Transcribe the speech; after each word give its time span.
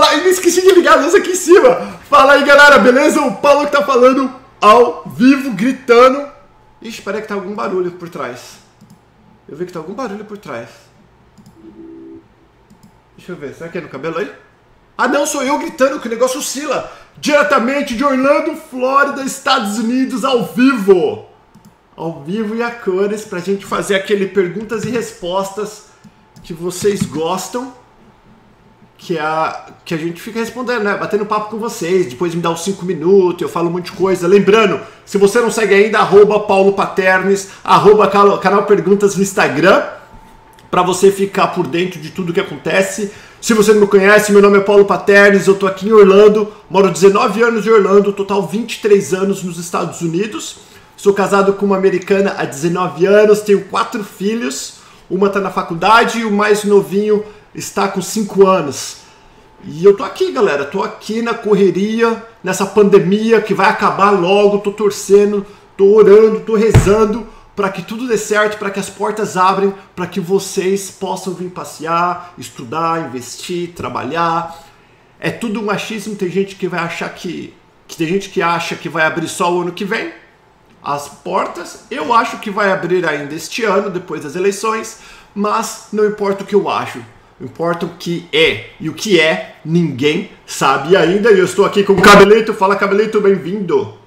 Fala, 0.00 0.14
e 0.14 0.30
esqueci 0.30 0.62
de 0.62 0.72
ligar 0.72 0.98
a 0.98 1.02
luz 1.02 1.14
aqui 1.14 1.32
em 1.32 1.34
cima. 1.34 1.98
Fala 2.08 2.32
aí, 2.32 2.42
galera, 2.42 2.78
beleza? 2.78 3.20
O 3.20 3.36
Paulo 3.36 3.66
que 3.66 3.72
tá 3.72 3.84
falando 3.84 4.32
ao 4.58 5.04
vivo, 5.04 5.50
gritando. 5.50 6.26
Ixi, 6.80 7.02
peraí 7.02 7.20
que 7.20 7.28
tá 7.28 7.34
algum 7.34 7.54
barulho 7.54 7.90
por 7.90 8.08
trás. 8.08 8.60
Eu 9.46 9.58
vi 9.58 9.66
que 9.66 9.72
tá 9.72 9.78
algum 9.78 9.92
barulho 9.92 10.24
por 10.24 10.38
trás. 10.38 10.70
Deixa 13.14 13.32
eu 13.32 13.36
ver, 13.36 13.54
será 13.54 13.68
que 13.68 13.76
é 13.76 13.82
no 13.82 13.90
cabelo 13.90 14.16
aí? 14.16 14.32
Ah, 14.96 15.06
não, 15.06 15.26
sou 15.26 15.42
eu 15.42 15.58
gritando 15.58 16.00
que 16.00 16.08
o 16.08 16.10
negócio 16.10 16.40
oscila. 16.40 16.90
Diretamente 17.18 17.94
de 17.94 18.02
Orlando, 18.02 18.56
Flórida, 18.56 19.22
Estados 19.22 19.78
Unidos, 19.78 20.24
ao 20.24 20.46
vivo. 20.46 21.26
Ao 21.94 22.22
vivo 22.24 22.56
e 22.56 22.62
a 22.62 22.70
cores, 22.70 23.26
pra 23.26 23.38
gente 23.38 23.66
fazer 23.66 23.96
aquele 23.96 24.28
perguntas 24.28 24.84
e 24.84 24.88
respostas 24.88 25.88
que 26.42 26.54
vocês 26.54 27.02
gostam 27.02 27.78
que 29.00 29.18
a, 29.18 29.64
que 29.82 29.94
a 29.94 29.96
gente 29.96 30.20
fica 30.20 30.38
respondendo, 30.38 30.82
né? 30.82 30.94
Batendo 30.94 31.24
papo 31.24 31.50
com 31.50 31.56
vocês, 31.56 32.06
depois 32.06 32.34
me 32.34 32.42
dá 32.42 32.50
uns 32.50 32.62
5 32.62 32.84
minutos, 32.84 33.40
eu 33.40 33.48
falo 33.48 33.68
um 33.68 33.72
monte 33.72 33.86
de 33.86 33.92
coisa. 33.92 34.28
Lembrando, 34.28 34.78
se 35.06 35.16
você 35.16 35.40
não 35.40 35.50
segue 35.50 35.74
ainda, 35.74 35.98
arroba 35.98 36.38
Paulo 36.40 36.74
Paternes, 36.74 37.48
arroba 37.64 38.06
canal 38.06 38.64
Perguntas 38.64 39.16
no 39.16 39.22
Instagram, 39.22 39.82
para 40.70 40.82
você 40.82 41.10
ficar 41.10 41.48
por 41.48 41.66
dentro 41.66 41.98
de 41.98 42.10
tudo 42.10 42.30
que 42.30 42.40
acontece. 42.40 43.10
Se 43.40 43.54
você 43.54 43.72
não 43.72 43.80
me 43.80 43.86
conhece, 43.86 44.32
meu 44.32 44.42
nome 44.42 44.58
é 44.58 44.60
Paulo 44.60 44.84
Paternes, 44.84 45.46
eu 45.46 45.54
tô 45.54 45.66
aqui 45.66 45.88
em 45.88 45.92
Orlando, 45.92 46.52
moro 46.68 46.90
19 46.90 47.42
anos 47.42 47.66
em 47.66 47.70
Orlando, 47.70 48.12
total 48.12 48.46
23 48.46 49.14
anos 49.14 49.42
nos 49.42 49.58
Estados 49.58 50.02
Unidos. 50.02 50.58
Sou 50.94 51.14
casado 51.14 51.54
com 51.54 51.64
uma 51.64 51.78
americana 51.78 52.34
há 52.36 52.44
19 52.44 53.06
anos, 53.06 53.40
tenho 53.40 53.62
quatro 53.64 54.04
filhos, 54.04 54.74
uma 55.08 55.30
tá 55.30 55.40
na 55.40 55.50
faculdade 55.50 56.18
e 56.18 56.24
o 56.26 56.30
mais 56.30 56.64
novinho 56.64 57.24
está 57.54 57.88
com 57.88 58.00
5 58.00 58.46
anos. 58.46 58.98
E 59.64 59.84
eu 59.84 59.96
tô 59.96 60.04
aqui, 60.04 60.32
galera, 60.32 60.64
tô 60.64 60.82
aqui 60.82 61.20
na 61.20 61.34
correria, 61.34 62.24
nessa 62.42 62.64
pandemia 62.64 63.40
que 63.42 63.52
vai 63.52 63.68
acabar 63.68 64.10
logo, 64.10 64.58
tô 64.58 64.72
torcendo, 64.72 65.44
tô 65.76 65.96
orando, 65.96 66.40
tô 66.40 66.54
rezando 66.56 67.26
para 67.54 67.68
que 67.68 67.82
tudo 67.82 68.08
dê 68.08 68.16
certo, 68.16 68.58
para 68.58 68.70
que 68.70 68.80
as 68.80 68.88
portas 68.88 69.36
abrem, 69.36 69.74
para 69.94 70.06
que 70.06 70.18
vocês 70.18 70.90
possam 70.90 71.34
vir 71.34 71.50
passear, 71.50 72.32
estudar, 72.38 73.06
investir, 73.06 73.72
trabalhar. 73.74 74.58
É 75.18 75.30
tudo 75.30 75.60
um 75.60 76.14
tem 76.14 76.30
gente 76.30 76.56
que 76.56 76.66
vai 76.66 76.80
achar 76.80 77.10
que, 77.10 77.52
que 77.86 77.98
tem 77.98 78.06
gente 78.06 78.30
que 78.30 78.40
acha 78.40 78.76
que 78.76 78.88
vai 78.88 79.04
abrir 79.04 79.28
só 79.28 79.52
o 79.52 79.60
ano 79.60 79.72
que 79.72 79.84
vem. 79.84 80.10
As 80.82 81.06
portas, 81.06 81.84
eu 81.90 82.14
acho 82.14 82.38
que 82.38 82.50
vai 82.50 82.72
abrir 82.72 83.06
ainda 83.06 83.34
este 83.34 83.62
ano, 83.64 83.90
depois 83.90 84.22
das 84.22 84.34
eleições, 84.34 85.00
mas 85.34 85.88
não 85.92 86.06
importa 86.06 86.42
o 86.42 86.46
que 86.46 86.54
eu 86.54 86.70
acho 86.70 87.04
Importa 87.40 87.86
o 87.86 87.90
que 87.96 88.28
é. 88.32 88.70
E 88.78 88.88
o 88.90 88.94
que 88.94 89.18
é, 89.18 89.56
ninguém 89.64 90.30
sabe 90.46 90.94
ainda. 90.94 91.32
E 91.32 91.38
eu 91.38 91.44
estou 91.46 91.64
aqui 91.64 91.82
com 91.82 91.94
o 91.94 92.02
Cabelito. 92.02 92.52
Fala, 92.52 92.76
Cabelito, 92.76 93.20
bem-vindo. 93.20 93.98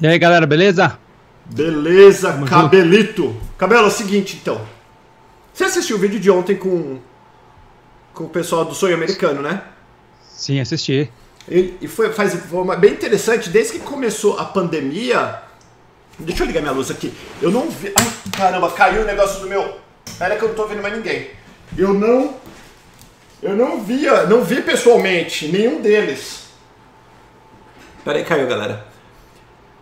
E 0.00 0.06
aí, 0.06 0.18
galera, 0.18 0.46
beleza? 0.46 0.98
Beleza, 1.44 2.32
Vamos 2.32 2.50
Cabelito. 2.50 3.22
Junto. 3.22 3.40
Cabelo, 3.56 3.84
é 3.84 3.86
o 3.86 3.90
seguinte, 3.90 4.36
então. 4.42 4.60
Você 5.54 5.64
assistiu 5.64 5.96
o 5.96 6.00
vídeo 6.00 6.18
de 6.18 6.28
ontem 6.28 6.56
com, 6.56 6.98
com 8.12 8.24
o 8.24 8.28
pessoal 8.28 8.64
do 8.64 8.74
Sonho 8.74 8.96
Americano, 8.96 9.40
né? 9.40 9.62
Sim, 10.28 10.58
assisti. 10.58 11.10
E, 11.48 11.74
e 11.80 11.86
foi, 11.86 12.12
faz, 12.12 12.34
foi 12.34 12.76
bem 12.78 12.92
interessante. 12.92 13.48
Desde 13.48 13.74
que 13.74 13.78
começou 13.78 14.38
a 14.38 14.44
pandemia... 14.44 15.42
Deixa 16.18 16.42
eu 16.42 16.46
ligar 16.46 16.62
minha 16.62 16.72
luz 16.72 16.90
aqui. 16.90 17.12
Eu 17.40 17.50
não 17.50 17.70
vi... 17.70 17.92
Ai, 17.96 18.12
caramba, 18.36 18.70
caiu 18.70 19.02
o 19.02 19.06
negócio 19.06 19.40
do 19.40 19.46
meu... 19.46 19.76
Pera 20.18 20.34
que 20.36 20.42
eu 20.42 20.48
não 20.48 20.54
tô 20.54 20.66
vendo 20.66 20.82
mais 20.82 20.96
ninguém. 20.96 21.30
Eu 21.76 21.94
não 21.94 22.34
eu 23.42 23.54
não 23.54 23.82
via, 23.82 24.24
não 24.24 24.42
vi 24.42 24.62
pessoalmente 24.62 25.48
nenhum 25.48 25.80
deles. 25.80 26.46
Peraí, 28.04 28.24
caiu, 28.24 28.48
galera. 28.48 28.86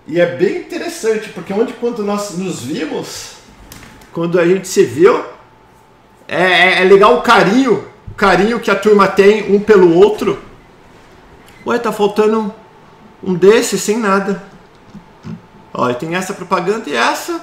E 0.07 0.21
é 0.21 0.37
bem 0.37 0.59
interessante, 0.59 1.31
porque 1.31 1.53
onde 1.53 1.73
quando 1.75 2.03
nós 2.03 2.37
nos 2.37 2.63
vimos, 2.63 3.37
quando 4.13 4.39
a 4.39 4.47
gente 4.47 4.69
se 4.69 4.85
viu, 4.85 5.25
é, 6.27 6.43
é, 6.43 6.83
é 6.83 6.85
legal 6.85 7.17
o 7.17 7.23
carinho, 7.23 7.89
o 8.11 8.15
carinho 8.15 8.61
que 8.61 8.71
a 8.71 8.77
turma 8.77 9.09
tem 9.09 9.55
um 9.55 9.61
pelo 9.61 9.95
outro. 9.95 10.43
Ué, 11.67 11.79
tá 11.79 11.93
faltando 11.93 12.53
um 13.23 13.35
desses 13.35 13.81
sem 13.83 13.99
nada. 13.99 14.43
Olha, 15.73 15.95
tem 15.95 16.15
essa 16.15 16.35
propaganda 16.35 16.91
e 16.91 16.95
essa. 16.95 17.41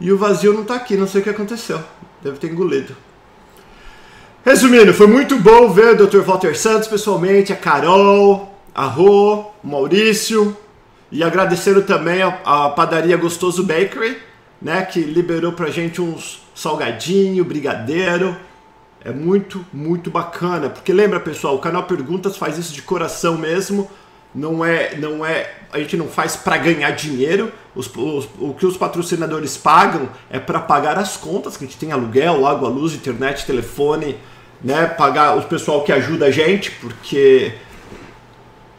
E 0.00 0.12
o 0.12 0.18
vazio 0.18 0.52
não 0.52 0.64
tá 0.64 0.74
aqui, 0.74 0.96
não 0.96 1.06
sei 1.06 1.20
o 1.20 1.24
que 1.24 1.30
aconteceu. 1.30 1.80
Deve 2.22 2.38
ter 2.38 2.50
engolido. 2.50 2.94
Resumindo, 4.44 4.92
foi 4.92 5.06
muito 5.06 5.38
bom 5.38 5.70
ver 5.70 5.94
o 5.94 6.04
Dr. 6.04 6.18
Walter 6.22 6.58
Santos 6.58 6.88
pessoalmente, 6.88 7.52
a 7.52 7.56
Carol, 7.56 8.52
a 8.74 8.86
Rô, 8.86 9.52
o 9.62 9.68
Maurício 9.68 10.56
e 11.12 11.22
agradecendo 11.22 11.82
também 11.82 12.22
a, 12.22 12.40
a, 12.44 12.70
padaria 12.70 13.16
Gostoso 13.16 13.62
Bakery, 13.62 14.18
né, 14.60 14.84
que 14.84 14.98
liberou 14.98 15.52
pra 15.52 15.70
gente 15.70 16.02
uns 16.02 16.42
salgadinho, 16.56 17.44
brigadeiro. 17.44 18.36
É 19.04 19.12
muito, 19.12 19.64
muito 19.72 20.10
bacana, 20.10 20.68
porque 20.68 20.92
lembra, 20.92 21.20
pessoal, 21.20 21.54
o 21.54 21.60
canal 21.60 21.84
Perguntas 21.84 22.36
faz 22.36 22.58
isso 22.58 22.72
de 22.72 22.82
coração 22.82 23.38
mesmo. 23.38 23.88
Não 24.34 24.64
é, 24.64 24.96
não 24.96 25.24
é, 25.24 25.52
a 25.72 25.78
gente 25.78 25.96
não 25.96 26.08
faz 26.08 26.34
para 26.34 26.56
ganhar 26.56 26.90
dinheiro. 26.90 27.52
Os, 27.76 27.86
os, 27.94 28.28
o 28.40 28.54
que 28.54 28.66
os 28.66 28.76
patrocinadores 28.76 29.56
pagam 29.56 30.08
é 30.28 30.40
para 30.40 30.58
pagar 30.58 30.98
as 30.98 31.16
contas 31.16 31.56
que 31.56 31.64
a 31.64 31.66
gente 31.68 31.78
tem 31.78 31.92
aluguel, 31.92 32.44
água, 32.44 32.68
luz, 32.68 32.92
internet, 32.92 33.46
telefone, 33.46 34.16
né, 34.62 34.86
pagar 34.86 35.36
o 35.36 35.42
pessoal 35.42 35.82
que 35.82 35.92
ajuda 35.92 36.26
a 36.26 36.30
gente, 36.30 36.70
porque 36.70 37.52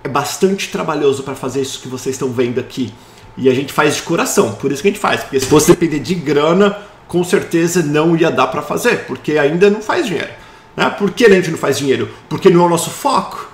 é 0.03 0.07
bastante 0.07 0.69
trabalhoso 0.69 1.23
para 1.23 1.35
fazer 1.35 1.61
isso 1.61 1.81
que 1.81 1.87
vocês 1.87 2.15
estão 2.15 2.29
vendo 2.29 2.59
aqui. 2.59 2.93
E 3.37 3.49
a 3.49 3.53
gente 3.53 3.73
faz 3.73 3.95
de 3.95 4.01
coração, 4.03 4.53
por 4.53 4.71
isso 4.71 4.81
que 4.81 4.87
a 4.87 4.91
gente 4.91 4.99
faz. 4.99 5.21
Porque 5.21 5.39
se 5.39 5.45
fosse 5.45 5.71
depender 5.71 5.99
de 5.99 6.15
grana, 6.15 6.77
com 7.07 7.23
certeza 7.23 7.81
não 7.81 8.15
ia 8.15 8.29
dar 8.29 8.47
para 8.47 8.61
fazer, 8.61 9.05
porque 9.05 9.37
ainda 9.37 9.69
não 9.69 9.81
faz 9.81 10.05
dinheiro. 10.05 10.31
Né? 10.75 10.89
Por 10.89 11.11
que 11.11 11.25
a 11.25 11.29
gente 11.29 11.51
não 11.51 11.57
faz 11.57 11.77
dinheiro? 11.77 12.09
Porque 12.29 12.49
não 12.49 12.63
é 12.63 12.65
o 12.65 12.69
nosso 12.69 12.89
foco. 12.89 13.51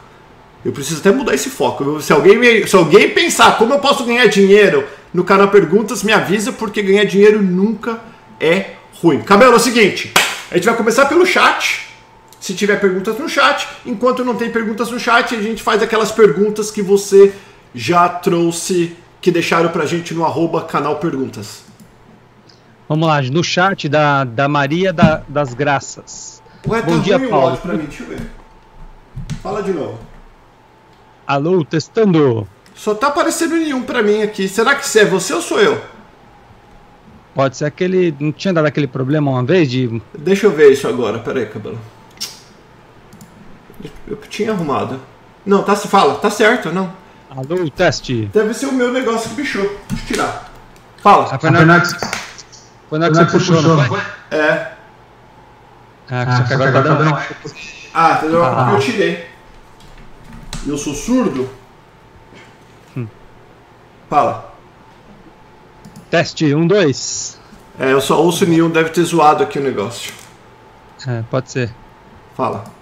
Eu 0.63 0.73
preciso 0.73 0.99
até 0.99 1.11
mudar 1.11 1.33
esse 1.33 1.49
foco. 1.49 2.01
Se 2.01 2.11
alguém, 2.11 2.67
se 2.67 2.75
alguém 2.75 3.09
pensar 3.09 3.57
como 3.57 3.73
eu 3.73 3.79
posso 3.79 4.03
ganhar 4.03 4.27
dinheiro 4.27 4.85
no 5.13 5.23
canal 5.23 5.47
Perguntas, 5.47 6.03
me 6.03 6.11
avisa, 6.11 6.51
porque 6.51 6.81
ganhar 6.81 7.05
dinheiro 7.05 7.41
nunca 7.41 8.01
é 8.39 8.71
ruim. 9.01 9.21
Cabelo, 9.21 9.53
é 9.53 9.55
o 9.55 9.59
seguinte: 9.59 10.11
a 10.51 10.55
gente 10.55 10.65
vai 10.65 10.75
começar 10.75 11.05
pelo 11.05 11.25
chat 11.25 11.88
se 12.39 12.53
tiver 12.53 12.79
perguntas 12.79 13.17
no 13.17 13.27
chat. 13.27 13.67
Enquanto 13.85 14.23
não 14.23 14.35
tem 14.35 14.49
perguntas 14.51 14.89
no 14.89 14.99
chat, 14.99 15.35
a 15.35 15.41
gente 15.41 15.61
faz 15.61 15.81
aquelas 15.81 16.11
perguntas 16.11 16.71
que 16.71 16.81
você 16.81 17.33
já 17.73 18.07
trouxe, 18.07 18.95
que 19.21 19.31
deixaram 19.31 19.69
pra 19.69 19.85
gente 19.85 20.13
no 20.13 20.25
arroba 20.25 20.63
canal 20.63 20.97
Perguntas. 20.97 21.63
Vamos 22.87 23.07
lá, 23.07 23.21
no 23.21 23.43
chat 23.43 23.87
da, 23.87 24.23
da 24.23 24.47
Maria 24.47 24.91
da, 24.91 25.21
das 25.27 25.53
Graças. 25.53 26.41
Ué, 26.67 26.81
Bom 26.81 26.97
tá 26.97 27.03
dia, 27.03 27.19
Paulo. 27.19 27.57
Pra 27.57 27.73
mim, 27.73 27.85
deixa 27.85 28.03
eu 28.03 28.07
ver. 28.07 28.21
Fala 29.43 29.61
de 29.61 29.71
novo. 29.71 29.99
Alô, 31.27 31.63
testando. 31.63 32.47
Só 32.73 32.95
tá 32.95 33.07
aparecendo 33.07 33.55
nenhum 33.55 33.83
pra 33.83 34.01
mim 34.01 34.23
aqui. 34.23 34.47
Será 34.47 34.73
que 34.73 34.87
você 34.87 35.01
é 35.01 35.05
você 35.05 35.33
ou 35.33 35.41
sou 35.41 35.59
eu? 35.59 35.79
Pode 37.35 37.57
ser 37.57 37.65
aquele. 37.65 38.15
Não 38.19 38.31
tinha 38.31 38.53
dado 38.53 38.65
aquele 38.65 38.87
problema 38.87 39.29
uma 39.29 39.43
vez 39.43 39.69
de. 39.69 40.01
Deixa 40.17 40.47
eu 40.47 40.51
ver 40.51 40.71
isso 40.71 40.87
agora, 40.87 41.19
pera 41.19 41.39
aí, 41.39 41.45
cabelo. 41.45 41.77
Eu 44.07 44.17
tinha 44.17 44.51
arrumado. 44.51 44.99
Não, 45.45 45.63
tá, 45.63 45.75
se 45.75 45.87
fala, 45.87 46.15
tá 46.15 46.29
certo, 46.29 46.71
não. 46.71 46.91
Alô, 47.29 47.69
teste. 47.69 48.29
Deve 48.33 48.53
ser 48.53 48.67
o 48.67 48.73
meu 48.73 48.91
negócio 48.91 49.29
que 49.29 49.35
bichou. 49.35 49.63
Deixa 49.89 50.03
eu 50.03 50.07
tirar. 50.07 50.51
Fala. 51.01 51.29
Ah, 51.31 51.39
foi 52.89 52.97
na 52.99 53.09
que 53.09 53.15
você 53.15 53.25
puxou, 53.25 53.55
puxou, 53.55 53.77
não 53.77 53.85
foi? 53.85 53.99
É. 54.31 54.71
Ah, 56.09 56.25
que 56.25 56.31
ah, 56.31 56.43
que 56.47 56.53
agora 56.53 56.71
tá 56.71 56.81
dando. 56.81 57.17
Ah, 57.93 58.17
entendeu? 58.17 58.43
Ah. 58.43 58.71
Eu 58.73 58.79
tirei. 58.79 59.27
Eu 60.65 60.77
sou 60.77 60.93
surdo? 60.93 61.49
Hum. 62.97 63.07
Fala. 64.09 64.53
Teste, 66.09 66.53
um, 66.55 66.65
dois. 66.65 67.39
É, 67.79 67.93
eu 67.93 68.01
só 68.01 68.21
ouço 68.21 68.45
nenhum, 68.45 68.69
deve 68.69 68.89
ter 68.89 69.03
zoado 69.03 69.43
aqui 69.43 69.59
o 69.59 69.63
negócio. 69.63 70.11
É, 71.07 71.23
pode 71.29 71.51
ser. 71.51 71.73
Fala. 72.35 72.78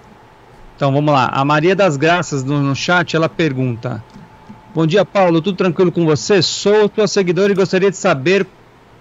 Então 0.78 0.92
vamos 0.92 1.12
lá. 1.12 1.28
A 1.32 1.44
Maria 1.44 1.74
das 1.74 1.96
Graças 1.96 2.44
no, 2.44 2.62
no 2.62 2.76
chat 2.76 3.16
ela 3.16 3.28
pergunta: 3.28 4.00
Bom 4.72 4.86
dia, 4.86 5.04
Paulo. 5.04 5.42
Tudo 5.42 5.56
tranquilo 5.56 5.90
com 5.90 6.06
você? 6.06 6.40
Sou 6.40 6.88
tua 6.88 7.08
seguidora 7.08 7.50
e 7.50 7.54
gostaria 7.56 7.90
de 7.90 7.96
saber 7.96 8.46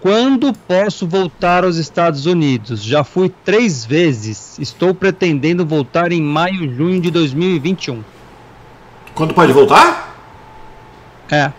quando 0.02 0.52
posso 0.52 1.06
voltar 1.06 1.64
aos 1.64 1.78
Estados 1.78 2.26
Unidos. 2.26 2.82
Já 2.82 3.04
fui 3.04 3.32
três 3.46 3.86
vezes. 3.86 4.58
Estou 4.58 4.92
pretendendo 4.92 5.64
voltar 5.64 6.12
em 6.12 6.20
maio, 6.20 6.76
junho 6.76 7.00
de 7.00 7.12
2021. 7.12 8.04
Quando 9.14 9.36
pode 9.36 9.54
voltar? 9.54 10.18
É. 11.30 11.52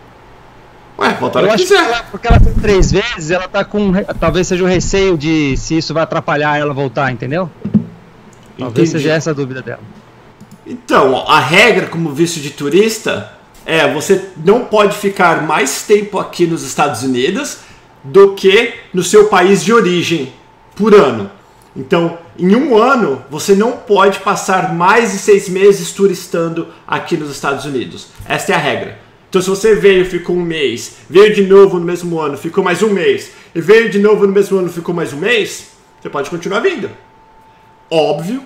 Ué, 0.97 1.13
voltar 1.13 1.43
Eu 1.43 1.51
acho 1.51 1.65
que 1.65 1.73
ela, 1.73 2.03
porque 2.11 2.27
ela 2.27 2.41
foi 2.41 2.51
três 2.55 2.91
vezes, 2.91 3.31
ela 3.31 3.47
tá 3.47 3.63
com. 3.63 3.93
Talvez 4.19 4.47
seja 4.47 4.65
o 4.65 4.67
receio 4.67 5.17
de 5.17 5.55
se 5.55 5.77
isso 5.77 5.93
vai 5.93 6.03
atrapalhar 6.03 6.59
ela 6.59 6.73
voltar, 6.73 7.09
entendeu? 7.09 7.49
Talvez 8.57 8.89
Entendi. 8.89 9.03
seja 9.03 9.13
essa 9.13 9.31
a 9.31 9.33
dúvida 9.33 9.61
dela. 9.61 9.98
Então, 10.69 11.27
a 11.27 11.39
regra 11.39 11.87
como 11.87 12.13
visto 12.13 12.39
de 12.39 12.51
turista 12.51 13.33
é 13.65 13.91
você 13.91 14.21
não 14.45 14.65
pode 14.65 14.95
ficar 14.95 15.41
mais 15.41 15.81
tempo 15.81 16.19
aqui 16.19 16.45
nos 16.45 16.61
Estados 16.61 17.01
Unidos 17.01 17.57
do 18.03 18.35
que 18.35 18.75
no 18.93 19.01
seu 19.01 19.29
país 19.29 19.63
de 19.63 19.73
origem 19.73 20.31
por 20.75 20.93
ano. 20.93 21.31
Então, 21.75 22.19
em 22.37 22.55
um 22.55 22.77
ano, 22.77 23.25
você 23.31 23.55
não 23.55 23.71
pode 23.71 24.19
passar 24.19 24.75
mais 24.75 25.11
de 25.11 25.17
seis 25.17 25.49
meses 25.49 25.91
turistando 25.91 26.67
aqui 26.87 27.17
nos 27.17 27.31
Estados 27.31 27.65
Unidos. 27.65 28.09
Esta 28.27 28.51
é 28.51 28.55
a 28.55 28.59
regra. 28.59 28.99
Então, 29.27 29.41
se 29.41 29.49
você 29.49 29.73
veio, 29.73 30.05
ficou 30.05 30.35
um 30.35 30.43
mês, 30.43 30.97
veio 31.09 31.33
de 31.33 31.41
novo 31.41 31.79
no 31.79 31.85
mesmo 31.85 32.19
ano, 32.19 32.37
ficou 32.37 32.63
mais 32.63 32.83
um 32.83 32.89
mês, 32.89 33.31
e 33.55 33.61
veio 33.61 33.89
de 33.89 33.97
novo 33.97 34.27
no 34.27 34.33
mesmo 34.33 34.59
ano, 34.59 34.69
ficou 34.69 34.93
mais 34.93 35.13
um 35.13 35.17
mês, 35.17 35.71
você 35.99 36.09
pode 36.09 36.29
continuar 36.29 36.59
vindo. 36.59 36.91
Óbvio 37.89 38.45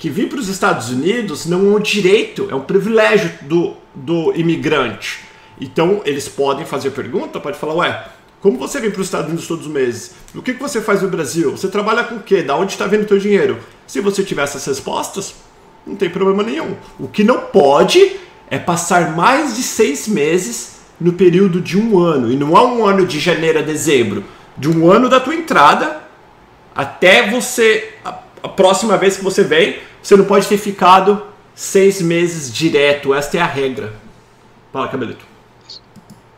que 0.00 0.08
vir 0.08 0.30
para 0.30 0.38
os 0.38 0.48
Estados 0.48 0.88
Unidos 0.88 1.44
não 1.44 1.74
é 1.74 1.76
um 1.76 1.78
direito, 1.78 2.48
é 2.50 2.54
um 2.54 2.62
privilégio 2.62 3.30
do, 3.42 3.74
do 3.94 4.32
imigrante. 4.34 5.20
Então, 5.60 6.00
eles 6.06 6.26
podem 6.26 6.64
fazer 6.64 6.90
pergunta, 6.92 7.38
pode 7.38 7.58
falar, 7.58 7.74
ué, 7.74 8.08
como 8.40 8.56
você 8.56 8.80
vem 8.80 8.90
para 8.90 9.02
os 9.02 9.08
Estados 9.08 9.26
Unidos 9.26 9.46
todos 9.46 9.66
os 9.66 9.70
meses? 9.70 10.12
O 10.34 10.40
que, 10.40 10.54
que 10.54 10.62
você 10.62 10.80
faz 10.80 11.02
no 11.02 11.08
Brasil? 11.08 11.50
Você 11.50 11.68
trabalha 11.68 12.02
com 12.04 12.14
o 12.14 12.20
quê? 12.22 12.40
Da 12.42 12.56
onde 12.56 12.72
está 12.72 12.86
vindo 12.86 13.02
o 13.02 13.06
teu 13.06 13.18
dinheiro? 13.18 13.58
Se 13.86 14.00
você 14.00 14.24
tiver 14.24 14.42
essas 14.42 14.64
respostas, 14.64 15.34
não 15.86 15.94
tem 15.94 16.08
problema 16.08 16.42
nenhum. 16.42 16.76
O 16.98 17.06
que 17.06 17.22
não 17.22 17.42
pode 17.42 18.16
é 18.48 18.58
passar 18.58 19.14
mais 19.14 19.54
de 19.54 19.62
seis 19.62 20.08
meses 20.08 20.76
no 20.98 21.12
período 21.12 21.60
de 21.60 21.76
um 21.78 21.98
ano. 21.98 22.32
E 22.32 22.36
não 22.36 22.56
é 22.56 22.62
um 22.62 22.86
ano 22.86 23.04
de 23.04 23.20
janeiro 23.20 23.58
a 23.58 23.62
dezembro. 23.62 24.24
De 24.56 24.66
um 24.66 24.90
ano 24.90 25.10
da 25.10 25.20
tua 25.20 25.34
entrada 25.34 26.00
até 26.74 27.28
você. 27.30 27.96
A, 28.02 28.18
a 28.42 28.48
próxima 28.48 28.96
vez 28.96 29.18
que 29.18 29.22
você 29.22 29.44
vem, 29.44 29.89
você 30.02 30.16
não 30.16 30.24
pode 30.24 30.46
ter 30.46 30.58
ficado 30.58 31.22
seis 31.54 32.00
meses 32.00 32.52
direto. 32.52 33.14
Esta 33.14 33.38
é 33.38 33.40
a 33.40 33.46
regra. 33.46 33.92
Fala, 34.72 34.88
Cabelito. 34.88 35.24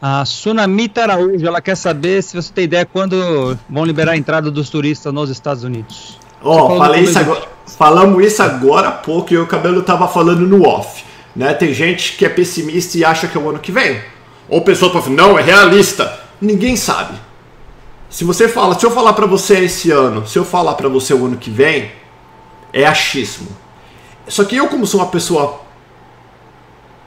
A 0.01 0.25
Sunamita 0.25 1.03
Araújo, 1.03 1.47
ela 1.47 1.61
quer 1.61 1.77
saber 1.77 2.23
se 2.23 2.35
você 2.35 2.53
tem 2.53 2.65
ideia 2.65 2.85
quando 2.85 3.57
vão 3.71 3.85
liberar 3.85 4.13
a 4.13 4.17
entrada 4.17 4.51
dos 4.51 4.69
turistas 4.69 5.15
nos 5.15 5.31
Estados 5.31 5.63
Unidos. 5.63 6.19
Ó, 6.43 6.75
oh, 6.75 6.77
falei 6.77 7.03
isso 7.03 7.17
agora, 7.17 7.43
falamos 7.79 8.27
isso 8.27 8.43
agora 8.43 8.89
há 8.89 8.93
pouco 8.93 9.33
e 9.33 9.39
o 9.39 9.47
cabelo 9.47 9.81
tava 9.83 10.09
falando 10.09 10.41
no 10.41 10.67
off. 10.67 11.05
Né? 11.37 11.55
Tem 11.55 11.73
gente 11.73 12.17
que 12.17 12.25
é 12.27 12.29
pessimista 12.29 12.99
e 12.99 13.05
acha 13.05 13.29
que 13.29 13.39
é 13.39 13.41
o 13.41 13.49
ano 13.49 13.61
que 13.61 13.71
vem. 13.71 14.03
Ou 14.49 14.63
pessoa 14.63 14.91
que 14.91 15.01
fala, 15.01 15.15
não, 15.15 15.39
é 15.39 15.43
realista. 15.43 16.21
Ninguém 16.41 16.75
sabe. 16.75 17.15
Se 18.11 18.25
você 18.25 18.49
fala, 18.49 18.77
se 18.77 18.85
eu 18.85 18.91
falar 18.91 19.13
para 19.13 19.27
você 19.27 19.61
esse 19.61 19.91
ano, 19.93 20.27
se 20.27 20.37
eu 20.37 20.45
falar 20.45 20.75
para 20.75 20.89
você 20.89 21.15
o 21.15 21.27
ano 21.27 21.37
que 21.37 21.49
vem, 21.49 21.93
é 22.73 22.85
achismo. 22.85 23.49
Só 24.29 24.45
que 24.45 24.57
eu, 24.57 24.69
como 24.69 24.87
sou 24.87 25.01
uma 25.01 25.11
pessoa 25.11 25.61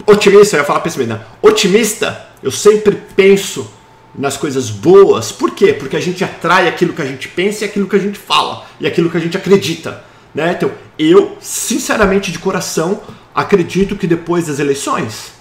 otimista, 0.05 0.55
eu 0.55 0.59
ia 0.59 0.65
falar 0.65 0.81
pessimista, 0.81 1.15
né? 1.15 1.25
otimista, 1.41 2.27
eu 2.43 2.51
sempre 2.51 3.01
penso 3.15 3.71
nas 4.13 4.37
coisas 4.37 4.69
boas. 4.69 5.31
Por 5.31 5.51
quê? 5.51 5.73
Porque 5.73 5.95
a 5.95 5.99
gente 5.99 6.23
atrai 6.23 6.67
aquilo 6.67 6.93
que 6.93 7.01
a 7.01 7.05
gente 7.05 7.27
pensa 7.27 7.63
e 7.63 7.67
aquilo 7.67 7.87
que 7.87 7.95
a 7.95 7.99
gente 7.99 8.17
fala 8.17 8.65
e 8.79 8.87
aquilo 8.87 9.09
que 9.09 9.17
a 9.17 9.19
gente 9.19 9.35
acredita. 9.37 10.03
Né? 10.33 10.53
Então, 10.55 10.71
eu, 10.99 11.37
sinceramente, 11.39 12.31
de 12.31 12.39
coração, 12.39 13.01
acredito 13.33 13.95
que 13.95 14.07
depois 14.07 14.47
das 14.47 14.59
eleições, 14.59 15.31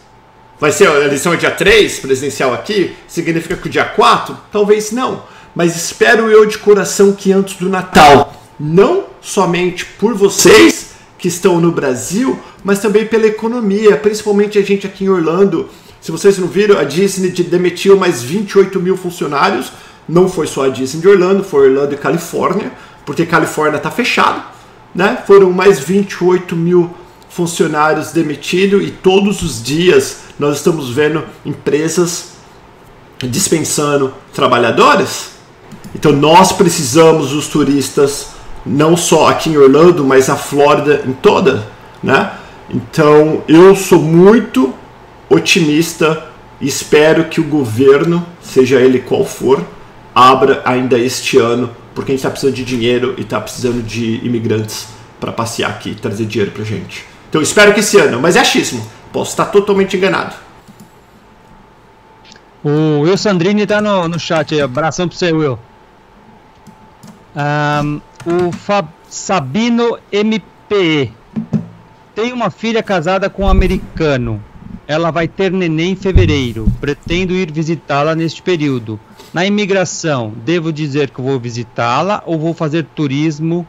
vai 0.58 0.72
ser 0.72 0.88
a 0.88 1.00
eleição 1.00 1.32
é 1.34 1.36
dia 1.36 1.50
3, 1.50 1.98
presidencial 2.00 2.52
aqui, 2.52 2.94
significa 3.06 3.56
que 3.56 3.66
o 3.66 3.70
dia 3.70 3.84
4? 3.84 4.36
Talvez 4.50 4.92
não. 4.92 5.22
Mas 5.54 5.76
espero 5.76 6.30
eu 6.30 6.46
de 6.46 6.58
coração 6.58 7.12
que 7.12 7.32
antes 7.32 7.56
do 7.56 7.68
Natal, 7.68 8.23
não 8.58 9.04
somente 9.20 9.84
por 9.84 10.14
vocês 10.14 10.90
que 11.18 11.28
estão 11.28 11.60
no 11.60 11.72
Brasil, 11.72 12.38
mas 12.62 12.80
também 12.80 13.06
pela 13.06 13.26
economia, 13.26 13.96
principalmente 13.96 14.58
a 14.58 14.62
gente 14.62 14.86
aqui 14.86 15.04
em 15.04 15.08
Orlando, 15.08 15.68
se 16.04 16.12
vocês 16.12 16.36
não 16.36 16.46
viram, 16.46 16.78
a 16.78 16.84
Disney 16.84 17.30
demitiu 17.30 17.96
mais 17.96 18.22
28 18.22 18.78
mil 18.78 18.94
funcionários. 18.94 19.72
Não 20.06 20.28
foi 20.28 20.46
só 20.46 20.66
a 20.66 20.68
Disney 20.68 21.00
de 21.00 21.08
Orlando, 21.08 21.42
foi 21.42 21.70
Orlando 21.70 21.94
e 21.94 21.96
Califórnia, 21.96 22.70
porque 23.06 23.24
Califórnia 23.24 23.78
está 23.78 23.90
fechado. 23.90 24.42
Né? 24.94 25.22
Foram 25.26 25.50
mais 25.50 25.80
28 25.80 26.54
mil 26.54 26.90
funcionários 27.30 28.12
demitidos 28.12 28.86
e 28.86 28.90
todos 28.90 29.40
os 29.40 29.62
dias 29.62 30.18
nós 30.38 30.56
estamos 30.56 30.90
vendo 30.90 31.24
empresas 31.42 32.34
dispensando 33.22 34.12
trabalhadores. 34.34 35.30
Então 35.94 36.12
nós 36.12 36.52
precisamos 36.52 37.30
dos 37.30 37.48
turistas 37.48 38.33
não 38.64 38.96
só 38.96 39.28
aqui 39.28 39.50
em 39.50 39.56
Orlando, 39.56 40.04
mas 40.04 40.30
a 40.30 40.36
Flórida 40.36 41.02
em 41.06 41.12
toda, 41.12 41.66
né? 42.02 42.32
Então 42.70 43.42
eu 43.46 43.76
sou 43.76 44.00
muito 44.00 44.74
otimista 45.28 46.26
e 46.60 46.66
espero 46.66 47.24
que 47.24 47.40
o 47.40 47.44
governo, 47.44 48.26
seja 48.40 48.80
ele 48.80 49.00
qual 49.00 49.24
for, 49.24 49.64
abra 50.14 50.62
ainda 50.64 50.98
este 50.98 51.38
ano, 51.38 51.70
porque 51.94 52.12
a 52.12 52.14
gente 52.14 52.20
está 52.20 52.30
precisando 52.30 52.54
de 52.54 52.64
dinheiro 52.64 53.14
e 53.18 53.22
está 53.22 53.40
precisando 53.40 53.82
de 53.82 54.24
imigrantes 54.24 54.88
para 55.20 55.32
passear 55.32 55.70
aqui 55.70 55.90
e 55.90 55.94
trazer 55.94 56.24
dinheiro 56.24 56.52
para 56.52 56.64
gente. 56.64 57.04
Então 57.28 57.42
espero 57.42 57.74
que 57.74 57.80
esse 57.80 57.98
ano, 57.98 58.20
mas 58.20 58.36
é 58.36 58.40
achismo, 58.40 58.86
posso 59.12 59.30
estar 59.30 59.46
totalmente 59.46 59.96
enganado. 59.96 60.34
O 62.62 63.00
Will 63.00 63.18
Sandrini 63.18 63.62
está 63.62 63.80
no, 63.80 64.08
no 64.08 64.18
chat 64.18 64.54
aí, 64.54 64.60
abração 64.60 65.06
para 65.06 65.18
você, 65.18 65.32
Will. 65.32 65.58
Um, 67.36 68.00
o 68.26 68.52
Fab 68.52 68.88
Sabino 69.08 69.98
MPE 70.12 71.12
tem 72.14 72.32
uma 72.32 72.50
filha 72.50 72.82
casada 72.82 73.28
com 73.28 73.44
um 73.44 73.48
americano 73.48 74.42
ela 74.86 75.10
vai 75.10 75.26
ter 75.26 75.50
neném 75.50 75.92
em 75.92 75.96
fevereiro. 75.96 76.66
Pretendo 76.80 77.32
ir 77.32 77.50
visitá-la 77.50 78.14
neste 78.14 78.42
período. 78.42 79.00
Na 79.32 79.44
imigração, 79.44 80.32
devo 80.44 80.72
dizer 80.72 81.10
que 81.10 81.20
vou 81.20 81.38
visitá-la 81.40 82.22
ou 82.26 82.38
vou 82.38 82.54
fazer 82.54 82.84
turismo? 82.94 83.66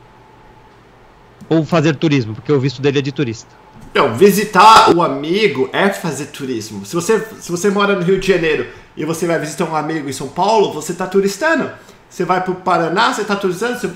Ou 1.48 1.64
fazer 1.64 1.96
turismo, 1.96 2.36
porque 2.36 2.52
o 2.52 2.60
visto 2.60 2.82
dele 2.82 3.00
é 3.00 3.02
de 3.02 3.12
turista. 3.12 3.50
Não, 3.94 4.16
visitar 4.16 4.94
o 4.94 5.02
amigo 5.02 5.70
é 5.72 5.90
fazer 5.90 6.26
turismo. 6.26 6.86
Se 6.86 6.94
você, 6.94 7.20
se 7.40 7.50
você 7.50 7.70
mora 7.70 7.96
no 7.96 8.02
Rio 8.02 8.20
de 8.20 8.28
Janeiro 8.28 8.68
e 8.98 9.06
você 9.06 9.26
vai 9.26 9.40
visitar 9.40 9.66
um 9.66 9.76
amigo 9.76 10.10
em 10.10 10.14
São 10.14 10.28
Paulo, 10.28 10.74
você 10.74 10.92
está 10.92 11.08
turistando. 11.08 11.72
Você 12.10 12.26
vai 12.26 12.42
para 12.42 12.52
o 12.52 12.56
Paraná, 12.56 13.14
você 13.14 13.22
está 13.22 13.36
turistando. 13.36 13.96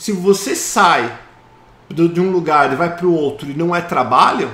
Se 0.00 0.12
você 0.12 0.56
sai 0.56 1.12
de 1.90 2.20
um 2.20 2.30
lugar 2.30 2.72
e 2.72 2.76
vai 2.76 2.96
para 2.96 3.06
o 3.06 3.14
outro 3.14 3.50
e 3.50 3.54
não 3.54 3.76
é 3.76 3.82
trabalho, 3.82 4.50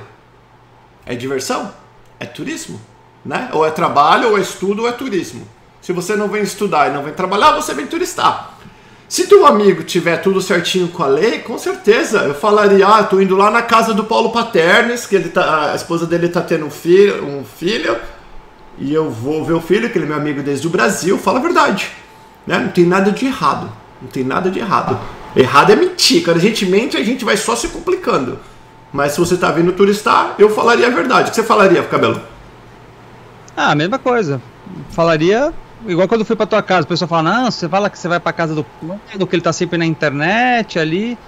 é 1.06 1.14
diversão 1.14 1.72
é 2.18 2.26
turismo, 2.26 2.80
né? 3.24 3.48
Ou 3.52 3.64
é 3.64 3.70
trabalho, 3.70 4.30
ou 4.30 4.38
é 4.38 4.40
estudo, 4.40 4.82
ou 4.82 4.88
é 4.88 4.92
turismo. 4.92 5.46
Se 5.80 5.92
você 5.92 6.16
não 6.16 6.28
vem 6.28 6.42
estudar 6.42 6.88
e 6.88 6.92
não 6.92 7.02
vem 7.02 7.12
trabalhar, 7.12 7.52
você 7.52 7.74
vem 7.74 7.86
turistar. 7.86 8.54
Se 9.08 9.28
teu 9.28 9.46
amigo 9.46 9.84
tiver 9.84 10.16
tudo 10.16 10.40
certinho 10.40 10.88
com 10.88 11.04
a 11.04 11.06
lei, 11.06 11.38
com 11.38 11.56
certeza 11.58 12.22
eu 12.24 12.34
falaria: 12.34 12.88
ah, 12.88 13.04
tô 13.04 13.20
indo 13.20 13.36
lá 13.36 13.48
na 13.50 13.62
casa 13.62 13.94
do 13.94 14.02
Paulo 14.02 14.32
Paternes, 14.32 15.06
que 15.06 15.14
ele 15.14 15.28
tá, 15.28 15.70
a 15.70 15.76
esposa 15.76 16.06
dele 16.06 16.28
tá 16.28 16.40
tendo 16.40 16.66
um 16.66 16.70
filho, 16.70 17.24
um 17.24 17.44
filho, 17.44 17.96
e 18.78 18.92
eu 18.92 19.08
vou 19.08 19.44
ver 19.44 19.52
o 19.52 19.60
filho, 19.60 19.90
que 19.90 19.96
ele 19.96 20.06
é 20.06 20.08
meu 20.08 20.16
amigo 20.16 20.42
desde 20.42 20.66
o 20.66 20.70
Brasil. 20.70 21.16
Fala 21.18 21.38
a 21.38 21.42
verdade, 21.42 21.92
né? 22.44 22.58
Não 22.58 22.70
tem 22.70 22.84
nada 22.84 23.12
de 23.12 23.26
errado, 23.26 23.70
não 24.02 24.08
tem 24.08 24.24
nada 24.24 24.50
de 24.50 24.58
errado. 24.58 24.98
Errado 25.36 25.72
é 25.72 25.76
mentir. 25.76 26.24
Quando 26.24 26.38
a 26.38 26.40
gente 26.40 26.64
mente, 26.64 26.96
a 26.96 27.04
gente 27.04 27.24
vai 27.24 27.36
só 27.36 27.54
se 27.54 27.68
complicando. 27.68 28.38
Mas 28.92 29.12
se 29.12 29.20
você 29.20 29.34
está 29.34 29.52
vindo 29.52 29.72
turistar, 29.72 30.34
eu 30.38 30.48
falaria 30.48 30.86
a 30.86 30.90
verdade. 30.90 31.28
O 31.28 31.30
que 31.30 31.36
você 31.36 31.42
falaria, 31.42 31.82
Cabelo? 31.82 32.20
Ah, 33.56 33.72
a 33.72 33.74
mesma 33.74 33.98
coisa. 33.98 34.40
Falaria 34.90 35.52
igual 35.86 36.08
quando 36.08 36.20
eu 36.20 36.26
fui 36.26 36.36
pra 36.36 36.46
tua 36.46 36.62
casa, 36.62 36.84
o 36.84 36.88
pessoal 36.88 37.08
fala, 37.08 37.22
não, 37.22 37.50
você 37.50 37.68
fala 37.68 37.90
que 37.90 37.98
você 37.98 38.08
vai 38.08 38.18
pra 38.18 38.32
casa 38.32 38.54
do 38.54 38.64
do 39.16 39.26
que 39.26 39.36
ele 39.36 39.42
tá 39.42 39.52
sempre 39.52 39.76
na 39.76 39.84
internet 39.84 40.78
ali. 40.78 41.18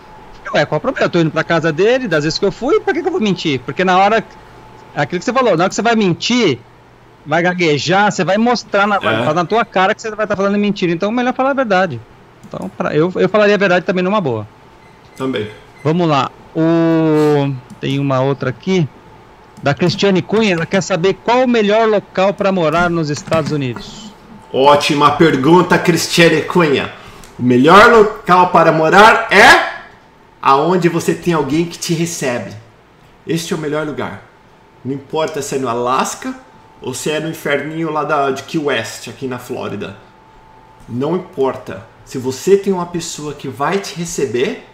Ué, 0.55 0.65
qual 0.65 0.79
o 0.79 0.81
problema? 0.81 1.07
Eu 1.07 1.11
tô 1.11 1.19
indo 1.19 1.31
pra 1.31 1.45
casa 1.45 1.73
dele, 1.73 2.09
das 2.09 2.25
vezes 2.25 2.39
que 2.39 2.45
eu 2.45 2.53
fui, 2.53 2.81
pra 2.81 2.95
que, 2.95 3.03
que 3.03 3.09
eu 3.09 3.13
vou 3.13 3.21
mentir? 3.21 3.61
Porque 3.61 3.85
na 3.85 3.99
hora. 3.99 4.25
Aquilo 4.97 5.19
que 5.19 5.25
você 5.25 5.33
falou, 5.33 5.57
na 5.57 5.65
hora 5.65 5.69
que 5.69 5.75
você 5.75 5.83
vai 5.83 5.95
mentir, 5.95 6.59
vai 7.25 7.43
gaguejar, 7.43 8.11
você 8.11 8.25
vai 8.25 8.39
mostrar 8.39 8.87
na, 8.87 8.97
é. 8.97 9.35
na 9.35 9.45
tua 9.45 9.65
cara 9.65 9.95
que 9.95 10.01
você 10.01 10.09
vai 10.11 10.25
estar 10.25 10.35
tá 10.35 10.37
falando 10.37 10.59
mentira. 10.59 10.91
Então, 10.91 11.11
melhor 11.13 11.35
falar 11.35 11.51
a 11.51 11.55
verdade. 11.55 12.01
Então, 12.49 12.71
pra, 12.77 12.95
eu, 12.95 13.13
eu 13.17 13.29
falaria 13.29 13.55
a 13.55 13.59
verdade 13.59 13.85
também 13.85 14.03
numa 14.03 14.21
boa. 14.21 14.49
Também. 15.17 15.49
Vamos 15.85 16.09
lá. 16.09 16.31
O... 16.57 17.55
Tem 17.81 17.99
uma 17.99 18.21
outra 18.21 18.51
aqui. 18.51 18.89
Da 19.63 19.75
Cristiane 19.75 20.23
Cunha, 20.23 20.55
ela 20.55 20.67
quer 20.67 20.81
saber 20.81 21.15
qual 21.25 21.45
o 21.45 21.49
melhor 21.49 21.89
local 21.89 22.33
para 22.33 22.51
morar 22.53 22.89
nos 22.89 23.11
Estados 23.11 23.53
Unidos. 23.53 24.13
Ótima 24.53 25.11
pergunta, 25.13 25.79
Cristiane 25.79 26.43
Cunha. 26.43 26.93
O 27.39 27.43
melhor 27.43 27.91
local 27.91 28.49
para 28.49 28.73
morar 28.73 29.29
é 29.31 29.69
aonde 30.41 30.89
você 30.89 31.15
tem 31.15 31.35
alguém 31.35 31.65
que 31.67 31.79
te 31.79 31.93
recebe. 31.93 32.53
Este 33.27 33.53
é 33.53 33.57
o 33.57 33.61
melhor 33.61 33.87
lugar. 33.87 34.23
Não 34.85 34.95
importa 34.95 35.43
se 35.43 35.57
é 35.57 35.59
no 35.59 35.69
Alasca 35.69 36.35
ou 36.81 36.95
se 36.95 37.11
é 37.11 37.21
no 37.21 37.29
inferninho 37.29 37.91
lá 37.91 38.05
da, 38.05 38.31
de 38.31 38.45
Key 38.45 38.59
West, 38.59 39.09
aqui 39.09 39.27
na 39.27 39.39
Flórida. 39.39 39.97
Não 40.89 41.17
importa. 41.17 41.85
Se 42.09 42.17
você 42.17 42.57
tem 42.57 42.73
uma 42.73 42.87
pessoa 42.87 43.35
que 43.35 43.49
vai 43.49 43.79
te 43.79 43.95
receber 43.95 44.65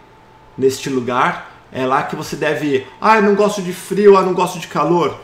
neste 0.57 0.89
lugar, 0.89 1.51
É 1.73 1.85
lá 1.85 2.05
que 2.05 2.15
você 2.15 2.37
deve 2.37 2.67
ir. 2.67 2.87
Ah, 3.01 3.17
eu 3.17 3.23
não 3.23 3.35
gosto 3.35 3.61
de 3.61 3.73
frio, 3.73 4.17
ah, 4.17 4.23
não 4.23 4.33
gosto 4.33 4.61
de 4.61 4.69
calor. 4.69 5.19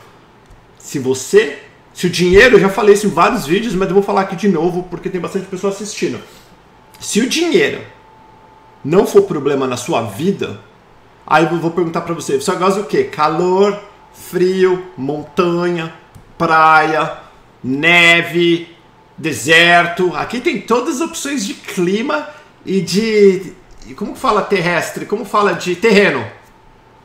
Se 0.77 0.99
você, 0.99 1.59
se 1.93 2.07
o 2.07 2.09
dinheiro, 2.09 2.57
eu 2.57 2.59
já 2.59 2.67
falei 2.67 2.93
isso 2.93 3.07
em 3.07 3.09
vários 3.09 3.45
vídeos, 3.45 3.73
mas 3.73 3.87
eu 3.87 3.93
vou 3.93 4.03
falar 4.03 4.23
aqui 4.23 4.35
de 4.35 4.49
novo 4.49 4.83
porque 4.89 5.09
tem 5.09 5.21
bastante 5.21 5.45
pessoa 5.45 5.71
assistindo. 5.71 6.19
Se 6.99 7.21
o 7.21 7.29
dinheiro 7.29 7.81
não 8.83 9.07
for 9.07 9.21
problema 9.21 9.65
na 9.65 9.77
sua 9.77 10.01
vida, 10.01 10.59
aí 11.25 11.45
eu 11.45 11.57
vou 11.57 11.71
perguntar 11.71 12.01
para 12.01 12.13
você, 12.13 12.35
você 12.35 12.53
gosta 12.57 12.81
do 12.81 12.87
quê? 12.87 13.05
Calor, 13.05 13.79
frio, 14.11 14.87
montanha, 14.97 15.93
praia, 16.37 17.17
neve, 17.63 18.75
deserto. 19.21 20.15
Aqui 20.15 20.41
tem 20.41 20.59
todas 20.59 20.95
as 20.95 21.01
opções 21.01 21.45
de 21.45 21.53
clima 21.53 22.27
e 22.65 22.81
de 22.81 23.53
como 23.95 24.15
fala 24.15 24.41
terrestre, 24.41 25.05
como 25.05 25.25
fala 25.25 25.53
de 25.53 25.75
terreno, 25.75 26.25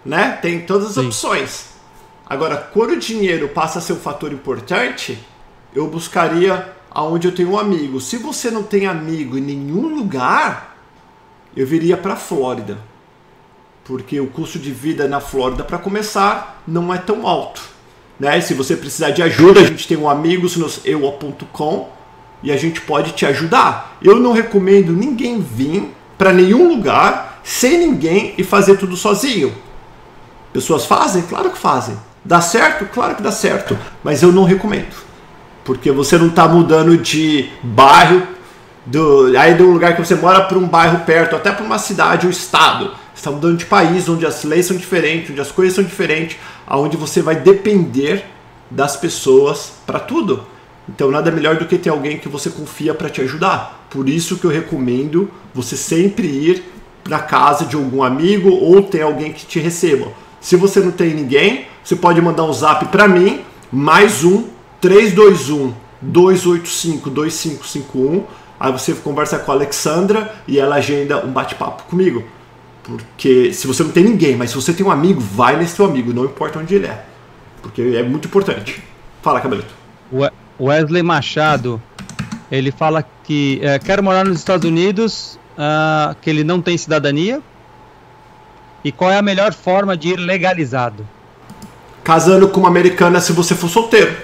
né? 0.05 0.39
Tem 0.43 0.61
todas 0.61 0.89
as 0.89 0.95
Sim. 0.95 1.07
opções. 1.07 1.67
Agora, 2.29 2.57
quando 2.57 2.93
o 2.93 2.99
dinheiro 2.99 3.49
passa 3.49 3.79
a 3.79 3.83
ser 3.83 3.93
um 3.93 4.01
fator 4.01 4.33
importante, 4.33 5.19
eu 5.75 5.87
buscaria 5.87 6.73
aonde 6.91 7.29
eu 7.29 7.35
tenho 7.35 7.51
um 7.51 7.59
amigo. 7.59 8.01
Se 8.01 8.17
você 8.17 8.51
não 8.51 8.63
tem 8.63 8.87
amigo 8.87 9.39
em 9.39 9.43
nenhum 9.43 9.95
lugar, 9.95 10.77
eu 11.57 11.67
viria 11.67 11.97
para 11.97 12.15
a 12.15 12.17
Flórida. 12.17 12.79
Porque 13.85 14.19
o 14.19 14.27
custo 14.27 14.59
de 14.59 14.73
vida 14.73 15.07
na 15.07 15.21
Flórida, 15.21 15.63
para 15.63 15.79
começar, 15.79 16.63
não 16.67 16.93
é 16.93 16.99
tão 16.99 17.27
alto. 17.27 17.63
Né? 18.19 18.41
Se 18.41 18.55
você 18.55 18.77
precisar 18.77 19.11
de 19.11 19.23
ajuda, 19.23 19.61
a 19.61 19.65
gente 19.65 19.87
tem 19.87 19.97
um 19.97 20.09
amigos 20.09 20.57
no 20.57 20.69
eu.com 20.85 21.96
e 22.47 22.53
a 22.53 22.57
gente 22.57 22.81
pode 22.81 23.11
te 23.11 23.27
ajudar. 23.27 23.99
Eu 24.01 24.21
não 24.21 24.31
recomendo 24.31 24.93
ninguém 24.93 25.41
vir 25.41 25.93
para 26.17 26.33
nenhum 26.33 26.69
lugar 26.69 27.41
sem 27.43 27.77
ninguém 27.77 28.35
e 28.39 28.45
fazer 28.45 28.77
tudo 28.77 28.97
sozinho. 28.97 29.53
Pessoas 30.53 30.87
fazem? 30.87 31.23
Claro 31.23 31.51
que 31.51 31.59
fazem. 31.59 31.97
Dá 32.25 32.41
certo? 32.41 32.87
Claro 32.87 33.17
que 33.17 33.23
dá 33.23 33.33
certo. 33.33 33.77
Mas 34.05 34.23
eu 34.23 34.31
não 34.31 34.45
recomendo. 34.45 34.95
Porque 35.65 35.91
você 35.91 36.17
não 36.17 36.29
está 36.29 36.47
mudando 36.47 36.97
de 36.97 37.51
bairro, 37.65 38.23
do, 38.87 39.37
aí 39.37 39.55
de 39.55 39.65
um 39.65 39.73
lugar 39.73 39.97
que 39.97 40.05
você 40.05 40.15
mora 40.15 40.43
para 40.43 40.57
um 40.57 40.69
bairro 40.69 41.01
perto, 41.01 41.35
até 41.35 41.51
para 41.51 41.65
uma 41.65 41.81
cidade, 41.81 42.29
um 42.29 42.31
estado. 42.31 42.93
Você 43.13 43.17
está 43.17 43.33
mudando 43.33 43.59
de 43.59 43.67
país, 43.67 44.09
onde 44.09 44.25
as 44.25 44.45
leis 44.45 44.67
são 44.67 44.77
diferentes, 44.77 45.31
onde 45.31 45.41
as 45.41 45.51
coisas 45.51 45.75
são 45.75 45.83
diferentes, 45.83 46.37
aonde 46.65 46.97
você 46.97 47.21
vai 47.21 47.35
depender 47.35 48.25
das 48.71 48.97
pessoas 48.97 49.73
para 49.85 49.99
tudo. 49.99 50.47
Então 50.89 51.11
nada 51.11 51.31
melhor 51.31 51.57
do 51.57 51.67
que 51.67 51.79
ter 51.79 51.91
alguém 51.91 52.19
que 52.19 52.29
você 52.29 52.51
confia 52.51 52.95
para 52.95 53.11
te 53.11 53.21
ajudar. 53.21 53.87
Por 53.91 54.09
isso 54.09 54.37
que 54.37 54.45
eu 54.45 54.51
recomendo 54.51 55.31
você 55.53 55.77
sempre 55.77 56.27
ir 56.27 56.65
na 57.09 57.19
casa 57.19 57.65
de 57.65 57.77
algum 57.77 58.03
amigo 58.03 58.51
ou 58.51 58.83
ter 58.83 59.03
alguém 59.03 59.33
que 59.33 59.47
te 59.47 59.59
receba. 59.59 60.13
Se 60.41 60.57
você 60.57 60.81
não 60.81 60.93
tem 60.93 61.15
ninguém, 61.15 61.67
você 61.83 61.97
pode 61.97 62.21
mandar 62.21 62.45
um 62.45 62.53
zap 62.53 62.85
para 62.87 63.09
mim, 63.09 63.41
mais 63.73 64.23
um 64.25 64.45
321 64.81 65.75
285 66.01 67.11
2551. 67.11 68.25
Aí 68.59 68.73
você 68.73 68.95
conversa 68.95 69.39
com 69.39 69.53
a 69.53 69.55
Alexandra 69.55 70.35
e 70.47 70.59
ela 70.59 70.77
agenda 70.77 71.25
um 71.25 71.33
bate-papo 71.33 71.85
comigo. 71.85 72.25
Porque 72.83 73.53
se 73.53 73.67
você 73.67 73.83
não 73.83 73.91
tem 73.91 74.05
ninguém, 74.05 74.37
mas 74.37 74.51
se 74.51 74.57
você 74.57 74.73
tem 74.73 74.87
um 74.87 74.91
amigo, 74.91 75.21
vai 75.21 75.57
nesse 75.57 75.75
seu 75.75 75.85
amigo, 75.85 76.13
não 76.13 76.25
importa 76.25 76.59
onde 76.59 76.75
ele 76.75 76.87
é. 76.87 77.05
Porque 77.61 77.83
é 77.83 78.03
muito 78.03 78.29
importante. 78.29 78.81
Fala, 79.21 79.41
Cabelito. 79.41 79.75
Wesley 80.61 81.03
Machado, 81.03 81.81
ele 82.51 82.71
fala 82.71 83.05
que 83.25 83.61
é, 83.63 83.79
quer 83.79 84.01
morar 84.01 84.25
nos 84.25 84.39
Estados 84.39 84.69
Unidos, 84.69 85.39
uh, 85.59 86.15
que 86.21 86.31
ele 86.31 86.45
não 86.45 86.61
tem 86.61 86.79
cidadania. 86.79 87.43
E 88.85 88.93
qual 88.93 89.11
é 89.11 89.19
a 89.19 89.23
melhor 89.23 89.53
forma 89.53 89.97
de 89.97 90.11
ir 90.11 90.17
legalizado? 90.17 91.07
Casando 92.05 92.49
com 92.49 92.61
uma 92.61 92.69
americana 92.69 93.21
se 93.21 93.33
você 93.33 93.55
for 93.55 93.69
solteiro. 93.69 94.17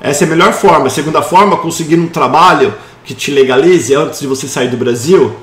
Essa 0.00 0.24
é 0.24 0.26
a 0.26 0.30
melhor 0.30 0.52
forma. 0.52 0.88
A 0.88 0.90
segunda 0.90 1.22
forma, 1.22 1.56
conseguir 1.56 1.96
um 1.96 2.08
trabalho 2.08 2.74
que 3.04 3.14
te 3.14 3.30
legalize 3.30 3.94
antes 3.94 4.20
de 4.20 4.26
você 4.26 4.48
sair 4.48 4.68
do 4.68 4.76
Brasil. 4.76 5.36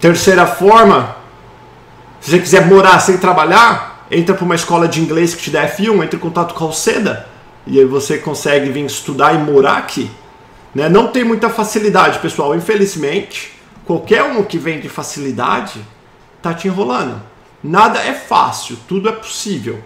Terceira 0.00 0.44
forma, 0.46 1.16
se 2.20 2.32
você 2.32 2.38
quiser 2.40 2.66
morar 2.66 2.98
sem 2.98 3.16
trabalhar, 3.16 4.06
entra 4.10 4.34
para 4.34 4.44
uma 4.44 4.56
escola 4.56 4.88
de 4.88 5.00
inglês 5.00 5.34
que 5.34 5.42
te 5.42 5.50
dá 5.50 5.68
F1, 5.68 6.02
entre 6.02 6.16
em 6.16 6.20
contato 6.20 6.54
com 6.54 6.64
a 6.64 6.66
Alceda 6.66 7.37
e 7.68 7.78
aí 7.78 7.84
você 7.84 8.16
consegue 8.16 8.70
vir 8.70 8.84
estudar 8.86 9.34
e 9.34 9.38
morar 9.38 9.76
aqui. 9.76 10.10
Né? 10.74 10.88
Não 10.88 11.08
tem 11.08 11.22
muita 11.22 11.50
facilidade, 11.50 12.18
pessoal. 12.18 12.56
Infelizmente, 12.56 13.52
qualquer 13.84 14.24
um 14.24 14.42
que 14.42 14.56
vem 14.56 14.80
de 14.80 14.88
facilidade 14.88 15.80
tá 16.40 16.54
te 16.54 16.66
enrolando. 16.66 17.20
Nada 17.62 18.00
é 18.00 18.14
fácil, 18.14 18.78
tudo 18.88 19.08
é 19.08 19.12
possível. 19.12 19.82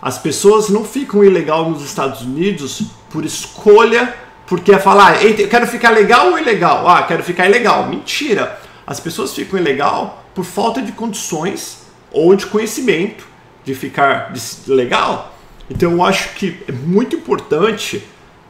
As 0.00 0.18
pessoas 0.18 0.70
não 0.70 0.84
ficam 0.84 1.22
ilegal 1.22 1.68
nos 1.68 1.84
Estados 1.84 2.22
Unidos 2.22 2.82
por 3.10 3.24
escolha, 3.24 4.14
porque 4.46 4.72
é 4.72 4.78
falar, 4.78 5.16
ah, 5.16 5.46
quero 5.50 5.66
ficar 5.66 5.90
legal 5.90 6.30
ou 6.30 6.38
ilegal? 6.38 6.88
Ah, 6.88 7.02
quero 7.02 7.22
ficar 7.22 7.46
ilegal. 7.46 7.86
Mentira. 7.86 8.58
As 8.86 9.00
pessoas 9.00 9.34
ficam 9.34 9.58
ilegal 9.58 10.24
por 10.34 10.44
falta 10.44 10.80
de 10.80 10.92
condições 10.92 11.78
ou 12.10 12.34
de 12.34 12.46
conhecimento 12.46 13.26
de 13.64 13.74
ficar 13.74 14.32
legal. 14.66 15.35
Então 15.70 15.92
eu 15.92 16.02
acho 16.02 16.34
que 16.34 16.62
é 16.68 16.72
muito 16.72 17.16
importante 17.16 18.02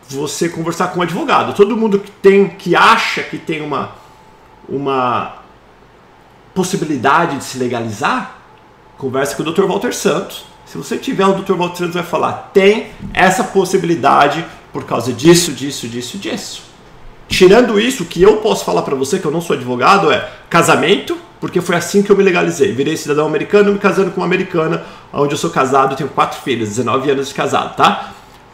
você 0.08 0.48
conversar 0.48 0.88
com 0.88 1.00
um 1.00 1.02
advogado. 1.02 1.54
Todo 1.54 1.76
mundo 1.76 1.98
que 1.98 2.10
tem 2.10 2.48
que 2.48 2.76
acha 2.76 3.22
que 3.22 3.38
tem 3.38 3.60
uma 3.62 3.92
uma 4.68 5.36
possibilidade 6.54 7.36
de 7.36 7.44
se 7.44 7.58
legalizar, 7.58 8.38
converse 8.96 9.36
com 9.36 9.42
o 9.42 9.52
Dr. 9.52 9.64
Walter 9.64 9.94
Santos. 9.94 10.44
Se 10.64 10.76
você 10.76 10.98
tiver, 10.98 11.24
o 11.26 11.34
Dr. 11.34 11.52
Walter 11.52 11.76
Santos 11.76 11.94
vai 11.94 12.02
falar: 12.02 12.50
tem 12.52 12.88
essa 13.12 13.44
possibilidade 13.44 14.44
por 14.72 14.84
causa 14.84 15.12
disso, 15.12 15.52
disso, 15.52 15.86
disso, 15.86 16.18
disso. 16.18 16.65
Tirando 17.28 17.78
isso, 17.80 18.04
o 18.04 18.06
que 18.06 18.22
eu 18.22 18.36
posso 18.38 18.64
falar 18.64 18.82
para 18.82 18.94
você, 18.94 19.18
que 19.18 19.24
eu 19.24 19.30
não 19.30 19.40
sou 19.40 19.56
advogado, 19.56 20.12
é 20.12 20.28
casamento, 20.48 21.16
porque 21.40 21.60
foi 21.60 21.76
assim 21.76 22.02
que 22.02 22.10
eu 22.10 22.16
me 22.16 22.22
legalizei. 22.22 22.72
Virei 22.72 22.96
cidadão 22.96 23.26
americano, 23.26 23.72
me 23.72 23.78
casando 23.78 24.10
com 24.10 24.20
uma 24.20 24.26
americana, 24.26 24.84
onde 25.12 25.34
eu 25.34 25.38
sou 25.38 25.50
casado, 25.50 25.96
tenho 25.96 26.08
quatro 26.08 26.40
filhos, 26.40 26.68
19 26.68 27.10
anos 27.10 27.28
de 27.28 27.34
casado, 27.34 27.76
tá? 27.76 28.12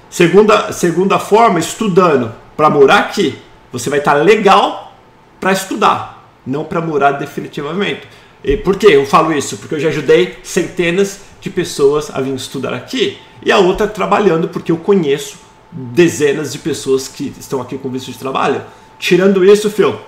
Segunda, 0.08 0.72
segunda 0.72 1.18
forma, 1.18 1.58
estudando. 1.58 2.32
Para 2.56 2.68
morar 2.68 2.98
aqui, 2.98 3.38
você 3.72 3.88
vai 3.88 3.98
estar 3.98 4.14
tá 4.14 4.18
legal 4.18 4.94
para 5.40 5.52
estudar, 5.52 6.24
não 6.46 6.64
para 6.64 6.80
morar 6.80 7.12
definitivamente. 7.12 8.02
E 8.44 8.56
por 8.56 8.76
que 8.76 8.86
eu 8.86 9.06
falo 9.06 9.32
isso? 9.32 9.56
Porque 9.56 9.74
eu 9.74 9.80
já 9.80 9.88
ajudei 9.88 10.38
centenas 10.42 11.20
de 11.40 11.48
pessoas 11.48 12.10
a 12.12 12.20
vir 12.20 12.34
estudar 12.34 12.74
aqui. 12.74 13.18
E 13.44 13.50
a 13.50 13.58
outra 13.58 13.86
trabalhando, 13.86 14.48
porque 14.48 14.72
eu 14.72 14.76
conheço 14.76 15.36
dezenas 15.72 16.52
de 16.52 16.58
pessoas 16.58 17.08
que 17.08 17.32
estão 17.38 17.60
aqui 17.60 17.78
com 17.78 17.88
visto 17.88 18.12
de 18.12 18.18
trabalho. 18.18 18.62
Tirando 18.98 19.44
isso, 19.44 19.70
Phil, 19.70 19.98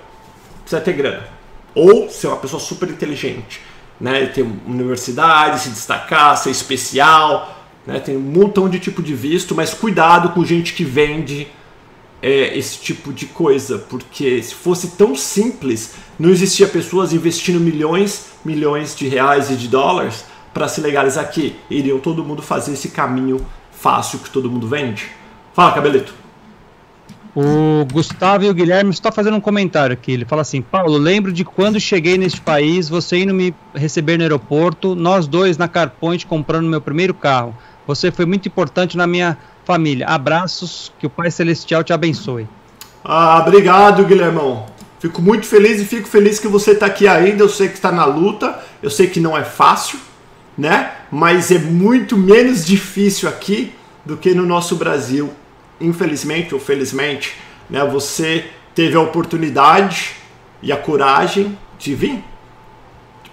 precisa 0.62 0.80
ter 0.80 0.92
grana 0.92 1.34
ou 1.74 2.08
ser 2.08 2.28
uma 2.28 2.36
pessoa 2.36 2.60
super 2.60 2.88
inteligente, 2.88 3.60
né? 4.00 4.26
Ter 4.26 4.46
universidade, 4.66 5.60
se 5.60 5.70
destacar, 5.70 6.36
ser 6.36 6.50
especial, 6.50 7.66
né? 7.86 7.98
Tem 7.98 8.16
um 8.16 8.20
montão 8.20 8.68
de 8.68 8.78
tipo 8.78 9.02
de 9.02 9.14
visto, 9.14 9.54
mas 9.54 9.74
cuidado 9.74 10.30
com 10.30 10.44
gente 10.44 10.74
que 10.74 10.84
vende 10.84 11.48
é, 12.22 12.56
esse 12.56 12.78
tipo 12.78 13.12
de 13.12 13.26
coisa, 13.26 13.78
porque 13.78 14.42
se 14.42 14.54
fosse 14.54 14.92
tão 14.92 15.16
simples, 15.16 15.94
não 16.18 16.30
existia 16.30 16.68
pessoas 16.68 17.12
investindo 17.12 17.58
milhões, 17.58 18.26
milhões 18.44 18.94
de 18.96 19.08
reais 19.08 19.50
e 19.50 19.56
de 19.56 19.68
dólares 19.68 20.24
para 20.52 20.68
se 20.68 20.80
legalizar 20.80 21.24
aqui. 21.24 21.56
Iriam 21.68 21.98
todo 21.98 22.24
mundo 22.24 22.40
fazer 22.40 22.72
esse 22.74 22.90
caminho 22.90 23.44
fácil 23.72 24.20
que 24.20 24.30
todo 24.30 24.50
mundo 24.50 24.68
vende. 24.68 25.10
Fala, 25.54 25.72
cabelito. 25.72 26.12
O 27.34 27.84
Gustavo 27.92 28.44
e 28.44 28.50
o 28.50 28.54
Guilherme 28.54 28.90
estão 28.90 29.10
fazendo 29.10 29.36
um 29.36 29.40
comentário 29.40 29.92
aqui. 29.94 30.12
Ele 30.12 30.24
fala 30.24 30.42
assim: 30.42 30.60
Paulo, 30.60 30.96
lembro 30.96 31.32
de 31.32 31.44
quando 31.44 31.80
cheguei 31.80 32.18
neste 32.18 32.40
país, 32.40 32.88
você 32.88 33.22
indo 33.22 33.32
me 33.32 33.54
receber 33.72 34.16
no 34.16 34.22
aeroporto, 34.22 34.94
nós 34.94 35.26
dois 35.26 35.56
na 35.56 35.68
Carpoint 35.68 36.26
comprando 36.26 36.68
meu 36.68 36.80
primeiro 36.80 37.14
carro. 37.14 37.56
Você 37.86 38.10
foi 38.10 38.26
muito 38.26 38.48
importante 38.48 38.96
na 38.96 39.06
minha 39.06 39.38
família. 39.64 40.06
Abraços, 40.06 40.92
que 40.98 41.06
o 41.06 41.10
Pai 41.10 41.30
Celestial 41.30 41.84
te 41.84 41.92
abençoe. 41.92 42.48
Ah, 43.04 43.38
obrigado, 43.44 44.04
Guilhermão. 44.04 44.66
Fico 44.98 45.20
muito 45.20 45.46
feliz 45.46 45.80
e 45.80 45.84
fico 45.84 46.08
feliz 46.08 46.38
que 46.38 46.48
você 46.48 46.70
está 46.72 46.86
aqui 46.86 47.06
ainda. 47.06 47.44
Eu 47.44 47.48
sei 47.48 47.68
que 47.68 47.74
está 47.74 47.92
na 47.92 48.04
luta, 48.04 48.58
eu 48.82 48.90
sei 48.90 49.06
que 49.06 49.20
não 49.20 49.36
é 49.36 49.44
fácil, 49.44 49.98
né? 50.56 50.92
Mas 51.12 51.50
é 51.50 51.58
muito 51.58 52.16
menos 52.16 52.64
difícil 52.64 53.28
aqui 53.28 53.72
do 54.04 54.16
que 54.16 54.34
no 54.34 54.46
nosso 54.46 54.76
Brasil 54.76 55.30
infelizmente 55.80 56.54
ou 56.54 56.60
felizmente, 56.60 57.36
né, 57.68 57.84
você 57.84 58.46
teve 58.74 58.96
a 58.96 59.00
oportunidade 59.00 60.12
e 60.62 60.72
a 60.72 60.76
coragem 60.76 61.58
de 61.78 61.94
vir 61.94 62.22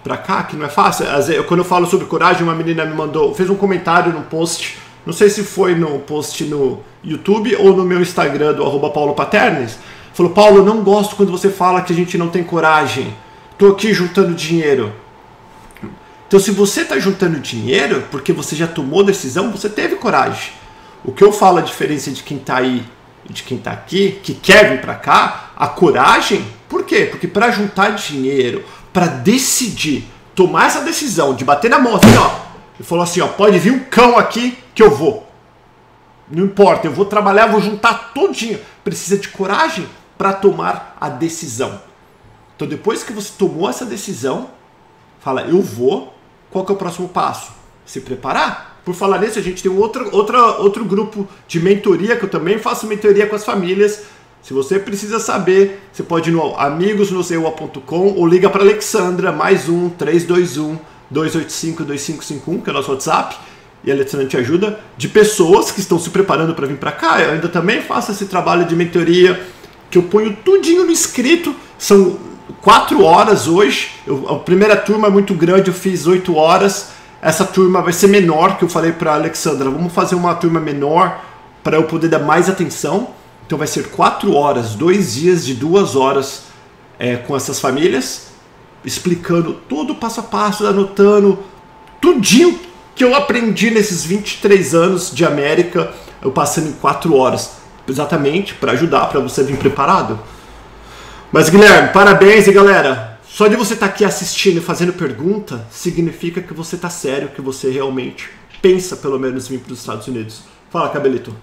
para 0.02 0.16
cá, 0.16 0.42
que 0.42 0.56
não 0.56 0.66
é 0.66 0.68
fácil. 0.68 1.06
Quando 1.46 1.60
eu 1.60 1.64
falo 1.64 1.86
sobre 1.86 2.06
coragem, 2.06 2.42
uma 2.42 2.54
menina 2.54 2.84
me 2.84 2.94
mandou, 2.94 3.34
fez 3.34 3.48
um 3.48 3.54
comentário 3.54 4.12
no 4.12 4.22
post, 4.22 4.78
não 5.06 5.12
sei 5.12 5.28
se 5.28 5.42
foi 5.42 5.74
no 5.74 6.00
post 6.00 6.44
no 6.44 6.80
YouTube 7.02 7.56
ou 7.56 7.76
no 7.76 7.84
meu 7.84 8.00
Instagram 8.00 8.54
do 8.54 8.64
arroba 8.64 8.90
Paulo 8.90 9.14
Paternes, 9.14 9.78
falou, 10.12 10.32
Paulo, 10.32 10.64
não 10.64 10.82
gosto 10.82 11.16
quando 11.16 11.30
você 11.30 11.50
fala 11.50 11.82
que 11.82 11.92
a 11.92 11.96
gente 11.96 12.18
não 12.18 12.28
tem 12.28 12.42
coragem, 12.42 13.14
tô 13.56 13.68
aqui 13.68 13.94
juntando 13.94 14.34
dinheiro. 14.34 14.92
Então, 16.26 16.40
se 16.40 16.50
você 16.50 16.80
está 16.80 16.98
juntando 16.98 17.38
dinheiro 17.38 18.04
porque 18.10 18.32
você 18.32 18.56
já 18.56 18.66
tomou 18.66 19.04
decisão, 19.04 19.50
você 19.50 19.68
teve 19.68 19.96
coragem. 19.96 20.52
O 21.04 21.12
que 21.12 21.24
eu 21.24 21.32
falo 21.32 21.58
a 21.58 21.62
diferença 21.62 22.10
de 22.10 22.22
quem 22.22 22.36
está 22.36 22.56
aí 22.56 22.84
e 23.28 23.32
de 23.32 23.42
quem 23.42 23.58
está 23.58 23.72
aqui, 23.72 24.20
que 24.22 24.34
quer 24.34 24.70
vir 24.70 24.80
para 24.80 24.94
cá, 24.94 25.50
a 25.56 25.66
coragem, 25.66 26.46
por 26.68 26.84
quê? 26.84 27.06
Porque 27.10 27.26
para 27.28 27.50
juntar 27.50 27.90
dinheiro, 27.90 28.64
para 28.92 29.06
decidir, 29.06 30.04
tomar 30.34 30.66
essa 30.66 30.80
decisão 30.80 31.34
de 31.34 31.44
bater 31.44 31.70
na 31.70 31.78
mão 31.78 31.96
assim, 31.96 32.16
ó, 32.16 32.30
e 32.78 32.82
falou 32.82 33.04
assim, 33.04 33.20
ó, 33.20 33.28
pode 33.28 33.58
vir 33.58 33.72
um 33.72 33.80
cão 33.80 34.16
aqui 34.16 34.58
que 34.74 34.82
eu 34.82 34.90
vou. 34.90 35.28
Não 36.30 36.44
importa, 36.44 36.86
eu 36.86 36.92
vou 36.92 37.04
trabalhar, 37.04 37.46
vou 37.46 37.60
juntar 37.60 38.12
todinho. 38.14 38.58
Precisa 38.82 39.18
de 39.18 39.28
coragem 39.28 39.86
para 40.16 40.32
tomar 40.32 40.96
a 41.00 41.08
decisão. 41.08 41.80
Então 42.56 42.66
depois 42.66 43.02
que 43.02 43.12
você 43.12 43.32
tomou 43.36 43.68
essa 43.68 43.84
decisão, 43.84 44.50
fala, 45.20 45.42
eu 45.42 45.60
vou, 45.60 46.14
qual 46.50 46.64
que 46.64 46.72
é 46.72 46.74
o 46.74 46.78
próximo 46.78 47.08
passo? 47.08 47.52
Se 47.84 48.00
preparar. 48.00 48.71
Por 48.84 48.94
falar 48.94 49.18
nisso, 49.18 49.38
a 49.38 49.42
gente 49.42 49.62
tem 49.62 49.70
outro, 49.70 50.08
outra, 50.12 50.58
outro 50.58 50.84
grupo 50.84 51.28
de 51.46 51.60
mentoria, 51.60 52.16
que 52.16 52.24
eu 52.24 52.28
também 52.28 52.58
faço 52.58 52.86
mentoria 52.86 53.26
com 53.26 53.36
as 53.36 53.44
famílias. 53.44 54.02
Se 54.42 54.52
você 54.52 54.78
precisa 54.78 55.20
saber, 55.20 55.80
você 55.92 56.02
pode 56.02 56.30
ir 56.30 56.32
no 56.32 56.56
amigosnoseua.com 56.56 58.14
ou 58.14 58.26
liga 58.26 58.50
para 58.50 58.62
Alexandra, 58.62 59.30
mais 59.30 59.68
um 59.68 59.88
321 59.88 60.78
285 61.10 61.84
2551, 61.84 62.60
que 62.60 62.70
é 62.70 62.72
o 62.72 62.74
nosso 62.74 62.90
WhatsApp 62.90 63.36
e 63.84 63.90
a 63.90 63.94
Alexandra 63.94 64.26
te 64.26 64.36
ajuda, 64.36 64.78
de 64.96 65.08
pessoas 65.08 65.70
que 65.70 65.80
estão 65.80 65.98
se 65.98 66.10
preparando 66.10 66.54
para 66.54 66.66
vir 66.66 66.76
para 66.76 66.92
cá. 66.92 67.20
Eu 67.20 67.32
ainda 67.32 67.48
também 67.48 67.82
faço 67.82 68.12
esse 68.12 68.26
trabalho 68.26 68.64
de 68.64 68.76
mentoria, 68.76 69.40
que 69.90 69.98
eu 69.98 70.04
ponho 70.04 70.36
tudinho 70.44 70.84
no 70.84 70.92
escrito. 70.92 71.54
São 71.78 72.18
quatro 72.60 73.02
horas 73.02 73.48
hoje. 73.48 73.90
Eu, 74.06 74.28
a 74.28 74.38
primeira 74.38 74.76
turma 74.76 75.08
é 75.08 75.10
muito 75.10 75.34
grande, 75.34 75.68
eu 75.68 75.74
fiz 75.74 76.06
oito 76.06 76.36
horas. 76.36 76.90
Essa 77.22 77.44
turma 77.44 77.80
vai 77.80 77.92
ser 77.92 78.08
menor, 78.08 78.58
que 78.58 78.64
eu 78.64 78.68
falei 78.68 78.90
para 78.90 79.14
Alexandra. 79.14 79.70
Vamos 79.70 79.92
fazer 79.92 80.16
uma 80.16 80.34
turma 80.34 80.58
menor 80.58 81.24
para 81.62 81.76
eu 81.76 81.84
poder 81.84 82.08
dar 82.08 82.18
mais 82.18 82.50
atenção. 82.50 83.10
Então 83.46 83.56
vai 83.56 83.68
ser 83.68 83.90
quatro 83.90 84.34
horas, 84.34 84.74
dois 84.74 85.14
dias 85.14 85.46
de 85.46 85.54
duas 85.54 85.94
horas 85.94 86.42
é, 86.98 87.16
com 87.16 87.36
essas 87.36 87.60
famílias, 87.60 88.32
explicando 88.84 89.54
todo 89.68 89.92
o 89.92 89.94
passo 89.94 90.18
a 90.18 90.22
passo, 90.24 90.66
anotando 90.66 91.38
tudinho 92.00 92.58
que 92.94 93.04
eu 93.04 93.14
aprendi 93.14 93.70
nesses 93.70 94.04
23 94.04 94.74
anos 94.74 95.10
de 95.14 95.24
América, 95.24 95.92
eu 96.20 96.32
passando 96.32 96.68
em 96.68 96.72
4 96.72 97.14
horas, 97.14 97.52
exatamente 97.88 98.54
para 98.54 98.72
ajudar, 98.72 99.06
para 99.06 99.20
você 99.20 99.44
vir 99.44 99.56
preparado. 99.56 100.18
Mas 101.30 101.48
Guilherme, 101.48 101.90
parabéns 101.92 102.46
e 102.48 102.52
galera, 102.52 103.11
só 103.32 103.48
de 103.48 103.56
você 103.56 103.72
estar 103.72 103.88
tá 103.88 103.94
aqui 103.94 104.04
assistindo 104.04 104.58
e 104.58 104.60
fazendo 104.60 104.92
pergunta, 104.92 105.66
significa 105.70 106.42
que 106.42 106.52
você 106.52 106.76
está 106.76 106.90
sério, 106.90 107.30
que 107.30 107.40
você 107.40 107.70
realmente 107.70 108.28
pensa 108.60 108.94
pelo 108.94 109.18
menos 109.18 109.48
vir 109.48 109.60
para 109.60 109.72
os 109.72 109.78
Estados 109.78 110.06
Unidos. 110.06 110.42
Fala, 110.70 110.90
Cabelito. 110.90 111.34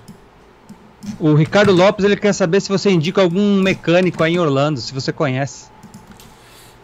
O 1.20 1.34
Ricardo 1.34 1.72
Lopes 1.72 2.06
ele 2.06 2.16
quer 2.16 2.34
saber 2.34 2.62
se 2.62 2.70
você 2.70 2.92
indica 2.92 3.20
algum 3.20 3.60
mecânico 3.60 4.24
aí 4.24 4.36
em 4.36 4.40
Orlando, 4.40 4.80
se 4.80 4.94
você 4.94 5.12
conhece. 5.12 5.66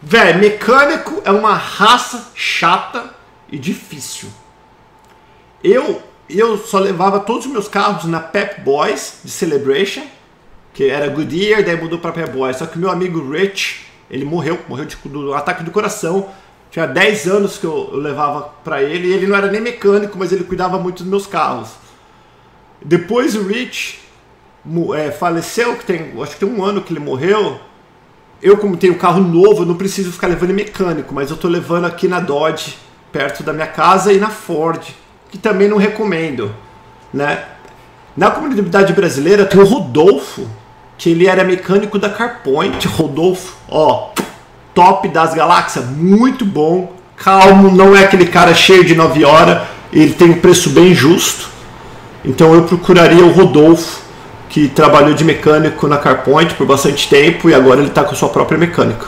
Véi, 0.02 0.38
mecânico 0.38 1.22
é 1.24 1.30
uma 1.30 1.54
raça 1.54 2.32
chata 2.34 3.14
e 3.48 3.60
difícil. 3.60 4.28
Eu, 5.62 6.02
eu 6.28 6.58
só 6.58 6.80
levava 6.80 7.20
todos 7.20 7.46
os 7.46 7.52
meus 7.52 7.68
carros 7.68 8.06
na 8.06 8.18
Pep 8.18 8.60
Boys 8.62 9.20
de 9.24 9.30
Celebration, 9.30 10.02
que 10.74 10.88
era 10.88 11.06
Goodyear, 11.06 11.64
daí 11.64 11.80
mudou 11.80 12.00
para 12.00 12.10
Pep 12.10 12.32
Boys. 12.32 12.56
Só 12.56 12.66
que 12.66 12.76
meu 12.76 12.90
amigo 12.90 13.30
Rich, 13.30 13.85
ele 14.10 14.24
morreu, 14.24 14.58
morreu 14.68 14.84
de, 14.84 14.96
do 14.96 15.34
ataque 15.34 15.62
do 15.62 15.70
coração. 15.70 16.28
Tinha 16.70 16.86
10 16.86 17.26
anos 17.26 17.58
que 17.58 17.64
eu, 17.64 17.90
eu 17.92 17.98
levava 17.98 18.50
para 18.64 18.82
ele, 18.82 19.08
e 19.08 19.12
ele 19.12 19.26
não 19.26 19.36
era 19.36 19.50
nem 19.50 19.60
mecânico, 19.60 20.18
mas 20.18 20.32
ele 20.32 20.44
cuidava 20.44 20.78
muito 20.78 21.02
dos 21.02 21.10
meus 21.10 21.26
carros. 21.26 21.70
Depois 22.84 23.34
o 23.34 23.42
Rich 23.42 24.00
é, 24.94 25.10
faleceu, 25.10 25.76
que 25.76 25.84
tem, 25.84 26.12
acho 26.20 26.32
que 26.32 26.44
tem 26.44 26.48
um 26.48 26.64
ano 26.64 26.82
que 26.82 26.92
ele 26.92 27.00
morreu. 27.00 27.60
Eu, 28.42 28.56
como 28.58 28.76
tenho 28.76 28.96
carro 28.96 29.20
novo, 29.20 29.64
não 29.64 29.76
preciso 29.76 30.12
ficar 30.12 30.26
levando 30.26 30.52
mecânico, 30.52 31.14
mas 31.14 31.30
eu 31.30 31.36
tô 31.36 31.48
levando 31.48 31.86
aqui 31.86 32.06
na 32.06 32.20
Dodge, 32.20 32.76
perto 33.10 33.42
da 33.42 33.52
minha 33.52 33.66
casa, 33.66 34.12
e 34.12 34.18
na 34.18 34.28
Ford 34.28 34.94
que 35.30 35.38
também 35.38 35.68
não 35.68 35.76
recomendo, 35.76 36.54
né? 37.12 37.44
Na 38.16 38.30
comunidade 38.30 38.92
brasileira 38.92 39.44
tem 39.44 39.60
o 39.60 39.64
Rodolfo, 39.64 40.48
que 40.98 41.10
ele 41.10 41.26
era 41.26 41.44
mecânico 41.44 41.98
da 41.98 42.08
CarPoint. 42.08 42.86
Rodolfo, 42.88 43.56
ó, 43.68 44.10
top 44.74 45.08
das 45.08 45.34
galáxias, 45.34 45.86
muito 45.86 46.44
bom, 46.44 46.94
calmo, 47.16 47.70
não 47.70 47.96
é 47.96 48.04
aquele 48.04 48.26
cara 48.26 48.54
cheio 48.54 48.84
de 48.84 48.94
9 48.94 49.24
horas, 49.24 49.62
ele 49.92 50.12
tem 50.12 50.30
um 50.30 50.40
preço 50.40 50.70
bem 50.70 50.94
justo. 50.94 51.48
Então 52.24 52.54
eu 52.54 52.64
procuraria 52.64 53.24
o 53.24 53.30
Rodolfo, 53.30 54.02
que 54.48 54.68
trabalhou 54.68 55.14
de 55.14 55.24
mecânico 55.24 55.86
na 55.86 55.96
CarPoint 55.96 56.54
por 56.54 56.66
bastante 56.66 57.08
tempo 57.08 57.48
e 57.48 57.54
agora 57.54 57.80
ele 57.80 57.88
está 57.88 58.04
com 58.04 58.14
sua 58.14 58.28
própria 58.28 58.58
mecânica. 58.58 59.06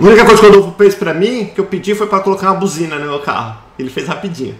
A 0.00 0.04
única 0.04 0.24
coisa 0.24 0.40
que 0.40 0.46
o 0.46 0.50
Rodolfo 0.50 0.74
fez 0.78 0.94
para 0.94 1.12
mim, 1.12 1.50
que 1.54 1.60
eu 1.60 1.64
pedi, 1.64 1.94
foi 1.94 2.06
para 2.06 2.20
colocar 2.20 2.52
uma 2.52 2.60
buzina 2.60 2.96
no 2.96 3.06
meu 3.06 3.18
carro. 3.20 3.58
Ele 3.78 3.90
fez 3.90 4.06
rapidinho. 4.06 4.54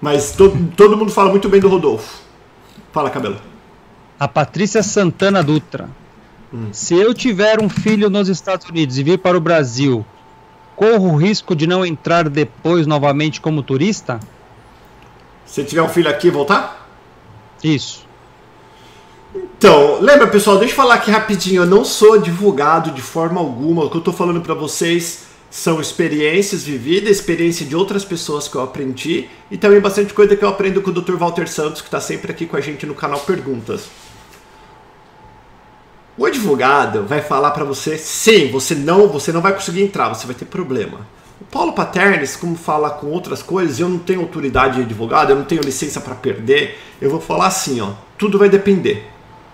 Mas 0.00 0.32
todo, 0.32 0.56
todo 0.76 0.96
mundo 0.96 1.10
fala 1.10 1.30
muito 1.30 1.48
bem 1.48 1.60
do 1.60 1.68
Rodolfo. 1.68 2.20
Fala, 2.92 3.10
Cabelo. 3.10 3.36
A 4.18 4.26
Patrícia 4.26 4.82
Santana 4.82 5.42
Dutra. 5.42 5.90
Hum. 6.52 6.68
Se 6.72 6.94
eu 6.94 7.12
tiver 7.12 7.60
um 7.60 7.68
filho 7.68 8.08
nos 8.08 8.28
Estados 8.28 8.68
Unidos 8.68 8.98
e 8.98 9.02
vir 9.02 9.18
para 9.18 9.36
o 9.36 9.40
Brasil, 9.40 10.04
corro 10.74 11.12
o 11.12 11.16
risco 11.16 11.54
de 11.54 11.66
não 11.66 11.84
entrar 11.84 12.28
depois 12.28 12.86
novamente 12.86 13.40
como 13.40 13.62
turista? 13.62 14.20
Se 15.44 15.64
tiver 15.64 15.82
um 15.82 15.88
filho 15.88 16.08
aqui, 16.08 16.30
voltar? 16.30 16.88
Isso. 17.62 18.06
Então, 19.34 20.00
lembra 20.00 20.26
pessoal, 20.28 20.58
deixa 20.58 20.72
eu 20.72 20.76
falar 20.76 20.94
aqui 20.94 21.10
rapidinho, 21.10 21.62
eu 21.62 21.66
não 21.66 21.84
sou 21.84 22.14
advogado 22.14 22.90
de 22.92 23.02
forma 23.02 23.40
alguma, 23.40 23.84
o 23.84 23.90
que 23.90 23.96
eu 23.96 24.00
estou 24.00 24.14
falando 24.14 24.40
para 24.40 24.54
vocês 24.54 25.26
são 25.50 25.80
experiências 25.80 26.64
vividas, 26.64 27.10
experiência 27.10 27.64
de 27.64 27.74
outras 27.74 28.04
pessoas 28.04 28.48
que 28.48 28.56
eu 28.56 28.62
aprendi 28.62 29.28
e 29.50 29.56
também 29.56 29.80
bastante 29.80 30.12
coisa 30.12 30.36
que 30.36 30.44
eu 30.44 30.48
aprendo 30.48 30.82
com 30.82 30.90
o 30.90 30.92
Dr. 30.92 31.16
Walter 31.16 31.48
Santos, 31.48 31.80
que 31.80 31.88
está 31.88 32.00
sempre 32.00 32.30
aqui 32.30 32.46
com 32.46 32.56
a 32.56 32.60
gente 32.60 32.84
no 32.84 32.94
canal 32.94 33.20
Perguntas. 33.20 33.88
O 36.18 36.24
advogado 36.24 37.04
vai 37.04 37.20
falar 37.20 37.50
para 37.50 37.62
você, 37.62 37.98
sim, 37.98 38.50
você 38.50 38.74
não, 38.74 39.06
você 39.06 39.30
não 39.32 39.42
vai 39.42 39.52
conseguir 39.52 39.82
entrar, 39.82 40.08
você 40.08 40.26
vai 40.26 40.34
ter 40.34 40.46
problema. 40.46 41.06
O 41.38 41.44
Paulo 41.44 41.74
Paternes, 41.74 42.34
como 42.34 42.56
fala 42.56 42.88
com 42.88 43.08
outras 43.08 43.42
coisas, 43.42 43.78
eu 43.78 43.86
não 43.86 43.98
tenho 43.98 44.22
autoridade 44.22 44.76
de 44.76 44.82
advogado, 44.82 45.30
eu 45.30 45.36
não 45.36 45.44
tenho 45.44 45.60
licença 45.60 46.00
para 46.00 46.14
perder, 46.14 46.78
eu 47.02 47.10
vou 47.10 47.20
falar 47.20 47.48
assim, 47.48 47.82
ó, 47.82 47.90
tudo 48.16 48.38
vai 48.38 48.48
depender. 48.48 49.06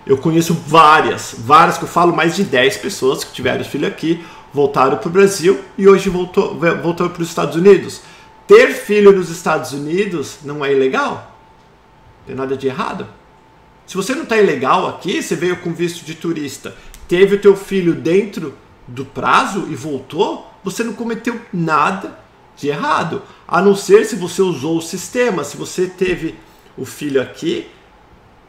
Eu 0.07 0.17
conheço 0.17 0.53
várias, 0.53 1.35
várias 1.37 1.77
que 1.77 1.83
eu 1.83 1.87
falo, 1.89 2.15
mais 2.15 2.33
de 2.33 2.45
10 2.45 2.77
pessoas 2.77 3.25
que 3.25 3.33
tiveram 3.33 3.65
filho 3.65 3.85
aqui, 3.85 4.23
voltaram 4.53 4.95
para 4.97 5.09
o 5.09 5.11
Brasil 5.11 5.59
e 5.77 5.85
hoje 5.85 6.09
voltou, 6.09 6.57
voltou 6.81 7.09
para 7.09 7.21
os 7.21 7.27
Estados 7.27 7.57
Unidos. 7.57 8.01
Ter 8.47 8.69
filho 8.69 9.11
nos 9.11 9.29
Estados 9.29 9.73
Unidos 9.73 10.37
não 10.43 10.63
é 10.63 10.71
ilegal. 10.71 11.35
Não 12.19 12.27
tem 12.27 12.35
nada 12.37 12.55
de 12.55 12.67
errado. 12.67 13.05
Se 13.85 13.95
você 13.95 14.15
não 14.15 14.23
está 14.23 14.37
ilegal 14.37 14.87
aqui, 14.87 15.21
você 15.21 15.35
veio 15.35 15.57
com 15.57 15.73
visto 15.73 16.05
de 16.05 16.15
turista, 16.15 16.75
teve 17.07 17.35
o 17.35 17.39
teu 17.39 17.55
filho 17.55 17.93
dentro 17.93 18.55
do 18.87 19.05
prazo 19.05 19.67
e 19.69 19.75
voltou, 19.75 20.49
você 20.63 20.83
não 20.83 20.93
cometeu 20.93 21.39
nada 21.53 22.19
de 22.55 22.69
errado. 22.69 23.21
A 23.47 23.61
não 23.61 23.75
ser 23.75 24.05
se 24.05 24.15
você 24.15 24.41
usou 24.41 24.77
o 24.77 24.81
sistema. 24.81 25.43
Se 25.43 25.57
você 25.57 25.87
teve 25.87 26.35
o 26.77 26.85
filho 26.85 27.21
aqui 27.21 27.67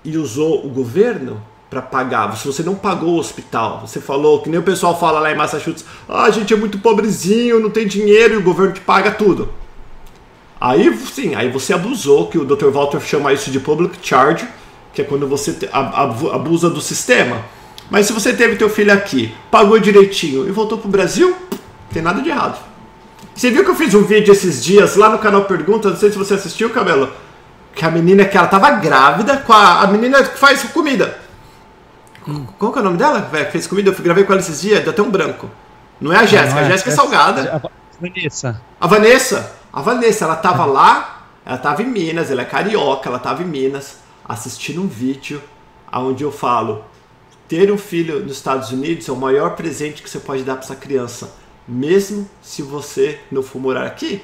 e 0.05 0.17
usou 0.17 0.65
o 0.65 0.69
governo, 0.69 1.43
para 1.75 1.83
pagar. 1.83 2.37
Se 2.37 2.47
você 2.47 2.63
não 2.63 2.77
pagou 2.77 3.15
o 3.15 3.19
hospital, 3.19 3.81
você 3.85 4.01
falou, 4.01 4.41
que 4.41 4.49
nem 4.49 4.61
o 4.61 4.63
pessoal 4.63 4.99
fala 4.99 5.19
lá 5.19 5.33
em 5.33 5.37
Massachusetts, 5.37 5.85
ah, 6.09 6.25
a 6.25 6.31
gente 6.31 6.55
é 6.55 6.57
muito 6.57 6.79
pobrezinho, 6.79 7.59
não 7.59 7.71
tem 7.71 7.87
dinheiro 7.87 8.35
e 8.35 8.37
o 8.37 8.43
governo 8.43 8.73
te 8.73 8.81
paga 8.81 9.11
tudo. 9.11 9.53
Aí 10.61 10.97
sim, 10.97 11.35
aí 11.35 11.51
você 11.51 11.75
abusou, 11.75 12.29
que 12.29 12.39
o 12.39 12.45
Dr. 12.45 12.69
Walter 12.69 13.01
chama 13.01 13.33
isso 13.33 13.51
de 13.51 13.59
public 13.59 13.99
charge, 14.01 14.47
que 14.95 15.03
é 15.03 15.05
quando 15.05 15.27
você 15.27 15.69
abusa 15.73 16.71
do 16.71 16.81
sistema. 16.81 17.43
Mas 17.91 18.07
se 18.07 18.13
você 18.13 18.33
teve 18.33 18.57
teu 18.57 18.71
filho 18.71 18.93
aqui, 18.93 19.35
pagou 19.51 19.79
direitinho 19.79 20.49
e 20.49 20.53
voltou 20.53 20.79
pro 20.79 20.89
Brasil, 20.89 21.31
não 21.51 21.59
tem 21.93 22.03
nada 22.03 22.23
de 22.23 22.31
errado. 22.31 22.59
Você 23.35 23.51
viu 23.51 23.65
que 23.65 23.71
eu 23.71 23.75
fiz 23.75 23.93
um 23.95 24.05
vídeo 24.05 24.33
esses 24.33 24.65
dias 24.65 24.95
lá 24.97 25.09
no 25.09 25.19
canal 25.19 25.45
Pergunta, 25.45 25.91
não 25.91 25.97
sei 25.97 26.11
se 26.11 26.17
você 26.17 26.35
assistiu, 26.35 26.71
Cabelo, 26.71 27.13
que 27.75 27.85
a 27.85 27.91
menina 27.91 28.25
que 28.25 28.39
ela 28.39 28.47
tava 28.47 28.71
grávida 28.71 29.39
com 29.39 29.53
a, 29.53 29.81
a 29.83 29.87
menina 29.89 30.23
que 30.23 30.39
faz 30.39 30.63
comida. 30.65 31.19
Hum. 32.27 32.47
Qual 32.59 32.73
que 32.73 32.79
é 32.79 32.81
o 32.81 32.85
nome 32.85 32.97
dela? 32.97 33.23
que 33.23 33.51
fez 33.51 33.67
comida? 33.67 33.91
Eu 33.91 34.03
gravei 34.03 34.25
com 34.25 34.33
ela 34.33 34.41
esses 34.41 34.63
dias, 34.63 34.81
deu 34.83 34.93
até 34.93 35.03
um 35.03 35.11
branco. 35.11 35.51
Não 36.01 36.13
é 36.13 36.19
a 36.19 36.27
Jéssica, 36.27 36.61
é, 36.61 36.65
a 36.65 36.71
Jéssica 36.71 36.91
é 36.91 36.95
salgada. 36.95 37.63
A 37.63 38.01
Vanessa. 38.01 38.63
A 38.81 38.87
Vanessa. 38.87 39.53
A 39.73 39.83
Vanessa, 39.83 40.25
ela 40.25 40.37
tava 40.37 40.65
lá, 40.65 41.27
ela 41.45 41.59
tava 41.59 41.83
em 41.83 41.87
Minas, 41.87 42.31
ela 42.31 42.43
é 42.43 42.45
carioca, 42.45 43.09
ela 43.09 43.19
tava 43.19 43.43
em 43.43 43.47
Minas, 43.47 43.97
assistindo 44.25 44.83
um 44.83 44.87
vídeo 44.87 45.43
onde 45.93 46.25
eu 46.25 46.33
falo: 46.33 46.85
ter 47.49 47.71
um 47.71 47.79
filho 47.79 48.21
nos 48.21 48.33
Estados 48.33 48.71
Unidos 48.71 49.09
é 49.09 49.13
o 49.13 49.17
maior 49.17 49.55
presente 49.55 50.03
que 50.03 50.09
você 50.09 50.19
pode 50.19 50.43
dar 50.43 50.55
para 50.55 50.65
essa 50.65 50.77
criança. 50.77 51.35
mesmo 51.67 52.29
se 52.43 52.63
você 52.63 53.21
não 53.31 53.43
for 53.43 53.61
morar 53.61 53.87
aqui. 53.87 54.23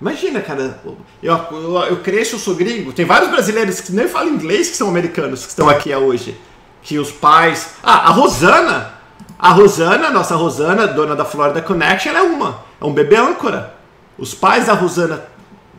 Imagina, 0.00 0.40
cara, 0.40 0.80
eu, 1.22 1.34
eu, 1.50 1.76
eu 1.84 1.96
cresço, 2.02 2.34
eu 2.34 2.38
sou 2.38 2.54
gringo. 2.54 2.92
Tem 2.92 3.04
vários 3.04 3.30
brasileiros 3.30 3.80
que 3.80 3.92
nem 3.92 4.08
falam 4.08 4.34
inglês 4.34 4.70
que 4.70 4.76
são 4.76 4.88
americanos 4.88 5.44
que 5.44 5.48
estão 5.48 5.68
aqui 5.68 5.94
hoje. 5.94 6.38
Que 6.82 6.98
os 6.98 7.10
pais. 7.10 7.70
Ah, 7.82 8.08
a 8.08 8.10
Rosana. 8.10 8.92
A 9.38 9.50
Rosana, 9.50 10.10
nossa 10.10 10.36
Rosana, 10.36 10.86
dona 10.86 11.14
da 11.16 11.24
Florida 11.24 11.60
Connection, 11.60 12.10
ela 12.10 12.20
é 12.20 12.22
uma. 12.22 12.64
É 12.80 12.84
um 12.84 12.92
bebê 12.92 13.16
âncora. 13.16 13.74
Os 14.18 14.34
pais 14.34 14.66
da 14.66 14.74
Rosana 14.74 15.24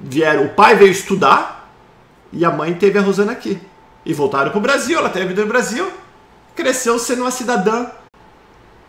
vieram. 0.01 0.45
O 0.45 0.49
pai 0.49 0.75
veio 0.75 0.91
estudar 0.91 1.54
e 2.35 2.45
a 2.45 2.51
mãe 2.51 2.73
teve 2.75 2.99
a 2.99 3.01
Rosana 3.01 3.31
aqui. 3.31 3.59
E 4.05 4.13
voltaram 4.13 4.51
para 4.51 4.57
o 4.59 4.61
Brasil. 4.61 4.99
Ela 4.99 5.09
teve 5.09 5.27
vida 5.27 5.41
no 5.41 5.47
Brasil. 5.47 5.91
Cresceu 6.55 6.99
sendo 6.99 7.21
uma 7.21 7.31
cidadã. 7.31 7.87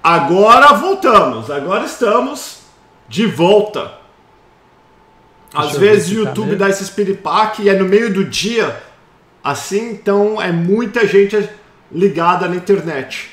Agora 0.03 0.75
voltamos. 0.75 1.51
Agora 1.51 1.85
estamos 1.85 2.59
de 3.09 3.27
volta 3.27 4.05
às 5.57 5.73
Deixa 5.73 5.79
vezes 5.79 6.11
o 6.11 6.21
YouTube 6.21 6.57
dá 6.57 6.69
esse 6.69 6.91
piripaque 6.93 7.63
e 7.63 7.69
é 7.71 7.75
no 7.75 7.87
meio 7.87 8.13
do 8.13 8.25
dia, 8.25 8.83
assim, 9.43 9.91
então 9.91 10.41
é 10.41 10.53
muita 10.53 11.07
gente 11.07 11.49
ligada 11.91 12.47
na 12.47 12.57
internet. 12.57 13.31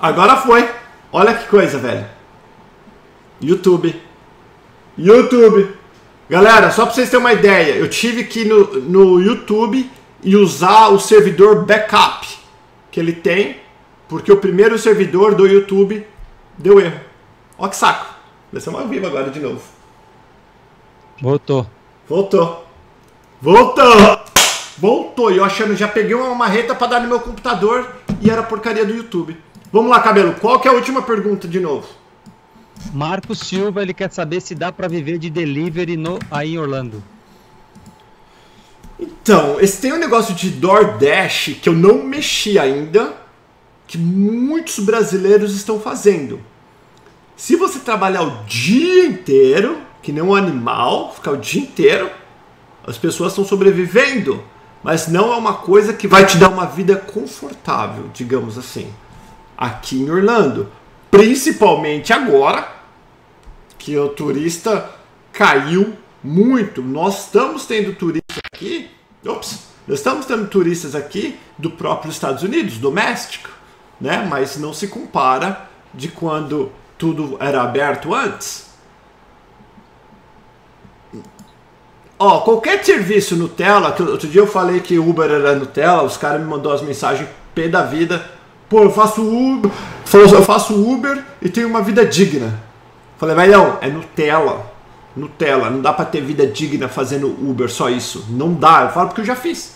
Agora 0.00 0.36
foi. 0.36 0.68
Olha 1.12 1.34
que 1.34 1.46
coisa, 1.46 1.78
velho. 1.78 2.04
YouTube. 3.40 4.02
YouTube. 4.98 5.76
Galera, 6.32 6.70
só 6.70 6.86
pra 6.86 6.94
vocês 6.94 7.10
terem 7.10 7.22
uma 7.22 7.34
ideia, 7.34 7.74
eu 7.74 7.90
tive 7.90 8.24
que 8.24 8.40
ir 8.40 8.46
no, 8.46 8.64
no 8.80 9.20
YouTube 9.20 9.90
e 10.22 10.34
usar 10.34 10.88
o 10.88 10.98
servidor 10.98 11.66
backup 11.66 12.26
que 12.90 12.98
ele 12.98 13.12
tem, 13.12 13.58
porque 14.08 14.32
o 14.32 14.38
primeiro 14.38 14.78
servidor 14.78 15.34
do 15.34 15.46
YouTube 15.46 16.06
deu 16.56 16.80
erro. 16.80 16.98
Ó 17.58 17.68
que 17.68 17.76
saco. 17.76 18.14
Desceu 18.50 18.74
ao 18.74 18.88
vivo 18.88 19.06
agora 19.06 19.28
de 19.28 19.40
novo. 19.40 19.60
Voltou. 21.20 21.66
Voltou. 22.08 22.66
Voltou! 23.38 24.20
Voltou! 24.78 25.30
E 25.30 25.36
eu 25.36 25.44
achando, 25.44 25.76
já 25.76 25.86
peguei 25.86 26.14
uma 26.14 26.34
marreta 26.34 26.74
para 26.74 26.86
dar 26.86 27.00
no 27.00 27.08
meu 27.08 27.20
computador 27.20 27.86
e 28.22 28.30
era 28.30 28.42
porcaria 28.42 28.86
do 28.86 28.94
YouTube. 28.94 29.36
Vamos 29.70 29.90
lá, 29.90 30.00
cabelo. 30.00 30.34
Qual 30.40 30.58
que 30.58 30.66
é 30.66 30.70
a 30.70 30.74
última 30.74 31.02
pergunta 31.02 31.46
de 31.46 31.60
novo? 31.60 31.86
Marco 32.92 33.34
Silva, 33.34 33.82
ele 33.82 33.94
quer 33.94 34.10
saber 34.12 34.40
se 34.40 34.54
dá 34.54 34.72
para 34.72 34.88
viver 34.88 35.18
de 35.18 35.30
delivery 35.30 35.96
no, 35.96 36.18
aí 36.30 36.54
em 36.54 36.58
Orlando. 36.58 37.02
Então, 38.98 39.60
esse 39.60 39.80
tem 39.80 39.92
um 39.92 39.98
negócio 39.98 40.34
de 40.34 40.50
DoorDash 40.50 41.58
que 41.60 41.68
eu 41.68 41.72
não 41.72 42.04
mexi 42.04 42.58
ainda, 42.58 43.14
que 43.86 43.98
muitos 43.98 44.78
brasileiros 44.78 45.54
estão 45.54 45.80
fazendo. 45.80 46.40
Se 47.36 47.56
você 47.56 47.80
trabalhar 47.80 48.22
o 48.22 48.44
dia 48.44 49.06
inteiro, 49.06 49.80
que 50.02 50.12
nem 50.12 50.22
um 50.22 50.34
animal, 50.34 51.14
ficar 51.14 51.32
o 51.32 51.36
dia 51.36 51.62
inteiro. 51.62 52.10
As 52.86 52.98
pessoas 52.98 53.32
estão 53.32 53.44
sobrevivendo, 53.44 54.42
mas 54.82 55.06
não 55.06 55.32
é 55.32 55.36
uma 55.36 55.54
coisa 55.54 55.92
que 55.92 56.08
vai 56.08 56.26
te 56.26 56.36
dar 56.36 56.48
uma 56.48 56.66
vida 56.66 56.96
confortável, 56.96 58.10
digamos 58.12 58.58
assim, 58.58 58.92
aqui 59.56 59.96
em 59.96 60.10
Orlando. 60.10 60.68
Principalmente 61.12 62.10
agora 62.10 62.72
que 63.78 63.94
o 63.98 64.08
turista 64.08 64.92
caiu 65.30 65.94
muito. 66.24 66.80
Nós 66.80 67.26
estamos 67.26 67.66
tendo 67.66 67.94
turistas 67.94 68.38
aqui. 68.50 68.90
Ops, 69.22 69.66
nós 69.86 69.98
estamos 69.98 70.24
tendo 70.24 70.46
turistas 70.46 70.94
aqui 70.94 71.38
do 71.58 71.70
próprio 71.70 72.10
Estados 72.10 72.42
Unidos, 72.42 72.78
doméstico, 72.78 73.50
né? 74.00 74.26
Mas 74.26 74.56
não 74.56 74.72
se 74.72 74.88
compara 74.88 75.68
de 75.92 76.08
quando 76.08 76.72
tudo 76.96 77.36
era 77.38 77.60
aberto 77.60 78.14
antes. 78.14 78.70
Ó, 82.18 82.40
qualquer 82.40 82.82
serviço 82.82 83.36
Nutella, 83.36 83.94
outro 84.08 84.28
dia 84.28 84.40
eu 84.40 84.46
falei 84.46 84.80
que 84.80 84.98
Uber 84.98 85.30
era 85.30 85.56
Nutella, 85.56 86.04
os 86.04 86.16
caras 86.16 86.40
me 86.40 86.46
mandou 86.46 86.72
as 86.72 86.80
mensagens 86.80 87.28
pé 87.54 87.68
da 87.68 87.82
vida. 87.82 88.30
Pô, 88.72 88.84
eu 88.84 88.90
faço 88.90 89.20
Uber, 89.20 89.70
eu 90.14 90.42
faço 90.42 90.72
Uber 90.72 91.22
e 91.42 91.50
tenho 91.50 91.68
uma 91.68 91.82
vida 91.82 92.06
digna. 92.06 92.58
Falei, 93.18 93.36
velhão, 93.36 93.76
é 93.82 93.88
Nutella. 93.88 94.64
Nutella, 95.14 95.68
não 95.68 95.82
dá 95.82 95.92
pra 95.92 96.06
ter 96.06 96.22
vida 96.22 96.46
digna 96.46 96.88
fazendo 96.88 97.26
Uber, 97.26 97.70
só 97.70 97.90
isso. 97.90 98.24
Não 98.30 98.54
dá, 98.54 98.84
eu 98.84 98.88
falo 98.88 99.08
porque 99.08 99.20
eu 99.20 99.26
já 99.26 99.36
fiz. 99.36 99.74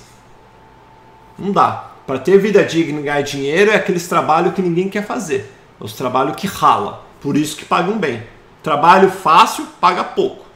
Não 1.39 1.53
dá. 1.53 1.91
Para 2.07 2.19
ter 2.19 2.39
vida 2.39 2.65
digna 2.65 3.01
e 3.01 3.03
ganhar 3.03 3.21
dinheiro 3.21 3.71
é 3.71 3.75
aqueles 3.75 4.09
trabalhos 4.09 4.55
que 4.55 4.63
ninguém 4.63 4.89
quer 4.89 5.05
fazer. 5.05 5.53
É 5.79 5.85
os 5.85 5.93
trabalhos 5.93 6.35
que 6.35 6.47
rala. 6.47 7.05
Por 7.21 7.37
isso 7.37 7.55
que 7.55 7.67
pagam 7.67 7.99
bem. 7.99 8.23
Trabalho 8.63 9.11
fácil, 9.11 9.67
paga 9.79 10.05
pouco. 10.05 10.47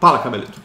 Fala, 0.00 0.20
cabelito. 0.20 0.58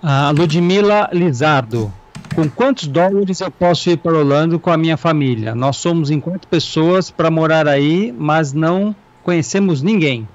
A 0.00 0.30
Ludmila 0.30 1.10
Lizardo. 1.12 1.92
Com 2.38 2.48
quantos 2.48 2.86
dólares 2.86 3.40
eu 3.40 3.50
posso 3.50 3.90
ir 3.90 3.96
para 3.96 4.16
Orlando 4.16 4.60
com 4.60 4.70
a 4.70 4.76
minha 4.76 4.96
família? 4.96 5.56
Nós 5.56 5.78
somos 5.78 6.08
em 6.08 6.20
quatro 6.20 6.46
pessoas 6.46 7.10
para 7.10 7.32
morar 7.32 7.66
aí, 7.66 8.14
mas 8.16 8.52
não 8.52 8.94
conhecemos 9.24 9.82
ninguém. 9.82 10.28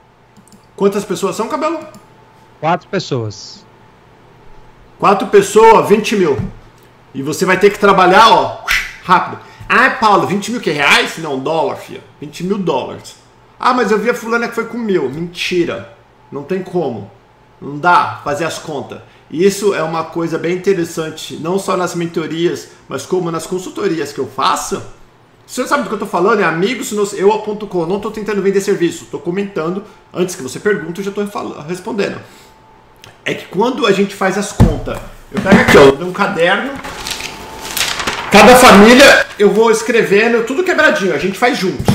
Quantas 0.76 1.06
pessoas 1.06 1.38
são, 1.38 1.48
Cabelo? 1.48 1.80
Quatro 2.60 2.90
pessoas. 2.90 3.66
Quatro 5.00 5.28
pessoas, 5.28 5.88
20 5.88 6.18
mil. 6.18 6.38
E 7.14 7.22
você 7.22 7.46
vai 7.46 7.58
ter 7.58 7.70
que 7.70 7.80
trabalhar, 7.80 8.30
ó, 8.34 8.66
rápido. 9.06 9.42
Ah, 9.70 9.92
Paulo, 9.92 10.28
20 10.28 10.52
mil 10.52 10.60
que 10.60 10.72
reais? 10.72 11.18
Não, 11.20 11.40
dólar, 11.40 11.78
filha. 11.78 12.02
20 12.20 12.44
mil 12.44 12.58
dólares. 12.58 13.16
Ah, 13.58 13.74
mas 13.74 13.92
eu 13.92 13.98
vi 13.98 14.10
a 14.10 14.14
fulana 14.14 14.50
que 14.50 14.56
foi 14.56 14.66
com 14.66 14.78
mil. 14.78 15.10
Mentira. 15.10 15.96
Não 16.30 16.44
tem 16.44 16.64
como. 16.64 17.10
Não 17.62 17.78
dá 17.78 18.20
fazer 18.26 18.44
as 18.44 18.60
contas. 18.60 19.00
Isso 19.34 19.74
é 19.74 19.82
uma 19.82 20.04
coisa 20.04 20.38
bem 20.38 20.56
interessante, 20.56 21.38
não 21.38 21.58
só 21.58 21.76
nas 21.76 21.96
mentorias, 21.96 22.68
mas 22.88 23.04
como 23.04 23.32
nas 23.32 23.48
consultorias 23.48 24.14
que 24.14 24.20
eu 24.20 24.28
faço. 24.28 24.80
Você 25.48 25.66
sabe 25.66 25.82
do 25.82 25.88
que 25.88 25.94
eu 25.94 25.98
estou 25.98 26.08
falando? 26.08 26.42
É 26.42 26.44
amigos 26.44 26.92
eu.com. 27.14 27.88
Não 27.88 27.96
estou 27.96 28.12
tentando 28.12 28.44
vender 28.44 28.62
serviço, 28.62 29.06
estou 29.06 29.20
comentando. 29.20 29.84
Antes 30.14 30.36
que 30.36 30.44
você 30.44 30.60
pergunte, 30.60 31.00
eu 31.00 31.06
já 31.06 31.10
estou 31.10 31.28
respondendo. 31.68 32.22
É 33.26 33.34
que 33.34 33.46
quando 33.46 33.88
a 33.88 33.92
gente 33.92 34.14
faz 34.14 34.38
as 34.38 34.52
contas, 34.52 35.00
eu 35.32 35.42
pego 35.42 35.62
aqui 35.62 35.78
ó, 35.80 36.06
um 36.06 36.14
caderno, 36.14 36.72
cada 38.32 38.56
família 38.56 39.26
eu 39.40 39.50
vou 39.50 39.72
escrevendo 39.72 40.46
tudo 40.46 40.64
quebradinho, 40.64 41.16
a 41.16 41.18
gente 41.18 41.40
faz 41.40 41.58
junto. 41.58 41.92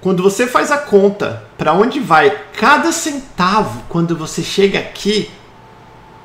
Quando 0.00 0.22
você 0.22 0.46
faz 0.46 0.70
a 0.70 0.78
conta 0.78 1.44
para 1.58 1.74
onde 1.74 2.00
vai 2.00 2.34
cada 2.58 2.90
centavo 2.90 3.82
quando 3.90 4.16
você 4.16 4.42
chega 4.42 4.78
aqui, 4.78 5.30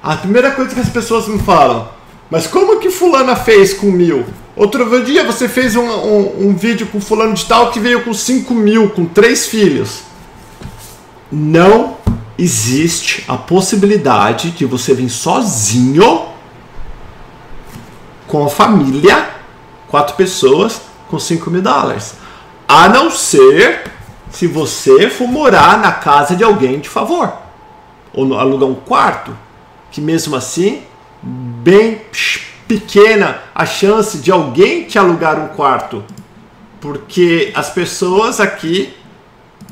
a 0.02 0.16
primeira 0.16 0.52
coisa 0.52 0.74
que 0.74 0.80
as 0.80 0.90
pessoas 0.90 1.28
me 1.28 1.40
falam, 1.40 1.90
mas 2.30 2.48
como 2.48 2.80
que 2.80 2.90
fulana 2.90 3.36
fez 3.36 3.74
com 3.74 3.88
mil? 3.88 4.26
Outro 4.56 5.04
dia 5.04 5.24
você 5.24 5.48
fez 5.48 5.76
um, 5.76 5.86
um, 5.86 6.50
um 6.50 6.56
vídeo 6.56 6.88
com 6.88 7.02
fulano 7.02 7.34
de 7.34 7.46
tal 7.46 7.72
que 7.72 7.80
veio 7.80 8.04
com 8.04 8.14
5 8.14 8.54
mil, 8.54 8.90
com 8.90 9.06
três 9.06 9.48
filhos. 9.48 10.02
Não 11.32 11.98
existe 12.38 13.24
a 13.28 13.36
possibilidade 13.36 14.52
de 14.52 14.66
você 14.66 14.94
vir 14.94 15.10
sozinho 15.10 16.28
com 18.28 18.46
a 18.46 18.50
família, 18.50 19.30
quatro 19.88 20.16
pessoas, 20.16 20.82
com 21.10 21.20
5 21.20 21.50
mil 21.50 21.62
dólares. 21.62 22.16
A 22.68 22.88
não 22.88 23.10
ser 23.10 23.84
se 24.30 24.46
você 24.46 25.10
for 25.10 25.28
morar 25.28 25.80
na 25.80 25.92
casa 25.92 26.36
de 26.36 26.44
alguém 26.44 26.80
de 26.80 26.88
favor. 26.88 27.34
Ou 28.14 28.38
alugar 28.38 28.70
um 28.70 28.76
quarto 28.76 29.36
que 29.92 30.02
mesmo 30.02 30.36
assim, 30.36 30.84
bem 31.22 32.02
pequena 32.68 33.40
a 33.54 33.66
chance 33.66 34.20
de 34.20 34.32
alguém 34.32 34.84
te 34.84 34.98
alugar 34.98 35.40
um 35.40 35.48
quarto, 35.50 36.04
porque 36.80 37.52
as 37.56 37.70
pessoas 37.70 38.40
aqui 38.40 38.94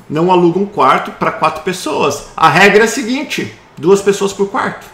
não 0.09 0.31
alugam 0.31 0.63
um 0.63 0.65
quarto 0.65 1.11
para 1.11 1.31
quatro 1.31 1.63
pessoas. 1.63 2.29
A 2.35 2.49
regra 2.49 2.83
é 2.83 2.85
a 2.85 2.89
seguinte: 2.89 3.53
duas 3.77 4.01
pessoas 4.01 4.33
por 4.33 4.49
quarto. 4.49 4.85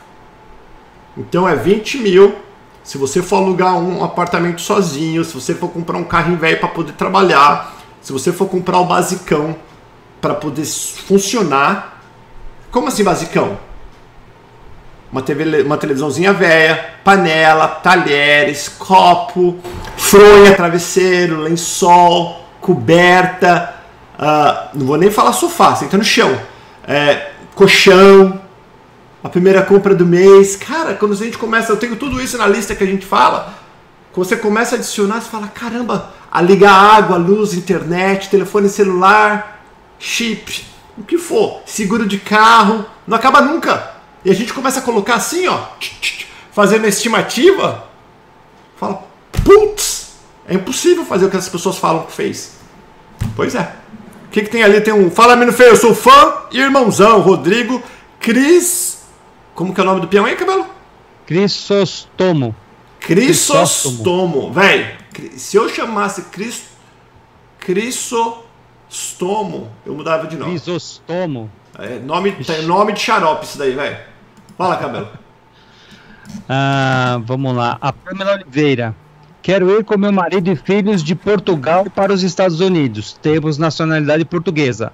Então 1.18 1.48
é 1.48 1.56
20 1.56 1.98
mil. 2.00 2.36
Se 2.84 2.98
você 2.98 3.22
for 3.22 3.38
alugar 3.38 3.78
um 3.78 4.04
apartamento 4.04 4.60
sozinho, 4.60 5.24
se 5.24 5.34
você 5.34 5.56
for 5.56 5.70
comprar 5.70 5.98
um 5.98 6.04
carro 6.04 6.36
velho 6.36 6.60
para 6.60 6.68
poder 6.68 6.92
trabalhar, 6.94 7.78
se 8.02 8.12
você 8.12 8.34
for 8.34 8.48
comprar 8.48 8.80
o 8.80 8.86
basicão 8.86 9.56
para 10.20 10.34
poder 10.34 10.66
funcionar. 10.66 12.02
Como 12.72 12.88
assim 12.88 13.04
basicão? 13.04 13.58
Uma, 15.14 15.22
TV, 15.22 15.62
uma 15.62 15.78
televisãozinha 15.78 16.34
velha, 16.34 16.96
panela, 17.04 17.68
talheres, 17.68 18.68
copo, 18.68 19.60
fronha, 19.96 20.56
travesseiro, 20.56 21.40
lençol, 21.40 22.44
coberta, 22.60 23.76
uh, 24.18 24.70
não 24.76 24.88
vou 24.88 24.98
nem 24.98 25.12
falar 25.12 25.32
sofá, 25.34 25.76
senta 25.76 26.00
no 26.00 26.04
chão, 26.04 26.36
é, 26.88 27.30
colchão, 27.54 28.42
a 29.24 29.30
primeira 29.30 29.62
compra 29.62 29.94
do 29.94 30.04
mês. 30.04 30.56
Cara, 30.56 30.96
quando 30.96 31.14
a 31.14 31.16
gente 31.16 31.38
começa, 31.38 31.72
eu 31.72 31.78
tenho 31.78 31.96
tudo 31.96 32.20
isso 32.20 32.36
na 32.36 32.48
lista 32.48 32.74
que 32.74 32.84
a 32.84 32.88
gente 32.88 33.06
fala. 33.06 33.54
Quando 34.12 34.28
você 34.28 34.36
começa 34.36 34.76
a 34.76 34.80
adicionar, 34.80 35.22
você 35.22 35.30
fala: 35.30 35.48
caramba, 35.48 36.12
a 36.32 36.42
ligar 36.42 36.74
água, 36.74 37.18
luz, 37.18 37.54
internet, 37.54 38.30
telefone 38.30 38.68
celular, 38.68 39.64
chip, 40.00 40.66
o 40.98 41.04
que 41.04 41.20
for, 41.20 41.62
seguro 41.68 42.08
de 42.08 42.18
carro, 42.18 42.84
não 43.08 43.16
acaba 43.16 43.42
nunca. 43.42 43.93
E 44.26 44.32
a 44.32 44.34
gente 44.34 44.54
começa 44.54 44.80
a 44.80 44.82
colocar 44.82 45.16
assim, 45.16 45.48
ó, 45.48 45.60
fazendo 46.52 46.86
a 46.86 46.88
estimativa, 46.88 47.88
fala, 48.78 49.04
putz, 49.44 50.14
é 50.48 50.54
impossível 50.54 51.04
fazer 51.06 51.26
o 51.26 51.30
que 51.30 51.38
as 51.38 51.50
pessoas 51.50 51.78
falam 51.78 52.04
que 52.04 52.14
fez. 52.14 52.58
Pois 53.36 53.56
é. 53.56 53.76
O 54.26 54.30
que, 54.30 54.44
que 54.44 54.50
tem 54.50 54.64
ali? 54.64 54.80
Tem 54.82 54.94
um 54.94 55.12
Fala 55.12 55.36
Menino 55.36 55.56
Feio, 55.56 55.70
eu 55.72 55.76
sou 55.76 55.94
fã 55.94 56.34
e 56.52 56.60
irmãozão, 56.60 57.20
Rodrigo, 57.22 57.82
Cris. 58.20 59.04
Como 59.54 59.74
que 59.74 59.80
é 59.80 59.84
o 59.84 59.86
nome 59.86 60.02
do 60.02 60.08
peão 60.08 60.26
aí, 60.26 60.36
cabelo? 60.36 60.66
Crisostomo. 61.28 62.56
Crisostomo. 63.00 64.52
Véi, 64.52 64.98
se 65.38 65.56
eu 65.58 65.70
chamasse 65.70 66.24
Cris, 66.24 66.64
Crisostomo, 67.60 68.52
eu 69.86 69.94
mudava 69.94 70.26
de 70.28 70.36
nome. 70.36 70.52
Crisostomo. 70.52 71.52
É, 71.78 72.00
nome, 72.00 72.36
nome 72.66 72.94
de 72.94 73.00
xarope 73.00 73.46
isso 73.46 73.58
daí, 73.58 73.74
velho. 73.74 74.13
Fala, 74.58 74.78
cabelo. 74.78 75.08
Ah, 76.48 77.20
vamos 77.24 77.56
lá. 77.56 77.78
A 77.82 77.92
Pamela 77.92 78.34
Oliveira. 78.34 78.96
Quero 79.42 79.70
ir 79.72 79.84
com 79.84 79.98
meu 79.98 80.12
marido 80.12 80.50
e 80.50 80.56
filhos 80.56 81.04
de 81.04 81.16
Portugal 81.16 81.86
para 81.94 82.14
os 82.14 82.24
Estados 82.24 82.62
Unidos. 82.62 83.18
Temos 83.22 83.58
nacionalidade 83.58 84.24
portuguesa. 84.24 84.94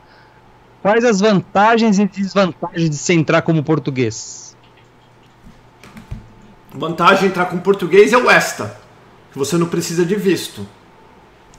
Quais 0.82 1.04
as 1.04 1.20
vantagens 1.20 2.00
e 2.00 2.08
desvantagens 2.08 2.90
de 2.90 2.96
se 2.96 3.14
entrar 3.14 3.42
como 3.42 3.64
português? 3.64 4.58
Vantagem 6.74 7.20
de 7.20 7.26
entrar 7.28 7.46
com 7.46 7.60
português 7.60 8.14
é 8.14 8.18
o 8.18 8.32
ESTA, 8.32 8.76
que 9.32 9.38
você 9.38 9.58
não 9.58 9.68
precisa 9.68 10.06
de 10.06 10.16
visto. 10.16 10.66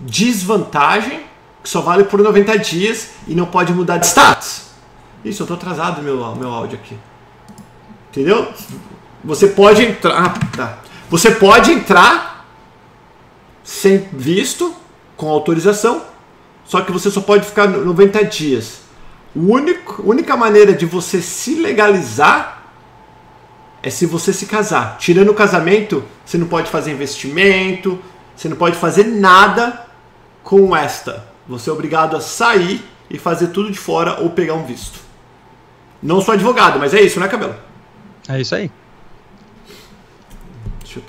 Desvantagem, 0.01 1.21
que 1.63 1.69
só 1.69 1.81
vale 1.83 2.05
por 2.05 2.21
90 2.21 2.59
dias 2.59 3.11
e 3.29 3.35
não 3.35 3.47
pode 3.47 3.73
mudar 3.73 3.99
de 3.99 4.07
status. 4.07 4.71
Isso, 5.25 5.43
eu 5.43 5.47
tô 5.47 5.55
atrasado 5.55 6.03
meu 6.03 6.35
meu 6.35 6.51
áudio 6.51 6.79
aqui. 6.79 6.97
Entendeu? 8.11 8.53
Você 9.25 9.49
pode 9.49 9.83
entrar, 9.83 10.25
ah, 10.25 10.57
tá. 10.57 10.79
Você 11.09 11.31
pode 11.31 11.71
entrar 11.73 12.47
sem 13.63 13.99
visto, 14.13 14.75
com 15.17 15.29
autorização, 15.29 16.03
só 16.65 16.81
que 16.81 16.91
você 16.91 17.11
só 17.11 17.21
pode 17.21 17.47
ficar 17.47 17.69
90 17.69 18.25
dias. 18.25 18.81
Único, 19.35 20.03
única 20.03 20.37
maneira 20.37 20.73
de 20.73 20.87
você 20.87 21.21
se 21.21 21.55
legalizar 21.57 22.63
é 23.83 23.91
se 23.91 24.07
você 24.07 24.33
se 24.33 24.47
casar. 24.47 24.97
Tirando 24.99 25.31
o 25.31 25.35
casamento, 25.35 26.03
você 26.25 26.39
não 26.39 26.47
pode 26.47 26.71
fazer 26.71 26.91
investimento, 26.91 27.99
você 28.35 28.49
não 28.49 28.57
pode 28.57 28.77
fazer 28.77 29.05
nada 29.05 29.87
com 30.43 30.75
esta. 30.75 31.27
Você 31.49 31.71
é 31.71 31.73
obrigado 31.73 32.17
a 32.17 32.21
sair 32.21 32.83
e 33.11 33.19
fazer 33.19 33.49
tudo 33.49 33.71
de 33.71 33.79
fora 33.79 34.21
ou 34.21 34.31
pegar 34.31 34.55
um 34.55 34.65
visto. 34.65 34.99
Não 36.03 36.21
sou 36.21 36.35
advogado, 36.35 36.79
mas 36.79 36.95
é 36.95 37.01
isso, 37.01 37.21
né, 37.21 37.29
Cabelo? 37.29 37.55
É 38.35 38.41
isso 38.41 38.55
aí. 38.55 38.71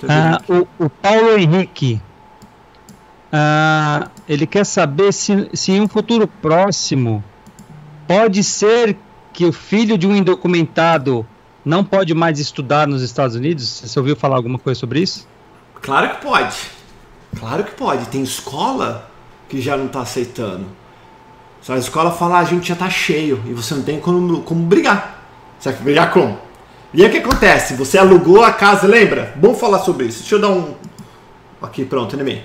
Ah, 0.08 0.40
o, 0.48 0.84
o, 0.84 0.88
Paulo 0.90 1.38
Henrique. 1.38 2.00
Ah, 3.32 4.08
ele 4.28 4.46
quer 4.46 4.64
saber 4.64 5.12
se, 5.12 5.50
se 5.52 5.72
em 5.72 5.80
um 5.80 5.88
futuro 5.88 6.26
próximo 6.26 7.24
Pode 8.06 8.42
ser 8.42 8.96
que 9.32 9.46
o 9.46 9.52
filho 9.52 9.96
de 9.96 10.06
um 10.06 10.14
indocumentado 10.14 11.26
não 11.64 11.82
pode 11.84 12.12
mais 12.12 12.38
estudar 12.38 12.86
nos 12.86 13.02
Estados 13.02 13.36
Unidos? 13.36 13.82
Você 13.84 13.98
ouviu 13.98 14.16
falar 14.16 14.36
alguma 14.36 14.58
coisa 14.58 14.78
sobre 14.78 15.00
isso? 15.00 15.26
Claro 15.80 16.10
que 16.10 16.22
pode. 16.22 16.56
Claro 17.38 17.64
que 17.64 17.70
pode. 17.70 18.06
Tem 18.08 18.22
escola 18.22 19.10
que 19.48 19.62
já 19.62 19.76
não 19.76 19.86
está 19.86 20.02
aceitando. 20.02 20.66
Só 21.62 21.74
a 21.74 21.78
escola 21.78 22.10
fala, 22.10 22.36
ah, 22.36 22.40
a 22.40 22.44
gente 22.44 22.68
já 22.68 22.74
está 22.74 22.90
cheio 22.90 23.42
e 23.46 23.54
você 23.54 23.74
não 23.74 23.82
tem 23.82 24.00
como, 24.00 24.42
como 24.42 24.62
brigar. 24.66 25.22
Você 25.58 25.70
vai 25.72 25.82
brigar 25.82 26.12
como? 26.12 26.38
E 26.94 27.02
aí 27.02 27.08
o 27.08 27.10
que 27.10 27.18
acontece? 27.18 27.74
Você 27.74 27.96
alugou 27.96 28.42
a 28.44 28.52
casa, 28.52 28.86
lembra? 28.86 29.32
Bom 29.36 29.54
falar 29.54 29.78
sobre 29.78 30.06
isso. 30.06 30.20
Deixa 30.20 30.34
eu 30.34 30.40
dar 30.40 30.50
um. 30.50 30.74
Aqui, 31.60 31.84
pronto, 31.84 32.16
Nemei. 32.16 32.44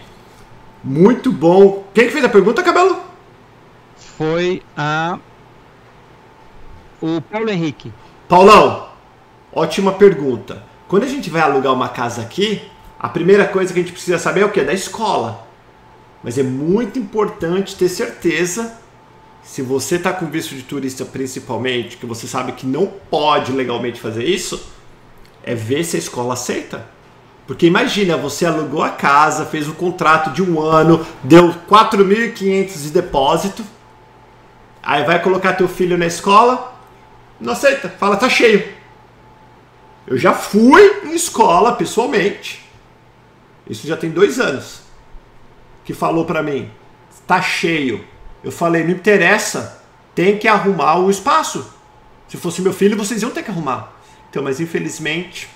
Muito 0.84 1.32
bom. 1.32 1.86
Quem 1.94 2.06
que 2.06 2.14
fez 2.14 2.24
a 2.24 2.30
pergunta, 2.30 2.64
Cabelo? 2.64 2.98
Foi 4.18 4.64
a 4.76 5.20
o 7.02 7.22
Paulo 7.22 7.50
Henrique. 7.50 7.94
Paulão, 8.28 8.90
ótima 9.54 9.92
pergunta. 9.94 10.64
Quando 10.88 11.04
a 11.04 11.08
gente 11.08 11.30
vai 11.30 11.42
alugar 11.42 11.74
uma 11.74 11.90
casa 11.90 12.22
aqui, 12.22 12.62
a 13.00 13.08
primeira 13.10 13.46
coisa 13.46 13.74
que 13.74 13.80
a 13.80 13.84
gente 13.84 13.92
precisa 13.92 14.18
saber 14.18 14.42
é 14.42 14.46
o 14.46 14.52
que? 14.52 14.64
Da 14.64 14.74
escola. 14.74 15.48
Mas 16.24 16.38
é 16.38 16.44
muito 16.44 16.98
importante 16.98 17.76
ter 17.76 17.90
certeza, 17.90 18.80
se 19.48 19.62
você 19.62 19.96
está 19.96 20.12
com 20.12 20.26
visto 20.26 20.54
de 20.54 20.62
turista 20.62 21.06
principalmente, 21.06 21.96
que 21.96 22.06
você 22.06 22.28
sabe 22.28 22.52
que 22.52 22.68
não 22.68 22.86
pode 22.86 23.54
legalmente 23.54 23.98
fazer 23.98 24.26
isso, 24.26 24.62
é 25.42 25.56
ver 25.56 25.86
se 25.86 25.96
a 25.96 26.00
escola 26.00 26.34
aceita. 26.34 26.86
Porque 27.48 27.66
imagina, 27.66 28.18
você 28.18 28.46
alugou 28.46 28.84
a 28.84 28.90
casa, 28.90 29.46
fez 29.46 29.66
um 29.70 29.74
contrato 29.74 30.32
de 30.32 30.44
um 30.44 30.62
ano, 30.62 31.08
deu 31.24 31.56
4.500 31.70 32.82
de 32.82 32.90
depósito, 32.90 33.64
aí 34.84 35.06
vai 35.06 35.24
colocar 35.24 35.54
teu 35.54 35.70
filho 35.70 35.98
na 35.98 36.06
escola, 36.06 36.78
não 37.40 37.54
aceita, 37.54 37.88
fala 37.88 38.18
tá 38.18 38.28
cheio. 38.28 38.68
Eu 40.06 40.18
já 40.18 40.34
fui 40.34 41.04
em 41.06 41.16
escola 41.16 41.72
pessoalmente. 41.72 42.66
Isso 43.66 43.88
já 43.88 43.96
tem 43.96 44.10
dois 44.10 44.42
anos. 44.42 44.82
Que 45.86 45.94
falou 45.94 46.26
para 46.26 46.44
mim, 46.44 46.70
tá 47.26 47.42
cheio. 47.42 48.04
Eu 48.48 48.52
falei, 48.52 48.84
não 48.84 48.92
interessa, 48.92 49.82
tem 50.14 50.38
que 50.38 50.48
arrumar 50.48 50.98
o 51.00 51.10
espaço. 51.10 51.74
Se 52.28 52.38
fosse 52.38 52.62
meu 52.62 52.74
filho, 52.74 52.98
vocês 52.98 53.22
iam 53.22 53.32
ter 53.32 53.44
que 53.44 53.52
arrumar. 53.52 53.94
Então, 54.30 54.44
mas 54.44 54.60
infelizmente 54.60 55.50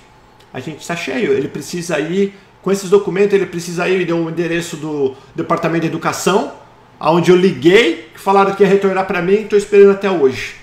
a 0.52 0.60
gente 0.60 0.80
está 0.80 0.94
cheio. 0.96 1.32
Ele 1.32 1.48
precisa 1.48 1.98
ir 1.98 2.34
com 2.62 2.70
esses 2.70 2.90
documentos, 2.90 3.34
ele 3.34 3.46
precisa 3.46 3.88
ir, 3.88 3.98
me 3.98 4.04
deu 4.04 4.18
o 4.18 4.30
endereço 4.30 4.76
do 4.76 5.14
departamento 5.34 5.82
de 5.82 5.88
educação, 5.88 6.52
aonde 6.98 7.30
eu 7.30 7.36
liguei, 7.36 8.10
falaram 8.14 8.54
que 8.54 8.62
ia 8.62 8.68
retornar 8.68 9.06
para 9.06 9.20
mim, 9.20 9.42
estou 9.42 9.58
esperando 9.58 9.92
até 9.92 10.10
hoje 10.10 10.62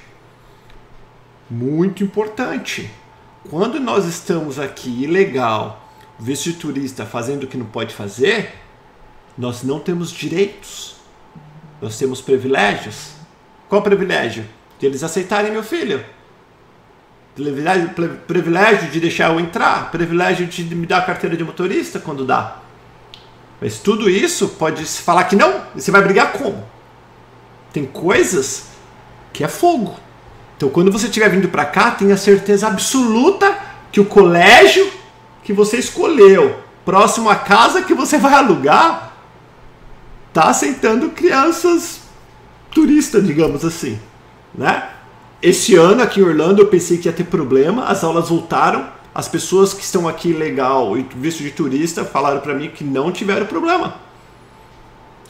muito 1.49 2.03
importante. 2.03 2.89
Quando 3.49 3.79
nós 3.79 4.05
estamos 4.05 4.59
aqui 4.59 5.03
ilegal, 5.03 5.89
de 6.19 6.53
turista 6.53 7.05
fazendo 7.05 7.43
o 7.43 7.47
que 7.47 7.57
não 7.57 7.65
pode 7.65 7.95
fazer, 7.95 8.53
nós 9.37 9.63
não 9.63 9.79
temos 9.79 10.11
direitos. 10.11 10.97
Nós 11.81 11.97
temos 11.97 12.21
privilégios. 12.21 13.11
Qual 13.67 13.81
privilégio? 13.81 14.45
De 14.79 14.85
eles 14.85 15.03
aceitarem 15.03 15.51
meu 15.51 15.63
filho. 15.63 16.03
Privilégio, 17.35 17.89
privilégio 18.27 18.89
de 18.89 18.99
deixar 18.99 19.31
eu 19.31 19.39
entrar. 19.39 19.91
Privilégio 19.91 20.45
de 20.45 20.75
me 20.75 20.85
dar 20.85 20.97
a 20.97 21.01
carteira 21.03 21.37
de 21.37 21.43
motorista 21.43 21.99
quando 21.99 22.25
dá. 22.25 22.57
Mas 23.61 23.79
tudo 23.79 24.09
isso 24.09 24.49
pode 24.49 24.85
se 24.85 25.01
falar 25.01 25.25
que 25.25 25.35
não. 25.35 25.63
E 25.75 25.81
você 25.81 25.91
vai 25.91 26.01
brigar 26.01 26.33
como? 26.33 26.65
Tem 27.71 27.85
coisas 27.85 28.67
que 29.31 29.43
é 29.43 29.47
fogo. 29.47 29.97
Então, 30.57 30.69
quando 30.69 30.91
você 30.91 31.05
estiver 31.05 31.29
vindo 31.29 31.47
para 31.47 31.65
cá, 31.65 31.91
tenha 31.91 32.17
certeza 32.17 32.67
absoluta 32.67 33.57
que 33.91 33.99
o 33.99 34.05
colégio 34.05 34.91
que 35.43 35.53
você 35.53 35.77
escolheu, 35.77 36.59
próximo 36.83 37.29
à 37.29 37.35
casa 37.35 37.81
que 37.81 37.93
você 37.93 38.17
vai 38.17 38.33
alugar, 38.33 39.08
tá 40.33 40.43
aceitando 40.43 41.09
crianças 41.09 42.01
turistas, 42.71 43.25
digamos 43.25 43.65
assim, 43.65 43.99
né? 44.53 44.89
Esse 45.41 45.75
ano 45.75 46.01
aqui 46.01 46.19
em 46.19 46.23
Orlando 46.23 46.61
eu 46.61 46.67
pensei 46.67 46.97
que 46.97 47.07
ia 47.07 47.13
ter 47.13 47.23
problema, 47.23 47.85
as 47.85 48.03
aulas 48.03 48.29
voltaram, 48.29 48.87
as 49.15 49.27
pessoas 49.27 49.73
que 49.73 49.83
estão 49.83 50.07
aqui 50.07 50.33
legal 50.33 50.97
e 50.97 51.05
visto 51.15 51.41
de 51.41 51.51
turista 51.51 52.03
falaram 52.03 52.41
para 52.41 52.53
mim 52.53 52.69
que 52.69 52.83
não 52.83 53.11
tiveram 53.11 53.45
problema. 53.45 53.95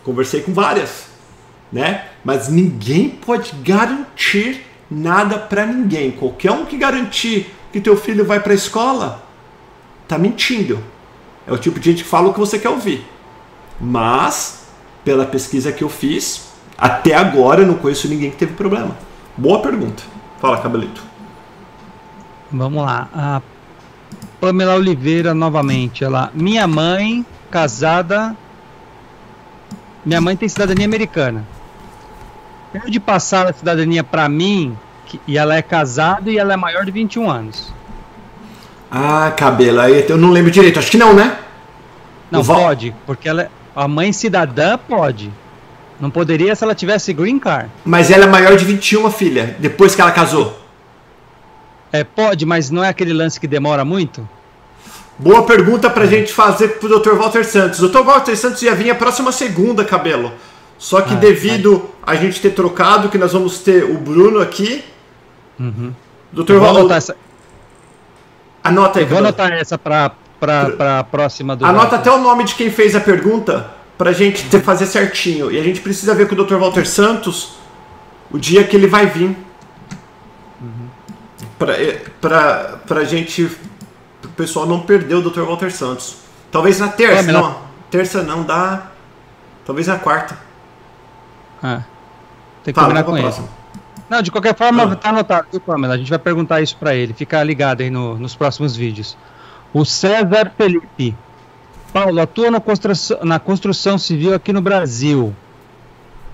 Conversei 0.04 0.42
com 0.42 0.54
várias, 0.54 1.06
né? 1.72 2.08
Mas 2.24 2.50
ninguém 2.50 3.10
pode 3.10 3.54
garantir 3.64 4.66
nada 4.90 5.38
para 5.38 5.66
ninguém. 5.66 6.12
Qualquer 6.12 6.52
um 6.52 6.66
que 6.66 6.78
garantir 6.78 7.54
que 7.72 7.80
teu 7.80 7.96
filho 7.96 8.26
vai 8.26 8.40
para 8.40 8.52
a 8.52 8.56
escola 8.56 9.24
tá 10.08 10.18
mentindo. 10.18 10.84
É 11.46 11.54
o 11.54 11.58
tipo 11.58 11.80
de 11.80 11.92
gente 11.92 12.04
que 12.04 12.10
fala 12.10 12.30
o 12.30 12.34
que 12.34 12.40
você 12.40 12.58
quer 12.58 12.70
ouvir. 12.70 13.06
Mas, 13.80 14.59
pela 15.04 15.26
pesquisa 15.26 15.72
que 15.72 15.84
eu 15.84 15.90
fiz, 15.90 16.50
até 16.78 17.14
agora 17.14 17.62
eu 17.62 17.68
não 17.68 17.76
conheço 17.76 18.08
ninguém 18.08 18.32
que 18.32 18.38
teve 18.38 18.54
problema. 18.54 18.96
Boa 19.38 19.60
pergunta. 19.62 20.04
Fala, 20.40 20.58
Cabelito. 20.58 21.02
Vamos 22.52 22.84
lá. 22.84 23.08
A 23.14 23.42
Pamela 24.40 24.76
Oliveira 24.76 25.34
novamente. 25.34 26.04
Ela, 26.04 26.32
minha 26.34 26.68
mãe 26.68 27.26
casada. 27.52 28.36
Minha 30.06 30.22
mãe 30.22 30.36
tem 30.36 30.48
cidadania 30.48 30.86
americana 30.86 31.46
pode 32.78 33.00
passar 33.00 33.48
a 33.48 33.54
cidadania 33.54 34.04
para 34.04 34.30
mim, 34.30 34.78
que, 35.06 35.20
e 35.28 35.38
ela 35.38 35.56
é 35.56 35.62
casada 35.62 36.30
e 36.30 36.38
ela 36.38 36.54
é 36.54 36.58
maior 36.58 36.86
de 36.86 36.92
21 36.92 37.30
anos. 37.30 37.74
Ah, 38.92 39.32
cabelo, 39.36 39.80
aí 39.80 40.06
eu 40.08 40.18
não 40.18 40.32
lembro 40.32 40.52
direito, 40.52 40.80
acho 40.80 40.92
que 40.92 40.98
não, 40.98 41.14
né? 41.14 41.38
Não, 42.30 42.44
Val... 42.44 42.60
pode, 42.60 42.94
porque 43.06 43.28
ela 43.28 43.44
é, 43.44 43.50
a 43.80 43.88
mãe 43.88 44.12
cidadã 44.12 44.78
pode. 44.78 45.32
Não 46.02 46.10
poderia 46.10 46.54
se 46.54 46.66
ela 46.66 46.76
tivesse 46.76 47.14
green 47.14 47.40
card. 47.40 47.70
Mas 47.86 48.12
ela 48.12 48.26
é 48.26 48.28
maior 48.28 48.58
de 48.58 48.66
21, 48.66 49.10
filha, 49.10 49.56
depois 49.58 49.96
que 49.96 50.02
ela 50.02 50.12
casou. 50.12 50.60
É, 51.90 52.04
pode, 52.04 52.46
mas 52.46 52.70
não 52.70 52.84
é 52.84 52.90
aquele 52.90 53.14
lance 53.14 53.40
que 53.40 53.48
demora 53.48 53.86
muito? 53.86 54.28
Boa 55.18 55.46
pergunta 55.46 55.90
pra 55.90 56.06
gente 56.06 56.34
fazer 56.34 56.80
pro 56.80 57.00
Dr. 57.00 57.14
Walter 57.16 57.46
Santos. 57.46 57.80
Dr. 57.80 58.04
Walter 58.04 58.36
Santos 58.36 58.62
ia 58.62 58.76
vir 58.76 58.92
a 58.92 58.96
próxima 58.96 59.32
segunda, 59.32 59.86
cabelo. 59.86 60.34
Só 60.78 61.02
que 61.02 61.14
Ah, 61.14 61.18
devido 61.18 61.90
a 62.06 62.16
gente 62.16 62.42
ter 62.42 62.52
trocado, 62.52 63.08
que 63.08 63.18
nós 63.18 63.32
vamos 63.32 63.60
ter 63.60 63.86
o 63.86 63.98
Bruno 63.98 64.42
aqui. 64.42 64.84
Uhum. 65.58 65.94
Dr. 66.34 66.56
Walter. 66.56 66.80
anotar 66.80 66.98
essa, 66.98 67.16
Anota 68.62 69.00
aí, 69.00 69.06
eu 69.06 69.10
vou 69.10 69.18
anotar 69.20 69.54
essa 69.54 69.78
pra, 69.78 70.12
pra, 70.40 70.70
pra 70.72 71.04
próxima 71.04 71.56
do. 71.56 71.66
Anota 71.66 71.96
até 71.98 72.10
o 72.12 72.18
nome 72.20 72.44
de 72.44 72.56
quem 72.56 72.70
fez 72.72 72.96
a 72.96 73.00
pergunta 73.00 73.70
pra 73.98 74.12
gente 74.12 74.46
ter, 74.50 74.62
fazer 74.62 74.86
certinho. 74.86 75.52
E 75.52 75.60
a 75.60 75.64
gente 75.64 75.82
precisa 75.82 76.16
ver 76.16 76.28
com 76.28 76.36
o 76.36 76.44
Dr. 76.46 76.56
Walter 76.56 76.86
Santos 76.88 77.54
o 78.32 78.38
dia 78.38 78.64
que 78.64 78.76
ele 78.76 78.88
vai 78.88 79.06
vir. 79.08 79.36
Pra, 81.58 81.74
eh, 81.74 82.02
pra, 82.22 82.80
pra 82.88 83.04
gente. 83.04 83.44
O 84.24 84.28
pessoal 84.30 84.66
não 84.66 84.82
perder 84.82 85.16
o 85.16 85.22
Dr. 85.30 85.42
Walter 85.42 85.72
Santos. 85.72 86.18
Talvez 86.52 86.80
na 86.80 86.88
terça. 86.88 87.20
É, 87.20 87.22
melhor- 87.24 87.42
não, 87.44 87.58
terça 87.92 88.24
não 88.24 88.44
dá. 88.44 88.88
Talvez 89.66 89.88
na 89.88 89.98
quarta. 89.98 90.38
Ah, 91.62 91.82
tem 92.64 92.74
que 92.74 92.80
Fala, 92.80 92.88
combinar 92.88 93.04
com 93.04 93.14
ele. 93.18 93.22
próxima. 93.24 93.48
Não, 94.10 94.22
de 94.22 94.32
qualquer 94.32 94.56
forma, 94.58 94.84
Ah. 94.84 94.96
tá 94.96 95.10
anotado, 95.10 95.48
viu, 95.52 95.60
Pamela? 95.62 95.94
A 95.94 95.98
gente 95.98 96.10
vai 96.10 96.18
perguntar 96.18 96.62
isso 96.62 96.76
pra 96.78 96.96
ele. 96.96 97.14
Fica 97.14 97.44
ligado 97.44 97.82
aí 97.82 97.90
no- 97.92 98.18
nos 98.18 98.36
próximos 98.36 98.76
vídeos. 98.76 99.16
O 99.74 99.86
César 99.86 100.52
Felipe. 100.58 101.16
Paulo, 101.94 102.22
atua 102.22 102.52
na 102.52 102.60
construção, 102.60 103.20
na 103.24 103.40
construção 103.40 103.98
civil 103.98 104.34
aqui 104.34 104.54
no 104.54 104.62
Brasil. 104.62 105.36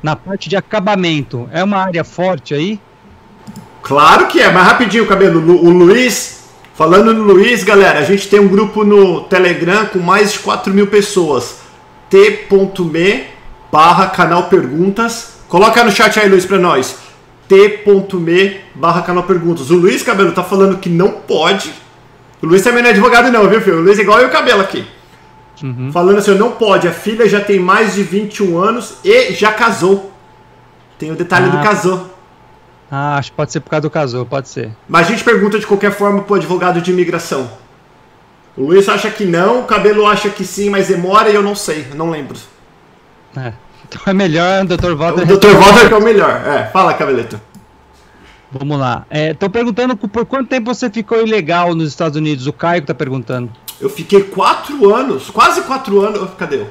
Na 0.02 0.16
parte 0.16 0.50
de 0.50 0.56
acabamento. 0.56 1.50
É 1.52 1.64
uma 1.64 1.78
área 1.78 2.04
forte 2.04 2.54
aí? 2.54 2.80
Claro 3.82 4.28
que 4.28 4.42
é, 4.42 4.52
mas 4.52 4.66
rapidinho, 4.66 5.06
cabelo. 5.06 5.40
O 5.64 5.70
Luiz, 5.70 6.46
falando 6.74 7.14
no 7.14 7.24
Luiz, 7.24 7.64
galera, 7.64 8.00
a 8.00 8.04
gente 8.04 8.28
tem 8.28 8.40
um 8.40 8.48
grupo 8.48 8.84
no 8.84 9.22
Telegram 9.22 9.86
com 9.86 10.00
mais 10.00 10.34
de 10.34 10.40
4 10.40 10.74
mil 10.74 10.88
pessoas. 10.88 11.60
t.me 12.10 13.26
barra 13.72 14.08
canal 14.08 14.44
perguntas. 14.44 15.36
Coloca 15.48 15.84
no 15.84 15.92
chat 15.92 16.20
aí, 16.20 16.30
Luiz, 16.30 16.46
pra 16.46 16.58
nós. 16.58 16.98
t.me 17.48 18.58
barra 18.74 19.02
canal 19.02 19.24
perguntas. 19.24 19.70
O 19.70 19.76
Luiz 19.76 20.02
Cabelo 20.02 20.32
tá 20.32 20.44
falando 20.44 20.78
que 20.78 20.90
não 20.90 21.12
pode. 21.12 21.85
O 22.42 22.46
Luiz 22.48 22.62
também 22.64 22.82
não 22.82 22.90
é 22.90 22.92
advogado, 22.94 23.32
não, 23.32 23.48
viu, 23.50 23.62
filho? 23.62 23.78
O 23.78 23.82
Luiz 23.82 23.98
é 23.98 24.02
igual 24.02 24.20
eu 24.20 24.26
e 24.26 24.28
o 24.30 24.32
cabelo 24.32 24.62
aqui. 24.62 24.86
Uhum. 25.64 25.90
Falando 25.92 26.18
assim, 26.20 26.36
não 26.36 26.52
pode. 26.52 26.88
A 26.88 26.92
filha 26.92 27.28
já 27.28 27.40
tem 27.40 27.60
mais 27.60 27.96
de 27.96 28.04
21 28.04 28.58
anos 28.58 28.96
e 29.04 29.34
já 29.34 29.52
casou. 29.52 30.12
Tem 31.00 31.12
o 31.12 31.16
detalhe 31.16 31.50
do 31.50 31.58
Ah. 31.58 31.62
casou. 31.62 32.12
Ah, 32.92 33.18
acho 33.18 33.32
que 33.32 33.38
pode 33.38 33.52
ser 33.52 33.60
por 33.62 33.70
causa 33.72 33.82
do 33.82 33.90
casou, 33.90 34.26
pode 34.26 34.48
ser. 34.48 34.72
Mas 34.88 35.08
a 35.08 35.10
gente 35.10 35.24
pergunta 35.24 35.58
de 35.58 35.66
qualquer 35.66 35.92
forma 35.92 36.22
pro 36.24 36.36
advogado 36.36 36.80
de 36.82 36.92
imigração. 36.92 37.50
O 38.56 38.64
Luiz 38.68 38.88
acha 38.88 39.10
que 39.10 39.26
não, 39.26 39.62
o 39.62 39.64
Cabelo 39.64 40.06
acha 40.06 40.30
que 40.30 40.46
sim, 40.46 40.70
mas 40.70 40.88
demora 40.88 41.30
e 41.30 41.36
eu 41.36 41.42
não 41.42 41.56
sei, 41.56 41.88
eu 41.90 41.96
não 41.96 42.10
lembro. 42.12 42.38
É. 43.36 43.52
Então 43.88 44.02
é 44.06 44.14
melhor, 44.14 44.64
Dr. 44.66 44.92
O 44.92 44.98
Walter. 44.98 45.26
Dr. 45.26 45.50
Walter 45.58 45.88
que 45.88 45.94
é 45.94 45.98
o 45.98 46.02
melhor. 46.02 46.42
É, 46.46 46.66
fala, 46.72 46.94
Cabeleto. 46.94 47.40
Vamos 48.58 48.80
lá. 48.80 49.06
Estão 49.12 49.50
perguntando 49.50 49.98
por 49.98 50.26
quanto 50.26 50.48
tempo 50.48 50.74
você 50.74 50.90
ficou 50.90 51.22
ilegal 51.22 51.76
nos 51.76 51.90
Estados 51.90 52.18
Unidos. 52.18 52.48
O 52.48 52.54
Caio 52.54 52.82
que 52.82 52.88
tá 52.88 52.94
perguntando. 52.94 53.52
Eu 53.82 53.90
fiquei 53.90 54.24
quatro 54.24 54.96
anos, 54.96 55.30
quase 55.30 55.62
quatro 55.64 56.02
anos. 56.02 56.30
Cadê 56.38 56.62
eu? 56.62 56.68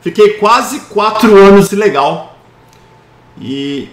Fiquei 0.00 0.34
quase 0.34 0.80
quatro 0.82 1.36
anos 1.36 1.72
ilegal. 1.72 2.38
E. 3.40 3.88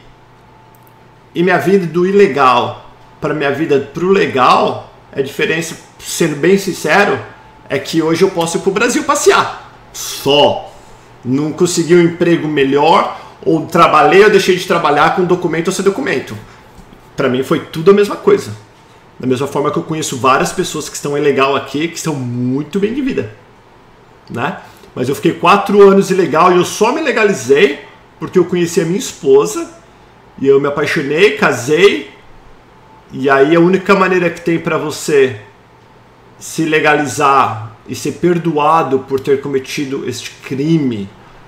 E 1.34 1.42
minha 1.42 1.58
vida 1.58 1.88
do 1.88 2.06
ilegal 2.06 2.92
para 3.22 3.34
minha 3.36 3.52
vida 3.52 3.90
pro 3.94 4.10
legal, 4.10 4.92
a 5.16 5.22
diferença, 5.22 5.78
sendo 6.00 6.36
bem 6.36 6.58
sincero, 6.58 7.20
é 7.70 7.78
que 7.78 8.02
hoje 8.02 8.24
eu 8.24 8.32
posso 8.32 8.58
ir 8.58 8.62
pro 8.62 8.72
Brasil 8.72 9.04
passear. 9.04 9.72
Só. 9.94 10.74
Não 11.24 11.54
consegui 11.54 11.96
um 11.96 12.02
emprego 12.02 12.48
melhor, 12.48 13.20
ou 13.46 13.68
trabalhei 13.68 14.24
ou 14.24 14.30
deixei 14.32 14.56
de 14.56 14.66
trabalhar 14.66 15.16
com 15.16 15.24
documento 15.24 15.68
ou 15.68 15.74
sem 15.74 15.86
documento. 15.86 16.36
Para 17.16 17.30
mim 17.30 17.44
foi 17.44 17.60
tudo 17.60 17.92
a 17.92 17.94
mesma 17.94 18.16
coisa. 18.16 18.52
Da 19.20 19.28
mesma 19.28 19.48
forma 19.48 19.72
que 19.72 19.78
eu 19.78 19.84
conheço 19.84 20.18
várias 20.18 20.52
pessoas 20.52 20.90
que 20.90 20.96
estão 20.96 21.18
ilegal 21.18 21.56
aqui, 21.56 21.88
que 21.88 21.98
estão 21.98 22.16
muito 22.16 22.80
bem 22.80 22.94
de 22.94 23.02
vida. 23.02 23.36
Né? 24.30 24.58
Mas 24.96 25.10
eu 25.10 25.16
fiquei 25.16 25.34
quatro 25.34 25.88
anos 25.88 26.10
ilegal 26.10 26.52
e 26.52 26.58
eu 26.58 26.66
só 26.66 26.92
me 26.92 27.02
legalizei 27.02 27.82
porque 28.20 28.38
eu 28.38 28.46
conheci 28.46 28.82
a 28.82 28.86
minha 28.86 29.00
esposa 29.00 29.70
e 30.40 30.48
eu 30.48 30.60
me 30.60 30.68
apaixonei, 30.68 31.38
casei. 31.38 32.12
E 33.12 33.30
aí 33.30 33.56
a 33.56 33.60
única 33.60 33.94
maneira 33.96 34.30
que 34.30 34.42
tem 34.42 34.60
para 34.60 34.78
você 34.78 35.40
se 36.40 36.66
legalizar 36.66 37.76
e 37.88 37.96
ser 37.96 38.14
perdoado 38.14 39.00
por 39.00 39.20
ter 39.20 39.42
cometido 39.42 40.08
este 40.10 40.32
crime 40.44 41.08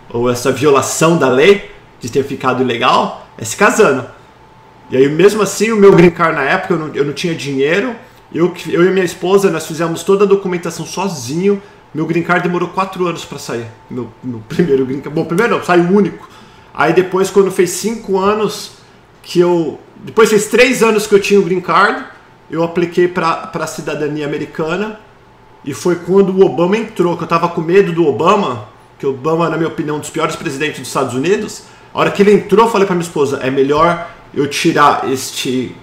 ou 0.09 0.29
essa 0.29 0.51
violação 0.51 1.17
da 1.17 1.27
lei 1.27 1.71
de 1.99 2.11
ter 2.11 2.23
ficado 2.23 2.61
ilegal 2.61 3.27
é 3.37 3.43
se 3.43 3.57
casando. 3.57 4.05
E 4.93 4.97
aí, 4.97 5.09
mesmo 5.09 5.41
assim, 5.41 5.71
o 5.71 5.75
meu 5.75 5.91
green 5.91 6.11
card 6.11 6.35
na 6.35 6.43
época, 6.43 6.75
eu 6.75 6.77
não, 6.77 6.95
eu 6.95 7.03
não 7.03 7.13
tinha 7.13 7.33
dinheiro. 7.33 7.95
Eu, 8.31 8.53
eu 8.69 8.85
e 8.85 8.91
minha 8.91 9.03
esposa, 9.03 9.49
nós 9.49 9.65
fizemos 9.65 10.03
toda 10.03 10.23
a 10.23 10.27
documentação 10.27 10.85
sozinho. 10.85 11.59
Meu 11.91 12.05
green 12.05 12.21
card 12.21 12.43
demorou 12.43 12.69
quatro 12.69 13.07
anos 13.07 13.25
para 13.25 13.39
sair. 13.39 13.65
Meu, 13.89 14.07
meu 14.23 14.39
primeiro 14.47 14.85
green 14.85 14.99
card. 14.99 15.15
Bom, 15.15 15.25
primeiro 15.25 15.55
não, 15.57 15.63
saiu 15.63 15.85
único. 15.85 16.29
Aí 16.71 16.93
depois, 16.93 17.31
quando 17.31 17.49
fez 17.49 17.71
cinco 17.71 18.19
anos 18.19 18.73
que 19.23 19.39
eu. 19.39 19.79
Depois 19.95 20.29
fez 20.29 20.45
três 20.45 20.83
anos 20.83 21.07
que 21.07 21.15
eu 21.15 21.19
tinha 21.19 21.39
o 21.39 21.43
green 21.43 21.59
card, 21.59 22.05
eu 22.51 22.61
apliquei 22.61 23.07
para 23.07 23.49
a 23.51 23.67
cidadania 23.67 24.27
americana. 24.27 24.99
E 25.65 25.73
foi 25.73 25.95
quando 25.95 26.29
o 26.29 26.45
Obama 26.45 26.77
entrou, 26.77 27.17
que 27.17 27.23
eu 27.23 27.27
tava 27.27 27.49
com 27.49 27.61
medo 27.61 27.91
do 27.91 28.05
Obama, 28.05 28.69
que 28.99 29.07
o 29.07 29.09
Obama, 29.09 29.49
na 29.49 29.57
minha 29.57 29.69
opinião, 29.69 29.95
é 29.95 29.97
um 29.97 30.01
dos 30.01 30.11
piores 30.11 30.35
presidentes 30.35 30.77
dos 30.77 30.89
Estados 30.89 31.15
Unidos. 31.15 31.63
A 31.91 31.99
hora 31.99 32.11
que 32.11 32.21
ele 32.21 32.33
entrou, 32.33 32.67
eu 32.67 32.71
falei 32.71 32.85
pra 32.85 32.95
minha 32.95 33.07
esposa: 33.07 33.39
é 33.41 33.49
melhor 33.49 34.21
eu 34.33 34.47
tirar 34.47 35.09
este, 35.11 35.75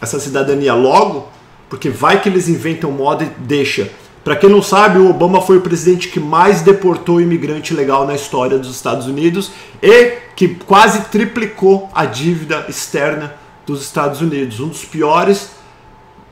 essa 0.00 0.18
cidadania 0.18 0.74
logo, 0.74 1.28
porque 1.68 1.90
vai 1.90 2.20
que 2.20 2.28
eles 2.28 2.48
inventam 2.48 2.90
moda 2.90 3.24
e 3.24 3.30
deixa. 3.40 3.90
Pra 4.24 4.36
quem 4.36 4.50
não 4.50 4.62
sabe, 4.62 4.98
o 4.98 5.08
Obama 5.08 5.40
foi 5.40 5.56
o 5.56 5.62
presidente 5.62 6.08
que 6.08 6.20
mais 6.20 6.60
deportou 6.60 7.20
imigrante 7.20 7.72
legal 7.72 8.06
na 8.06 8.14
história 8.14 8.58
dos 8.58 8.74
Estados 8.74 9.06
Unidos 9.06 9.50
e 9.82 10.18
que 10.36 10.48
quase 10.48 11.02
triplicou 11.04 11.88
a 11.94 12.04
dívida 12.04 12.66
externa 12.68 13.34
dos 13.66 13.82
Estados 13.82 14.20
Unidos. 14.20 14.60
Um 14.60 14.68
dos 14.68 14.84
piores 14.84 15.50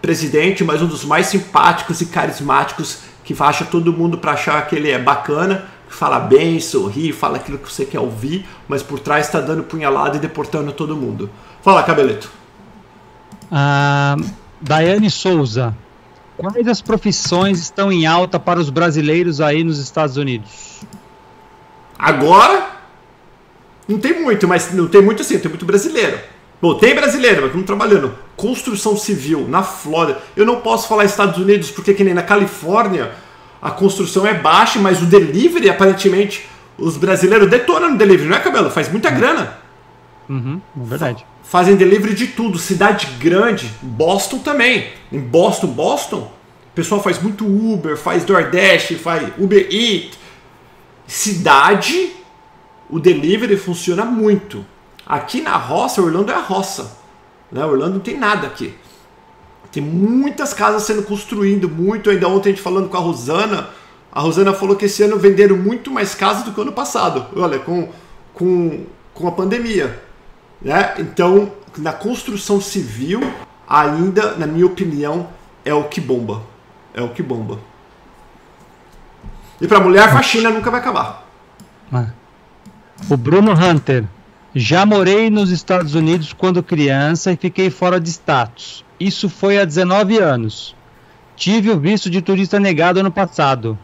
presidente, 0.00 0.62
mas 0.64 0.82
um 0.82 0.86
dos 0.86 1.04
mais 1.04 1.26
simpáticos 1.26 2.00
e 2.00 2.06
carismáticos 2.06 2.98
que 3.24 3.34
acha 3.38 3.64
todo 3.64 3.92
mundo 3.92 4.16
para 4.16 4.32
achar 4.32 4.66
que 4.66 4.76
ele 4.76 4.90
é 4.90 4.98
bacana, 4.98 5.66
que 5.88 5.94
fala 5.94 6.18
bem, 6.18 6.58
sorri, 6.60 7.12
fala 7.12 7.36
aquilo 7.36 7.58
que 7.58 7.70
você 7.70 7.84
quer 7.84 8.00
ouvir, 8.00 8.46
mas 8.68 8.82
por 8.82 8.98
trás 8.98 9.26
está 9.26 9.40
dando 9.40 9.64
punhalada 9.64 10.16
e 10.16 10.20
deportando 10.20 10.72
todo 10.72 10.96
mundo. 10.96 11.28
Fala, 11.68 11.82
Cabeleto. 11.82 12.30
Ah, 13.52 14.16
Daiane 14.58 15.10
Souza. 15.10 15.76
Quais 16.38 16.66
as 16.66 16.80
profissões 16.80 17.58
estão 17.58 17.92
em 17.92 18.06
alta 18.06 18.40
para 18.40 18.58
os 18.58 18.70
brasileiros 18.70 19.38
aí 19.38 19.62
nos 19.62 19.78
Estados 19.78 20.16
Unidos? 20.16 20.80
Agora 21.98 22.70
não 23.86 23.98
tem 23.98 24.18
muito, 24.18 24.48
mas 24.48 24.72
não 24.72 24.88
tem 24.88 25.02
muito 25.02 25.20
assim, 25.20 25.38
tem 25.38 25.50
muito 25.50 25.66
brasileiro. 25.66 26.18
Bom, 26.58 26.72
tem 26.72 26.94
brasileiro, 26.94 27.42
mas 27.42 27.46
estamos 27.48 27.66
trabalhando. 27.66 28.14
Construção 28.34 28.96
civil 28.96 29.46
na 29.46 29.62
Flórida. 29.62 30.22
Eu 30.34 30.46
não 30.46 30.62
posso 30.62 30.88
falar 30.88 31.04
Estados 31.04 31.36
Unidos 31.36 31.70
porque 31.70 31.92
que 31.92 32.02
nem 32.02 32.14
na 32.14 32.22
Califórnia 32.22 33.12
a 33.60 33.70
construção 33.70 34.26
é 34.26 34.32
baixa, 34.32 34.78
mas 34.78 35.02
o 35.02 35.04
delivery 35.04 35.68
aparentemente 35.68 36.48
os 36.78 36.96
brasileiros 36.96 37.50
detonam 37.50 37.90
no 37.90 37.98
delivery, 37.98 38.26
não 38.26 38.38
é 38.38 38.40
cabelo? 38.40 38.70
Faz 38.70 38.88
muita 38.88 39.10
grana. 39.10 39.58
Uhum, 40.28 40.60
é 40.80 40.84
verdade. 40.84 41.26
Fazem 41.48 41.76
delivery 41.76 42.14
de 42.14 42.28
tudo. 42.28 42.58
Cidade 42.58 43.06
grande, 43.18 43.72
Boston 43.80 44.38
também. 44.38 44.92
Em 45.10 45.18
Boston, 45.18 45.68
Boston, 45.68 46.30
o 46.70 46.74
pessoal 46.74 47.02
faz 47.02 47.20
muito 47.20 47.44
Uber, 47.46 47.96
faz 47.96 48.24
DoorDash, 48.24 48.96
faz 49.00 49.32
Uber 49.38 49.66
Eat. 49.70 50.10
Cidade, 51.06 52.12
o 52.90 53.00
delivery 53.00 53.56
funciona 53.56 54.04
muito. 54.04 54.64
Aqui 55.06 55.40
na 55.40 55.56
roça, 55.56 56.02
Orlando 56.02 56.30
é 56.30 56.34
a 56.34 56.40
roça. 56.40 56.98
Né? 57.50 57.64
Orlando 57.64 57.94
não 57.94 58.00
tem 58.00 58.18
nada 58.18 58.46
aqui. 58.46 58.74
Tem 59.72 59.82
muitas 59.82 60.52
casas 60.52 60.82
sendo 60.82 61.02
construídas, 61.02 61.70
muito. 61.70 62.10
Ainda 62.10 62.28
ontem 62.28 62.50
a 62.50 62.52
gente 62.52 62.62
falando 62.62 62.90
com 62.90 62.96
a 62.96 63.00
Rosana, 63.00 63.70
a 64.12 64.20
Rosana 64.20 64.52
falou 64.52 64.76
que 64.76 64.84
esse 64.84 65.02
ano 65.02 65.18
venderam 65.18 65.56
muito 65.56 65.90
mais 65.90 66.14
casas 66.14 66.42
do 66.42 66.52
que 66.52 66.58
o 66.58 66.62
ano 66.62 66.72
passado. 66.72 67.26
Olha, 67.36 67.58
com, 67.58 67.88
com, 68.34 68.84
com 69.14 69.28
a 69.28 69.32
pandemia. 69.32 70.07
Né? 70.60 70.94
Então, 70.98 71.52
na 71.76 71.92
construção 71.92 72.60
civil, 72.60 73.20
ainda, 73.68 74.36
na 74.36 74.46
minha 74.46 74.66
opinião, 74.66 75.28
é 75.64 75.72
o 75.72 75.84
que 75.84 76.00
bomba. 76.00 76.42
É 76.94 77.02
o 77.02 77.10
que 77.10 77.22
bomba. 77.22 77.58
E 79.60 79.66
pra 79.66 79.80
mulher, 79.80 80.04
a 80.04 80.12
faxina 80.12 80.50
nunca 80.50 80.70
vai 80.70 80.80
acabar. 80.80 81.26
Ah. 81.92 82.06
O 83.08 83.16
Bruno 83.16 83.52
Hunter. 83.52 84.04
Já 84.54 84.86
morei 84.86 85.30
nos 85.30 85.50
Estados 85.50 85.94
Unidos 85.94 86.32
quando 86.32 86.62
criança 86.62 87.30
e 87.30 87.36
fiquei 87.36 87.70
fora 87.70 88.00
de 88.00 88.08
status. 88.08 88.84
Isso 88.98 89.28
foi 89.28 89.58
há 89.58 89.64
19 89.64 90.18
anos. 90.18 90.74
Tive 91.36 91.70
o 91.70 91.78
visto 91.78 92.10
de 92.10 92.20
turista 92.20 92.58
negado 92.58 92.98
ano 92.98 93.12
passado. 93.12 93.78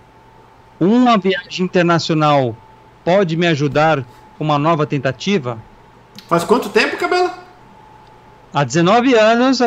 Uma 0.81 1.16
viagem 1.16 1.64
internacional 1.64 2.57
pode 3.05 3.37
me 3.37 3.47
ajudar 3.47 4.05
com 4.37 4.45
uma 4.45 4.59
nova 4.59 4.87
tentativa? 4.87 5.59
Faz 6.29 6.45
quanto 6.45 6.69
tempo, 6.69 6.97
Cabelo? 6.97 7.31
Há 8.53 8.65
19 8.65 9.15
anos. 9.15 9.61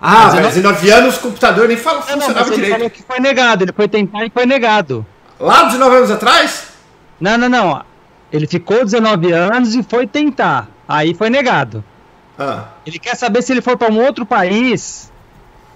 Ah, 0.00 0.26
19... 0.26 0.48
19 0.48 0.90
anos 0.90 1.16
o 1.16 1.20
computador 1.20 1.68
nem 1.68 1.76
fala, 1.76 1.98
não, 1.98 2.02
funcionava 2.02 2.46
não, 2.46 2.54
direito. 2.54 2.64
Ele 2.64 2.74
falou 2.74 2.90
que 2.90 3.02
foi 3.02 3.20
negado, 3.20 3.64
ele 3.64 3.72
foi 3.72 3.88
tentar 3.88 4.24
e 4.24 4.30
foi 4.30 4.46
negado. 4.46 5.06
Lá 5.40 5.64
19 5.64 5.96
anos 5.96 6.10
atrás? 6.10 6.68
Não, 7.20 7.36
não, 7.36 7.48
não. 7.48 7.84
Ele 8.32 8.46
ficou 8.46 8.84
19 8.84 9.32
anos 9.32 9.74
e 9.74 9.82
foi 9.82 10.06
tentar. 10.06 10.68
Aí 10.86 11.14
foi 11.14 11.30
negado. 11.30 11.84
Ah. 12.38 12.68
Ele 12.86 12.98
quer 12.98 13.16
saber 13.16 13.42
se 13.42 13.52
ele 13.52 13.60
for 13.60 13.76
para 13.76 13.92
um 13.92 14.04
outro 14.04 14.24
país. 14.24 15.10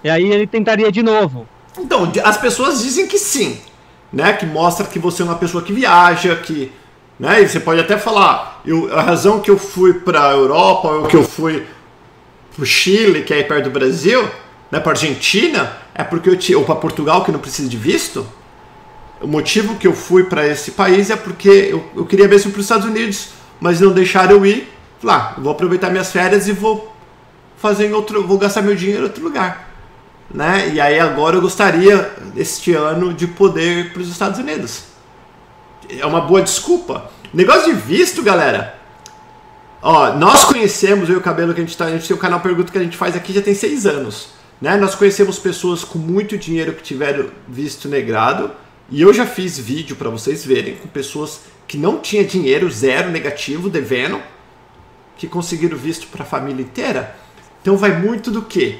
E 0.03 0.09
aí 0.09 0.31
ele 0.31 0.47
tentaria 0.47 0.91
de 0.91 1.03
novo. 1.03 1.47
Então, 1.77 2.11
as 2.23 2.37
pessoas 2.37 2.81
dizem 2.81 3.07
que 3.07 3.17
sim. 3.17 3.59
Né? 4.11 4.33
Que 4.33 4.45
mostra 4.45 4.85
que 4.85 4.99
você 4.99 5.21
é 5.21 5.25
uma 5.25 5.35
pessoa 5.35 5.63
que 5.63 5.73
viaja, 5.73 6.35
que. 6.35 6.71
Né? 7.23 7.41
E 7.41 7.47
você 7.47 7.57
pode 7.57 7.79
até 7.79 7.97
falar, 7.97 8.61
eu, 8.65 8.93
a 8.93 9.01
razão 9.01 9.39
que 9.39 9.49
eu 9.49 9.57
fui 9.57 9.93
para 9.93 10.27
a 10.27 10.31
Europa, 10.33 10.89
ou 10.89 11.07
que 11.07 11.15
eu 11.15 11.23
fui 11.23 11.65
para 12.53 12.61
o 12.61 12.65
Chile, 12.65 13.23
que 13.23 13.33
é 13.33 13.37
aí 13.37 13.43
perto 13.45 13.63
do 13.63 13.69
Brasil, 13.69 14.27
né, 14.69 14.77
para 14.77 14.91
Argentina, 14.91 15.71
é 15.95 16.03
porque 16.03 16.29
eu 16.29 16.35
tinha, 16.35 16.57
ou 16.57 16.65
para 16.65 16.75
Portugal, 16.75 17.23
que 17.23 17.31
não 17.31 17.39
precisa 17.39 17.69
de 17.69 17.77
visto, 17.77 18.27
o 19.21 19.27
motivo 19.27 19.75
que 19.75 19.87
eu 19.87 19.93
fui 19.93 20.25
para 20.25 20.45
esse 20.45 20.71
país 20.71 21.09
é 21.09 21.15
porque 21.15 21.47
eu, 21.47 21.89
eu 21.95 22.05
queria 22.05 22.27
se 22.37 22.49
para 22.49 22.59
os 22.59 22.65
Estados 22.65 22.85
Unidos, 22.85 23.29
mas 23.57 23.79
não 23.79 23.93
deixaram 23.93 24.31
eu 24.35 24.45
ir. 24.45 24.69
Falei, 24.99 25.15
ah, 25.15 25.33
vou 25.37 25.53
aproveitar 25.53 25.89
minhas 25.89 26.11
férias 26.11 26.49
e 26.49 26.51
vou 26.51 26.93
fazer 27.55 27.87
em 27.87 27.93
outro, 27.93 28.27
vou 28.27 28.37
gastar 28.37 28.61
meu 28.61 28.75
dinheiro 28.75 29.03
em 29.03 29.05
outro 29.05 29.23
lugar, 29.23 29.69
né? 30.29 30.71
E 30.73 30.81
aí 30.81 30.99
agora 30.99 31.37
eu 31.37 31.41
gostaria 31.41 32.11
este 32.35 32.73
ano 32.73 33.13
de 33.13 33.27
poder 33.27 33.77
ir 33.77 33.93
para 33.93 34.01
os 34.01 34.09
Estados 34.09 34.39
Unidos. 34.39 34.91
É 35.89 36.05
uma 36.05 36.21
boa 36.21 36.41
desculpa. 36.41 37.11
Negócio 37.33 37.73
de 37.73 37.79
visto, 37.79 38.21
galera. 38.21 38.79
Ó, 39.81 40.13
nós 40.13 40.45
conhecemos 40.45 41.09
eu 41.09 41.15
e 41.15 41.17
o 41.17 41.21
cabelo 41.21 41.53
que 41.53 41.59
a 41.59 41.63
gente 41.63 41.75
tá, 41.75 41.85
a 41.85 41.91
gente 41.91 42.07
tem 42.07 42.15
o 42.15 42.19
canal 42.19 42.39
Pergunta 42.39 42.71
que 42.71 42.77
a 42.77 42.83
gente 42.83 42.95
faz 42.95 43.15
aqui 43.15 43.33
já 43.33 43.41
tem 43.41 43.53
seis 43.53 43.85
anos, 43.85 44.29
né? 44.61 44.77
Nós 44.77 44.95
conhecemos 44.95 45.37
pessoas 45.37 45.83
com 45.83 45.99
muito 45.99 46.37
dinheiro 46.37 46.71
que 46.73 46.81
tiveram 46.81 47.27
visto 47.49 47.89
negrado 47.89 48.51
e 48.89 49.01
eu 49.01 49.13
já 49.13 49.25
fiz 49.25 49.59
vídeo 49.59 49.97
para 49.97 50.09
vocês 50.09 50.45
verem 50.45 50.75
com 50.75 50.87
pessoas 50.87 51.41
que 51.67 51.77
não 51.77 51.99
tinha 51.99 52.23
dinheiro, 52.23 52.71
zero 52.71 53.09
negativo, 53.09 53.69
devendo, 53.69 54.21
que 55.17 55.27
conseguiram 55.27 55.77
visto 55.77 56.07
para 56.07 56.23
a 56.23 56.25
família 56.25 56.61
inteira. 56.61 57.15
Então 57.61 57.75
vai 57.75 57.97
muito 57.99 58.31
do 58.31 58.41
que? 58.41 58.79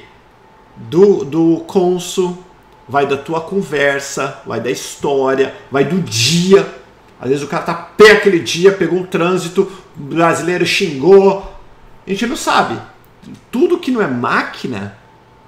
Do, 0.76 1.24
do 1.24 1.64
cônsul, 1.66 2.42
vai 2.88 3.06
da 3.06 3.16
tua 3.16 3.40
conversa, 3.40 4.40
vai 4.46 4.60
da 4.60 4.70
história, 4.70 5.54
vai 5.70 5.84
do 5.84 6.00
dia. 6.00 6.82
Às 7.20 7.28
vezes 7.28 7.44
o 7.44 7.48
cara 7.48 7.62
tá 7.62 7.74
pé 7.74 8.12
aquele 8.12 8.38
dia, 8.38 8.72
pegou 8.72 8.98
um 8.98 9.06
trânsito, 9.06 9.70
o 9.96 10.00
brasileiro 10.00 10.66
xingou. 10.66 11.52
A 12.06 12.10
gente 12.10 12.26
não 12.26 12.36
sabe. 12.36 12.78
Tudo 13.50 13.78
que 13.78 13.90
não 13.90 14.02
é 14.02 14.06
máquina. 14.06 14.98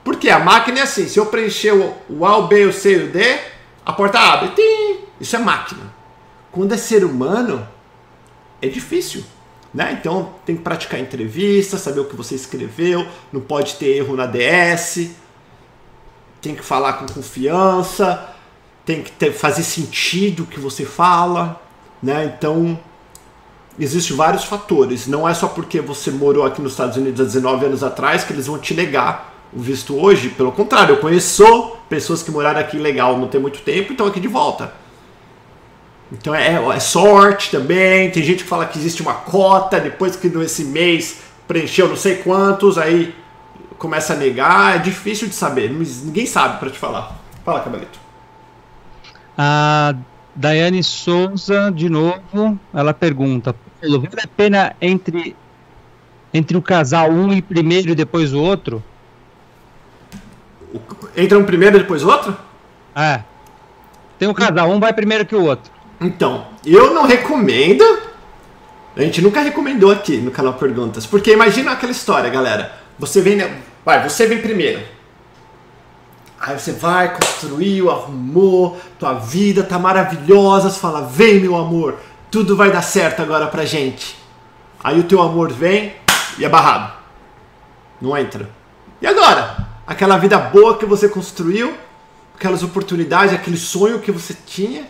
Porque 0.04 0.30
a 0.30 0.38
máquina 0.38 0.78
é 0.78 0.82
assim: 0.82 1.08
se 1.08 1.18
eu 1.18 1.26
preencher 1.26 1.72
o 1.72 2.24
A, 2.24 2.38
o 2.38 2.46
B, 2.46 2.64
o 2.66 2.72
C 2.72 2.92
e 2.92 3.04
o 3.04 3.12
D, 3.12 3.38
a 3.84 3.92
porta 3.92 4.18
abre. 4.18 4.50
Tim! 4.50 5.04
Isso 5.20 5.36
é 5.36 5.38
máquina. 5.38 5.94
Quando 6.52 6.72
é 6.72 6.76
ser 6.76 7.04
humano, 7.04 7.66
é 8.62 8.68
difícil. 8.68 9.24
Né? 9.74 9.98
Então 10.00 10.34
tem 10.46 10.56
que 10.56 10.62
praticar 10.62 10.98
entrevista, 10.98 11.76
saber 11.76 12.00
o 12.00 12.06
que 12.06 12.16
você 12.16 12.34
escreveu, 12.34 13.06
não 13.30 13.42
pode 13.42 13.74
ter 13.74 13.96
erro 13.96 14.16
na 14.16 14.24
DS, 14.24 15.10
tem 16.40 16.54
que 16.54 16.62
falar 16.62 16.94
com 16.94 17.06
confiança, 17.12 18.35
tem 18.86 19.02
que 19.02 19.10
ter, 19.10 19.32
fazer 19.32 19.64
sentido 19.64 20.44
o 20.44 20.46
que 20.46 20.60
você 20.60 20.86
fala. 20.86 21.60
Né? 22.00 22.32
Então 22.36 22.78
existem 23.78 24.16
vários 24.16 24.44
fatores. 24.44 25.06
Não 25.08 25.28
é 25.28 25.34
só 25.34 25.48
porque 25.48 25.80
você 25.80 26.10
morou 26.10 26.46
aqui 26.46 26.62
nos 26.62 26.72
Estados 26.72 26.96
Unidos 26.96 27.20
há 27.20 27.24
19 27.24 27.66
anos 27.66 27.82
atrás 27.82 28.24
que 28.24 28.32
eles 28.32 28.46
vão 28.46 28.58
te 28.58 28.72
negar 28.72 29.34
o 29.52 29.60
visto 29.60 29.96
hoje. 29.96 30.28
Pelo 30.30 30.52
contrário, 30.52 30.94
eu 30.94 31.00
conheço 31.00 31.76
pessoas 31.88 32.22
que 32.22 32.30
moraram 32.30 32.60
aqui 32.60 32.78
legal 32.78 33.18
não 33.18 33.28
tem 33.28 33.40
muito 33.40 33.58
tempo 33.60 33.90
e 33.90 33.92
estão 33.92 34.06
aqui 34.06 34.20
de 34.20 34.28
volta. 34.28 34.72
Então 36.12 36.32
é, 36.32 36.54
é, 36.54 36.80
sorte 36.80 37.50
também. 37.50 38.10
Tem 38.12 38.22
gente 38.22 38.44
que 38.44 38.48
fala 38.48 38.66
que 38.66 38.78
existe 38.78 39.02
uma 39.02 39.14
cota, 39.14 39.80
depois 39.80 40.14
que 40.14 40.28
nesse 40.28 40.64
mês 40.64 41.18
preencheu 41.48 41.88
não 41.88 41.96
sei 41.96 42.16
quantos, 42.16 42.78
aí 42.78 43.12
começa 43.78 44.12
a 44.12 44.16
negar. 44.16 44.76
É 44.76 44.78
difícil 44.78 45.26
de 45.26 45.34
saber, 45.34 45.70
ninguém 45.70 46.24
sabe 46.24 46.60
para 46.60 46.70
te 46.70 46.78
falar. 46.78 47.16
Fala, 47.44 47.60
Cabelito. 47.60 48.05
A 49.36 49.94
Daiane 50.34 50.82
Souza, 50.82 51.70
de 51.70 51.88
novo, 51.88 52.58
ela 52.72 52.94
pergunta: 52.94 53.54
vale 53.80 54.20
a 54.22 54.28
pena 54.28 54.76
entre, 54.80 55.36
entre 56.32 56.56
o 56.56 56.62
casal 56.62 57.10
um 57.10 57.32
e 57.32 57.42
primeiro 57.42 57.90
e 57.90 57.94
depois 57.94 58.32
o 58.32 58.40
outro? 58.40 58.82
Entra 61.16 61.38
um 61.38 61.44
primeiro 61.44 61.76
e 61.76 61.80
depois 61.80 62.02
outro? 62.02 62.36
É. 62.94 63.20
Tem 64.18 64.28
um 64.28 64.34
casal, 64.34 64.70
um 64.70 64.80
vai 64.80 64.92
primeiro 64.92 65.24
que 65.26 65.34
o 65.34 65.44
outro. 65.44 65.70
Então, 66.00 66.46
eu 66.64 66.94
não 66.94 67.06
recomendo. 67.06 67.84
A 68.96 69.02
gente 69.02 69.20
nunca 69.20 69.40
recomendou 69.40 69.90
aqui 69.90 70.16
no 70.18 70.30
canal 70.30 70.54
Perguntas. 70.54 71.06
Porque 71.06 71.32
imagina 71.32 71.72
aquela 71.72 71.92
história, 71.92 72.30
galera. 72.30 72.72
Você 72.98 73.20
vem. 73.20 73.38
Vai, 73.84 74.02
você 74.08 74.26
vem 74.26 74.40
primeiro. 74.40 74.80
Aí 76.46 76.58
você 76.58 76.72
vai, 76.72 77.12
construiu, 77.12 77.90
arrumou, 77.90 78.80
tua 78.98 79.14
vida 79.14 79.64
tá 79.64 79.78
maravilhosa. 79.78 80.70
Você 80.70 80.78
fala, 80.78 81.02
vem 81.02 81.40
meu 81.40 81.56
amor, 81.56 81.98
tudo 82.30 82.56
vai 82.56 82.70
dar 82.70 82.82
certo 82.82 83.20
agora 83.20 83.48
pra 83.48 83.64
gente. 83.64 84.16
Aí 84.82 85.00
o 85.00 85.04
teu 85.04 85.20
amor 85.20 85.52
vem 85.52 85.96
e 86.38 86.44
é 86.44 86.48
barrado. 86.48 86.92
Não 88.00 88.16
entra. 88.16 88.48
E 89.02 89.06
agora? 89.06 89.66
aquela 89.86 90.18
vida 90.18 90.36
boa 90.38 90.76
que 90.76 90.84
você 90.84 91.08
construiu, 91.08 91.76
aquelas 92.34 92.62
oportunidades, 92.62 93.32
aquele 93.32 93.56
sonho 93.56 94.00
que 94.00 94.10
você 94.10 94.34
tinha. 94.34 94.86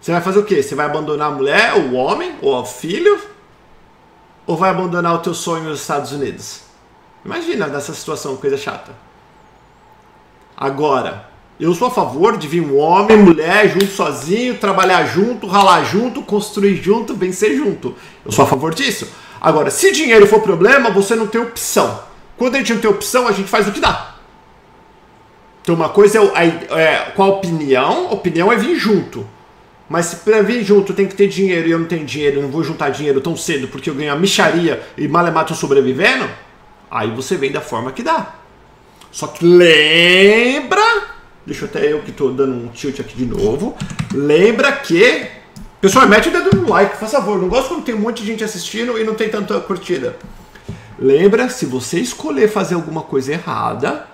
Você 0.00 0.12
vai 0.12 0.20
fazer 0.20 0.38
o 0.38 0.44
quê? 0.44 0.62
Você 0.62 0.74
vai 0.74 0.84
abandonar 0.84 1.32
a 1.32 1.34
mulher, 1.34 1.74
o 1.74 1.94
homem, 1.94 2.36
ou 2.42 2.54
o 2.54 2.66
filho? 2.66 3.18
Ou 4.46 4.56
vai 4.56 4.68
abandonar 4.68 5.14
o 5.14 5.18
teu 5.18 5.32
sonho 5.32 5.64
nos 5.64 5.80
Estados 5.80 6.12
Unidos? 6.12 6.60
Imagina 7.24 7.66
nessa 7.66 7.94
situação, 7.94 8.36
coisa 8.36 8.58
chata. 8.58 8.92
Agora, 10.56 11.28
eu 11.58 11.72
sou 11.74 11.88
a 11.88 11.90
favor 11.90 12.36
de 12.36 12.48
vir 12.48 12.60
um 12.60 12.76
homem, 12.76 13.16
mulher, 13.16 13.68
junto 13.68 13.86
sozinho, 13.86 14.58
trabalhar 14.58 15.04
junto, 15.06 15.46
ralar 15.46 15.84
junto, 15.84 16.22
construir 16.22 16.76
junto, 16.76 17.14
vencer 17.14 17.56
junto. 17.56 17.94
Eu 18.24 18.32
sou 18.32 18.44
a 18.44 18.48
favor 18.48 18.74
disso. 18.74 19.08
Agora, 19.40 19.70
se 19.70 19.92
dinheiro 19.92 20.26
for 20.26 20.40
problema, 20.40 20.90
você 20.90 21.14
não 21.14 21.26
tem 21.26 21.40
opção. 21.40 22.00
Quando 22.36 22.56
a 22.56 22.58
gente 22.58 22.74
não 22.74 22.80
tem 22.80 22.90
opção, 22.90 23.28
a 23.28 23.32
gente 23.32 23.48
faz 23.48 23.68
o 23.68 23.72
que 23.72 23.80
dá. 23.80 24.14
Então 25.62 25.74
uma 25.74 25.88
coisa 25.88 26.18
é, 26.18 26.80
é 26.80 26.96
com 27.14 27.22
a 27.22 27.26
opinião, 27.26 28.12
opinião 28.12 28.52
é 28.52 28.56
vir 28.56 28.76
junto. 28.76 29.26
Mas 29.88 30.06
se 30.06 30.16
pra 30.16 30.42
vir 30.42 30.64
junto 30.64 30.92
tem 30.92 31.06
que 31.06 31.14
ter 31.14 31.28
dinheiro 31.28 31.68
e 31.68 31.70
eu 31.70 31.78
não 31.78 31.86
tenho 31.86 32.04
dinheiro, 32.04 32.42
não 32.42 32.48
vou 32.48 32.64
juntar 32.64 32.90
dinheiro 32.90 33.20
tão 33.20 33.36
cedo 33.36 33.68
porque 33.68 33.88
eu 33.88 33.94
ganho 33.94 34.12
a 34.12 34.16
micharia 34.16 34.82
e 34.96 35.06
malemato 35.06 35.54
sobrevivendo, 35.54 36.28
aí 36.90 37.10
você 37.10 37.36
vem 37.36 37.52
da 37.52 37.60
forma 37.60 37.92
que 37.92 38.02
dá. 38.02 38.34
Só 39.14 39.28
que 39.28 39.46
lembra, 39.46 40.82
deixa 41.46 41.66
até 41.66 41.92
eu 41.92 42.02
que 42.02 42.10
tô 42.10 42.30
dando 42.30 42.52
um 42.52 42.66
tilt 42.66 42.98
aqui 42.98 43.16
de 43.16 43.24
novo, 43.24 43.76
lembra 44.12 44.72
que, 44.72 45.28
pessoal, 45.80 46.08
mete 46.08 46.30
o 46.30 46.32
dedo 46.32 46.56
no 46.56 46.68
like, 46.68 46.98
por 46.98 47.08
favor, 47.08 47.40
não 47.40 47.48
gosto 47.48 47.68
quando 47.68 47.84
tem 47.84 47.94
um 47.94 48.00
monte 48.00 48.22
de 48.22 48.26
gente 48.26 48.42
assistindo 48.42 48.98
e 48.98 49.04
não 49.04 49.14
tem 49.14 49.28
tanta 49.28 49.60
curtida. 49.60 50.16
Lembra, 50.98 51.48
se 51.48 51.64
você 51.64 52.00
escolher 52.00 52.48
fazer 52.48 52.74
alguma 52.74 53.02
coisa 53.02 53.32
errada, 53.34 54.04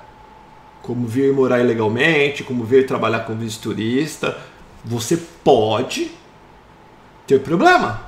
como 0.83 1.07
vir 1.07 1.33
morar 1.33 1.61
ilegalmente, 1.61 2.45
como 2.45 2.63
vir 2.63 2.87
trabalhar 2.87 3.21
como 3.21 3.41
turista, 3.53 4.37
você 4.85 5.17
pode 5.43 6.11
ter 7.27 7.41
problema. 7.41 8.03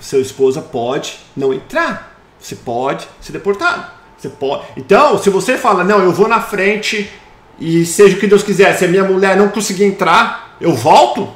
Seu 0.00 0.20
esposa 0.20 0.62
pode 0.62 1.18
não 1.36 1.52
entrar. 1.52 2.16
Você 2.38 2.54
pode 2.54 3.08
ser 3.20 3.32
deportado. 3.32 3.95
Você 4.16 4.28
pode. 4.28 4.64
Então, 4.76 5.18
se 5.18 5.30
você 5.30 5.58
fala, 5.58 5.84
não, 5.84 6.00
eu 6.00 6.12
vou 6.12 6.28
na 6.28 6.40
frente 6.40 7.10
e 7.58 7.84
seja 7.84 8.16
o 8.16 8.20
que 8.20 8.26
Deus 8.26 8.42
quiser, 8.42 8.76
se 8.76 8.84
a 8.84 8.88
minha 8.88 9.04
mulher 9.04 9.36
não 9.36 9.48
conseguir 9.48 9.84
entrar, 9.84 10.56
eu 10.60 10.72
volto, 10.72 11.28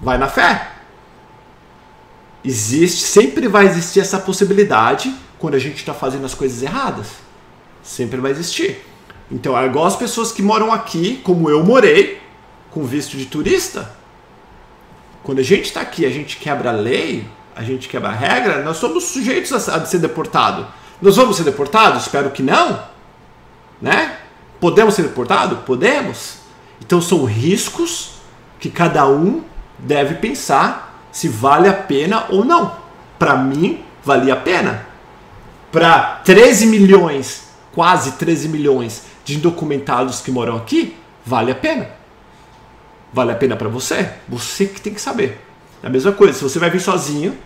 vai 0.00 0.18
na 0.18 0.28
fé. 0.28 0.72
Existe, 2.44 3.02
sempre 3.02 3.48
vai 3.48 3.66
existir 3.66 4.00
essa 4.00 4.18
possibilidade 4.18 5.14
quando 5.38 5.54
a 5.54 5.58
gente 5.58 5.76
está 5.76 5.92
fazendo 5.92 6.24
as 6.24 6.34
coisas 6.34 6.62
erradas. 6.62 7.08
Sempre 7.82 8.20
vai 8.20 8.30
existir. 8.30 8.84
Então, 9.30 9.58
é 9.58 9.66
igual 9.66 9.86
as 9.86 9.96
pessoas 9.96 10.32
que 10.32 10.42
moram 10.42 10.72
aqui, 10.72 11.20
como 11.24 11.50
eu 11.50 11.62
morei, 11.64 12.20
com 12.70 12.84
visto 12.84 13.16
de 13.16 13.26
turista. 13.26 13.90
Quando 15.22 15.40
a 15.40 15.42
gente 15.42 15.64
está 15.64 15.80
aqui 15.80 16.06
a 16.06 16.10
gente 16.10 16.36
quebra 16.36 16.70
a 16.70 16.72
lei, 16.72 17.26
a 17.54 17.62
gente 17.62 17.88
quebra 17.88 18.10
a 18.10 18.12
regra, 18.12 18.62
nós 18.62 18.76
somos 18.76 19.04
sujeitos 19.04 19.50
a, 19.68 19.76
a 19.76 19.84
ser 19.84 19.98
deportado. 19.98 20.66
Nós 21.00 21.16
vamos 21.16 21.36
ser 21.36 21.44
deportados? 21.44 22.02
Espero 22.02 22.30
que 22.30 22.42
não. 22.42 22.82
Né? 23.80 24.16
Podemos 24.60 24.94
ser 24.94 25.02
deportados? 25.02 25.58
Podemos. 25.60 26.38
Então 26.80 27.00
são 27.00 27.24
riscos 27.24 28.12
que 28.58 28.70
cada 28.70 29.06
um 29.06 29.42
deve 29.78 30.14
pensar 30.14 31.08
se 31.12 31.28
vale 31.28 31.68
a 31.68 31.72
pena 31.72 32.26
ou 32.28 32.44
não. 32.44 32.76
Para 33.18 33.36
mim, 33.36 33.84
valia 34.04 34.34
a 34.34 34.36
pena. 34.36 34.86
Para 35.70 36.20
13 36.24 36.66
milhões, 36.66 37.48
quase 37.72 38.12
13 38.12 38.48
milhões 38.48 39.02
de 39.24 39.36
indocumentados 39.36 40.20
que 40.20 40.30
moram 40.30 40.56
aqui, 40.56 40.96
vale 41.24 41.50
a 41.50 41.54
pena. 41.54 41.90
Vale 43.12 43.32
a 43.32 43.34
pena 43.34 43.56
para 43.56 43.68
você? 43.68 44.12
Você 44.28 44.66
que 44.66 44.80
tem 44.80 44.94
que 44.94 45.00
saber. 45.00 45.40
É 45.82 45.86
a 45.86 45.90
mesma 45.90 46.12
coisa, 46.12 46.34
se 46.34 46.42
você 46.42 46.58
vai 46.58 46.70
vir 46.70 46.80
sozinho 46.80 47.36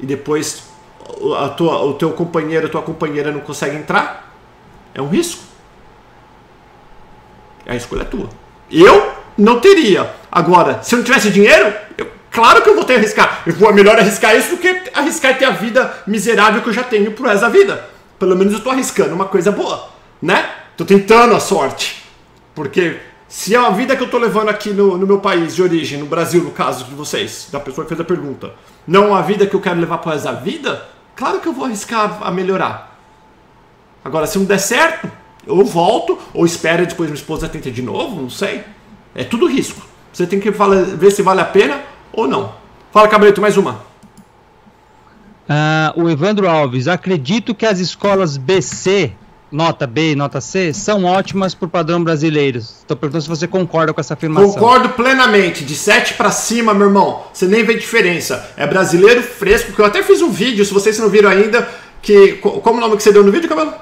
e 0.00 0.06
depois 0.06 0.73
a 1.36 1.48
tua, 1.48 1.82
o 1.82 1.94
teu 1.94 2.10
companheiro, 2.12 2.66
a 2.66 2.70
tua 2.70 2.82
companheira 2.82 3.30
não 3.30 3.40
consegue 3.40 3.76
entrar, 3.76 4.34
é 4.94 5.00
um 5.00 5.08
risco. 5.08 5.42
A 7.66 7.74
escolha 7.74 8.02
é 8.02 8.04
tua. 8.04 8.28
Eu 8.70 9.12
não 9.36 9.60
teria. 9.60 10.14
Agora, 10.30 10.82
se 10.82 10.94
eu 10.94 10.98
não 10.98 11.04
tivesse 11.04 11.30
dinheiro, 11.30 11.72
eu, 11.96 12.08
claro 12.30 12.62
que 12.62 12.68
eu 12.68 12.74
vou 12.74 12.84
ter 12.84 12.94
que 12.94 13.00
arriscar. 13.00 13.42
Eu 13.46 13.54
vou 13.54 13.72
melhor 13.72 13.98
arriscar 13.98 14.36
isso 14.36 14.50
do 14.50 14.56
que 14.58 14.90
arriscar 14.92 15.38
ter 15.38 15.46
a 15.46 15.50
vida 15.50 16.02
miserável 16.06 16.62
que 16.62 16.68
eu 16.68 16.72
já 16.72 16.82
tenho 16.82 17.12
pro 17.12 17.26
resto 17.26 17.42
da 17.42 17.48
vida. 17.48 17.88
Pelo 18.18 18.36
menos 18.36 18.52
eu 18.52 18.60
tô 18.60 18.70
arriscando 18.70 19.14
uma 19.14 19.26
coisa 19.26 19.50
boa, 19.50 19.88
né? 20.20 20.48
Tô 20.76 20.84
tentando 20.84 21.34
a 21.34 21.40
sorte. 21.40 22.04
Porque 22.54 22.98
se 23.28 23.54
é 23.54 23.58
a 23.58 23.70
vida 23.70 23.96
que 23.96 24.02
eu 24.02 24.10
tô 24.10 24.18
levando 24.18 24.48
aqui 24.48 24.70
no, 24.70 24.96
no 24.96 25.06
meu 25.06 25.18
país 25.18 25.56
de 25.56 25.62
origem, 25.62 25.98
no 25.98 26.06
Brasil, 26.06 26.42
no 26.42 26.52
caso 26.52 26.84
de 26.84 26.94
vocês, 26.94 27.48
da 27.50 27.58
pessoa 27.58 27.84
que 27.84 27.88
fez 27.88 28.00
a 28.00 28.04
pergunta, 28.04 28.52
não 28.86 29.14
a 29.14 29.22
vida 29.22 29.46
que 29.46 29.54
eu 29.54 29.60
quero 29.60 29.80
levar 29.80 29.98
pro 29.98 30.10
resto 30.10 30.24
da 30.24 30.32
vida, 30.32 30.86
claro 31.14 31.40
que 31.40 31.48
eu 31.48 31.52
vou 31.52 31.64
arriscar 31.64 32.18
a 32.22 32.30
melhorar. 32.30 32.98
Agora, 34.04 34.26
se 34.26 34.38
não 34.38 34.44
der 34.44 34.58
certo, 34.58 35.10
eu 35.46 35.64
volto, 35.64 36.18
ou 36.32 36.44
espero 36.44 36.86
depois 36.86 37.08
minha 37.08 37.20
esposa 37.20 37.48
tenta 37.48 37.70
de 37.70 37.82
novo, 37.82 38.20
não 38.20 38.30
sei. 38.30 38.62
É 39.14 39.24
tudo 39.24 39.46
risco. 39.46 39.80
Você 40.12 40.26
tem 40.26 40.38
que 40.38 40.50
ver 40.50 41.10
se 41.10 41.22
vale 41.22 41.40
a 41.40 41.44
pena 41.44 41.80
ou 42.12 42.28
não. 42.28 42.52
Fala, 42.92 43.08
Cabreto, 43.08 43.40
mais 43.40 43.56
uma. 43.56 43.82
Uh, 45.48 46.02
o 46.04 46.10
Evandro 46.10 46.48
Alves, 46.48 46.88
acredito 46.88 47.54
que 47.54 47.66
as 47.66 47.78
escolas 47.78 48.36
BC, 48.36 49.12
nota 49.54 49.86
B 49.86 50.12
e 50.12 50.14
nota 50.16 50.40
C, 50.40 50.72
são 50.74 51.04
ótimas 51.04 51.54
por 51.54 51.68
padrão 51.68 52.02
brasileiro. 52.02 52.58
Estou 52.58 52.96
perguntando 52.96 53.22
se 53.22 53.28
você 53.28 53.46
concorda 53.46 53.94
com 53.94 54.00
essa 54.00 54.14
afirmação. 54.14 54.52
Concordo 54.52 54.88
plenamente. 54.90 55.64
De 55.64 55.76
7 55.76 56.14
para 56.14 56.32
cima, 56.32 56.74
meu 56.74 56.88
irmão, 56.88 57.22
você 57.32 57.46
nem 57.46 57.64
vê 57.64 57.74
diferença. 57.74 58.50
É 58.56 58.66
brasileiro 58.66 59.22
fresco, 59.22 59.72
que 59.72 59.80
eu 59.80 59.84
até 59.84 60.02
fiz 60.02 60.20
um 60.20 60.30
vídeo, 60.30 60.64
se 60.64 60.74
vocês 60.74 60.98
não 60.98 61.08
viram 61.08 61.30
ainda, 61.30 61.68
que. 62.02 62.32
Como 62.32 62.78
o 62.78 62.80
nome 62.80 62.96
que 62.96 63.02
você 63.04 63.12
deu 63.12 63.22
no 63.22 63.30
vídeo, 63.30 63.48
Cabelo? 63.48 63.72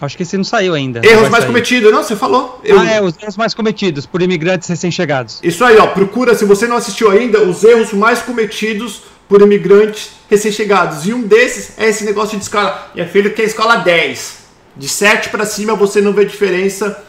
Acho 0.00 0.16
que 0.16 0.22
esse 0.22 0.36
não 0.36 0.44
saiu 0.44 0.74
ainda. 0.74 1.00
Erros 1.04 1.30
mais 1.30 1.42
sair. 1.42 1.46
cometidos, 1.46 1.90
não? 1.90 2.02
Você 2.02 2.14
falou. 2.14 2.60
Eu... 2.62 2.78
Ah, 2.78 2.86
é, 2.86 3.02
os 3.02 3.14
erros 3.20 3.36
mais 3.36 3.54
cometidos 3.54 4.06
por 4.06 4.22
imigrantes 4.22 4.68
recém-chegados. 4.68 5.40
Isso 5.42 5.64
aí, 5.64 5.76
ó. 5.78 5.88
Procura, 5.88 6.34
se 6.34 6.44
você 6.44 6.68
não 6.68 6.76
assistiu 6.76 7.10
ainda, 7.10 7.42
os 7.42 7.64
erros 7.64 7.92
mais 7.92 8.20
cometidos 8.20 9.02
por 9.28 9.42
imigrantes 9.42 10.12
recém-chegados. 10.28 11.06
E 11.06 11.12
um 11.12 11.22
desses 11.22 11.78
é 11.78 11.88
esse 11.88 12.04
negócio 12.04 12.36
de 12.36 12.44
escola. 12.44 12.90
Minha 12.94 13.08
filha 13.08 13.30
quer 13.30 13.44
escola 13.44 13.76
10. 13.76 14.46
De 14.76 14.88
7 14.88 15.30
para 15.30 15.46
cima 15.46 15.74
você 15.74 16.00
não 16.00 16.12
vê 16.12 16.24
diferença. 16.24 17.04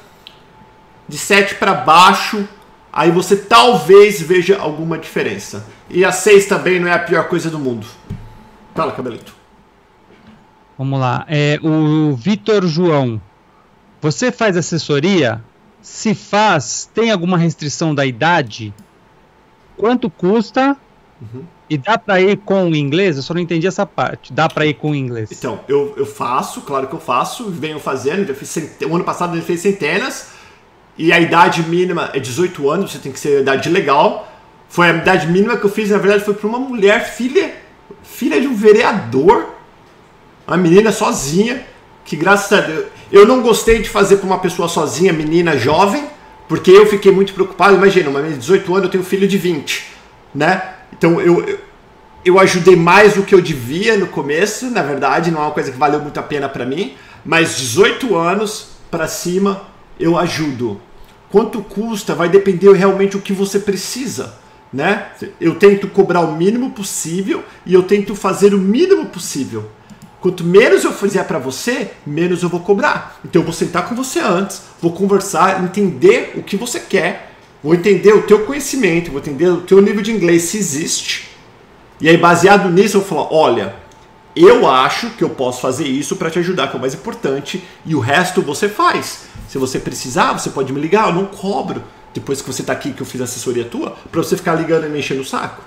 De 1.08 1.18
7 1.18 1.56
para 1.56 1.74
baixo, 1.74 2.48
aí 2.92 3.12
você 3.12 3.36
talvez 3.36 4.22
veja 4.22 4.58
alguma 4.58 4.98
diferença. 4.98 5.66
E 5.90 6.04
a 6.04 6.12
6 6.12 6.48
também 6.48 6.80
não 6.80 6.88
é 6.88 6.94
a 6.94 7.00
pior 7.00 7.28
coisa 7.28 7.50
do 7.50 7.60
mundo. 7.60 7.86
Fala, 8.76 8.92
cabelito. 8.92 9.34
Vamos 10.78 11.00
lá. 11.00 11.26
É, 11.28 11.60
o 11.64 12.16
Vitor 12.16 12.66
João. 12.68 13.22
Você 14.02 14.32
faz 14.32 14.56
assessoria? 14.56 15.42
Se 15.82 16.14
faz, 16.14 16.90
tem 16.94 17.10
alguma 17.10 17.38
restrição 17.38 17.96
da 17.96 18.06
idade? 18.06 18.74
Quanto 19.76 20.10
custa? 20.10 20.78
Uhum. 21.22 21.46
E 21.70 21.78
dá 21.78 21.98
para 21.98 22.22
ir 22.22 22.38
com 22.38 22.70
o 22.70 22.76
inglês? 22.76 23.18
Eu 23.18 23.24
só 23.24 23.34
não 23.34 23.42
entendi 23.42 23.68
essa 23.68 23.86
parte. 23.86 24.32
Dá 24.32 24.48
para 24.48 24.66
ir 24.66 24.76
com 24.76 24.92
o 24.92 24.96
inglês? 24.96 25.30
Então, 25.32 25.60
eu, 25.68 25.94
eu 25.98 26.06
faço, 26.06 26.62
claro 26.62 26.88
que 26.88 26.94
eu 26.94 27.00
faço, 27.00 27.50
venho 27.50 27.80
fazendo. 27.80 28.34
O 28.90 28.96
ano 28.96 29.04
passado 29.04 29.36
eu 29.36 29.42
fiz 29.42 29.62
centenas. 29.62 30.30
E 30.98 31.14
a 31.14 31.20
idade 31.20 31.62
mínima 31.64 32.10
é 32.14 32.20
18 32.20 32.70
anos, 32.70 32.92
você 32.92 32.98
tem 33.00 33.12
que 33.12 33.20
ser 33.20 33.42
idade 33.42 33.70
legal. 33.70 34.32
Foi 34.68 34.90
a 34.90 34.94
idade 34.96 35.28
mínima 35.28 35.56
que 35.56 35.66
eu 35.66 35.70
fiz, 35.70 35.92
na 35.92 35.98
verdade, 35.98 36.24
foi 36.24 36.34
para 36.34 36.48
uma 36.48 36.60
mulher, 36.60 37.06
filha, 37.06 37.54
filha 38.04 38.42
de 38.42 38.48
um 38.48 38.56
vereador 38.56 39.58
uma 40.48 40.56
menina 40.56 40.92
sozinha, 40.94 41.62
que 42.06 42.16
graças 42.16 42.58
a 42.58 42.62
Deus. 42.62 42.86
Eu 43.12 43.28
não 43.28 43.42
gostei 43.42 43.82
de 43.82 43.90
fazer 43.90 44.18
para 44.18 44.26
uma 44.26 44.40
pessoa 44.40 44.70
sozinha, 44.70 45.12
menina 45.12 45.58
jovem, 45.58 46.06
porque 46.48 46.72
eu 46.72 46.86
fiquei 46.86 47.12
muito 47.12 47.34
preocupado. 47.34 47.76
Imagina, 47.76 48.10
uma 48.10 48.20
menina 48.20 48.36
de 48.36 48.42
18 48.42 48.72
anos, 48.74 48.86
eu 48.86 48.92
tenho 48.92 49.04
um 49.04 49.06
filho 49.06 49.28
de 49.28 49.38
20, 49.38 49.86
né? 50.34 50.76
Então 50.92 51.20
eu, 51.22 51.60
eu 52.26 52.40
ajudei 52.40 52.76
mais 52.76 53.14
do 53.14 53.24
que 53.24 53.34
eu 53.34 53.42
devia 53.42 53.98
no 53.98 54.08
começo, 54.08 54.70
na 54.70 54.84
verdade, 54.84 55.32
não 55.32 55.42
é 55.42 55.46
uma 55.46 55.52
coisa 55.52 55.72
que 55.72 55.78
valeu 55.78 56.02
muito 56.02 56.20
a 56.20 56.24
pena 56.24 56.50
para 56.50 56.66
mim, 56.66 56.96
mas 57.24 57.58
18 57.58 58.16
anos 58.16 58.70
para 58.92 59.08
cima 59.08 59.64
eu 60.00 60.18
ajudo. 60.18 60.82
Quanto 61.30 61.62
custa 61.62 62.16
vai 62.16 62.30
depender 62.30 62.72
realmente 62.74 63.18
o 63.18 63.22
que 63.22 63.34
você 63.34 63.60
precisa, 63.60 64.36
né? 64.72 65.08
Eu 65.40 65.56
tento 65.56 65.88
cobrar 65.88 66.22
o 66.22 66.36
mínimo 66.36 66.72
possível 66.72 67.44
e 67.66 67.74
eu 67.74 67.84
tento 67.84 68.16
fazer 68.16 68.54
o 68.54 68.58
mínimo 68.58 69.08
possível. 69.08 69.70
Quanto 70.22 70.44
menos 70.44 70.84
eu 70.84 70.92
fizer 70.92 71.24
para 71.24 71.38
você, 71.38 71.92
menos 72.06 72.44
eu 72.44 72.50
vou 72.50 72.62
cobrar. 72.62 73.20
Então 73.24 73.42
eu 73.42 73.46
vou 73.46 73.54
sentar 73.54 73.88
com 73.88 73.96
você 73.96 74.20
antes, 74.20 74.64
vou 74.82 74.92
conversar, 74.92 75.64
entender 75.64 76.34
o 76.36 76.44
que 76.44 76.58
você 76.58 76.80
quer, 76.80 77.27
vou 77.68 77.76
entender 77.76 78.14
o 78.14 78.22
teu 78.22 78.46
conhecimento, 78.46 79.12
vou 79.12 79.20
entender 79.20 79.50
o 79.50 79.60
teu 79.60 79.82
nível 79.82 80.02
de 80.02 80.10
inglês 80.10 80.44
se 80.44 80.58
existe. 80.58 81.28
E 82.00 82.08
aí 82.08 82.16
baseado 82.16 82.70
nisso 82.70 82.96
eu 82.96 83.02
vou 83.02 83.10
falar, 83.10 83.38
olha, 83.38 83.76
eu 84.34 84.66
acho 84.66 85.10
que 85.10 85.22
eu 85.22 85.30
posso 85.30 85.60
fazer 85.60 85.86
isso 85.86 86.16
para 86.16 86.30
te 86.30 86.40
ajudar, 86.40 86.70
que 86.70 86.76
é 86.76 86.78
o 86.78 86.80
mais 86.80 86.94
importante, 86.94 87.62
e 87.86 87.94
o 87.94 88.00
resto 88.00 88.42
você 88.42 88.70
faz. 88.70 89.26
Se 89.50 89.58
você 89.58 89.80
precisar, 89.80 90.32
você 90.32 90.50
pode 90.50 90.72
me 90.72 90.80
ligar, 90.80 91.10
eu 91.10 91.14
não 91.14 91.26
cobro. 91.26 91.84
Depois 92.14 92.42
que 92.42 92.48
você 92.48 92.62
está 92.62 92.72
aqui, 92.72 92.94
que 92.94 93.02
eu 93.02 93.06
fiz 93.06 93.20
assessoria 93.20 93.66
tua, 93.66 93.98
para 94.10 94.24
você 94.24 94.38
ficar 94.38 94.56
ligando 94.56 94.86
e 94.86 94.90
me 94.90 95.00
enchendo 95.00 95.20
o 95.20 95.26
saco. 95.26 95.62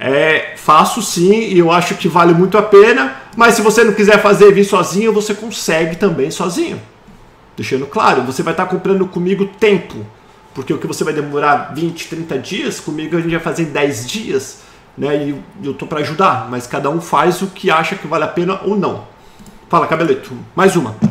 é, 0.00 0.54
faço 0.56 1.02
sim 1.02 1.50
e 1.50 1.58
eu 1.58 1.70
acho 1.70 1.94
que 1.94 2.08
vale 2.08 2.32
muito 2.32 2.56
a 2.56 2.62
pena. 2.62 3.16
Mas 3.36 3.54
se 3.54 3.60
você 3.60 3.84
não 3.84 3.92
quiser 3.92 4.20
fazer 4.22 4.50
vir 4.50 4.64
sozinho, 4.64 5.12
você 5.12 5.34
consegue 5.34 5.96
também 5.96 6.30
sozinho. 6.30 6.80
Deixando 7.54 7.86
claro, 7.86 8.22
você 8.22 8.42
vai 8.42 8.54
estar 8.54 8.64
comprando 8.64 9.06
comigo 9.06 9.46
tempo. 9.46 10.06
Porque 10.54 10.72
o 10.72 10.78
que 10.78 10.86
você 10.86 11.04
vai 11.04 11.12
demorar 11.12 11.74
20, 11.74 12.08
30 12.08 12.38
dias, 12.38 12.80
comigo 12.80 13.14
a 13.16 13.20
gente 13.20 13.30
vai 13.30 13.40
fazer 13.40 13.64
em 13.64 13.72
10 13.72 14.08
dias. 14.08 14.60
Né? 14.96 15.28
E 15.28 15.42
eu 15.62 15.74
tô 15.74 15.86
para 15.86 16.00
ajudar, 16.00 16.48
mas 16.50 16.66
cada 16.66 16.88
um 16.88 17.00
faz 17.00 17.42
o 17.42 17.48
que 17.48 17.70
acha 17.70 17.94
que 17.94 18.06
vale 18.06 18.24
a 18.24 18.28
pena 18.28 18.58
ou 18.64 18.76
não. 18.76 19.04
Fala, 19.68 19.86
cabeleto. 19.86 20.32
Mais 20.56 20.76
uma. 20.76 21.09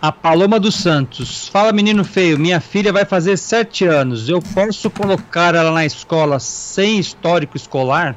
A 0.00 0.12
Paloma 0.12 0.60
dos 0.60 0.76
Santos. 0.76 1.48
Fala, 1.48 1.72
menino 1.72 2.04
feio. 2.04 2.38
Minha 2.38 2.60
filha 2.60 2.92
vai 2.92 3.04
fazer 3.04 3.36
sete 3.36 3.84
anos. 3.84 4.28
Eu 4.28 4.40
posso 4.40 4.88
colocar 4.88 5.56
ela 5.56 5.72
na 5.72 5.84
escola 5.84 6.38
sem 6.38 7.00
histórico 7.00 7.56
escolar? 7.56 8.16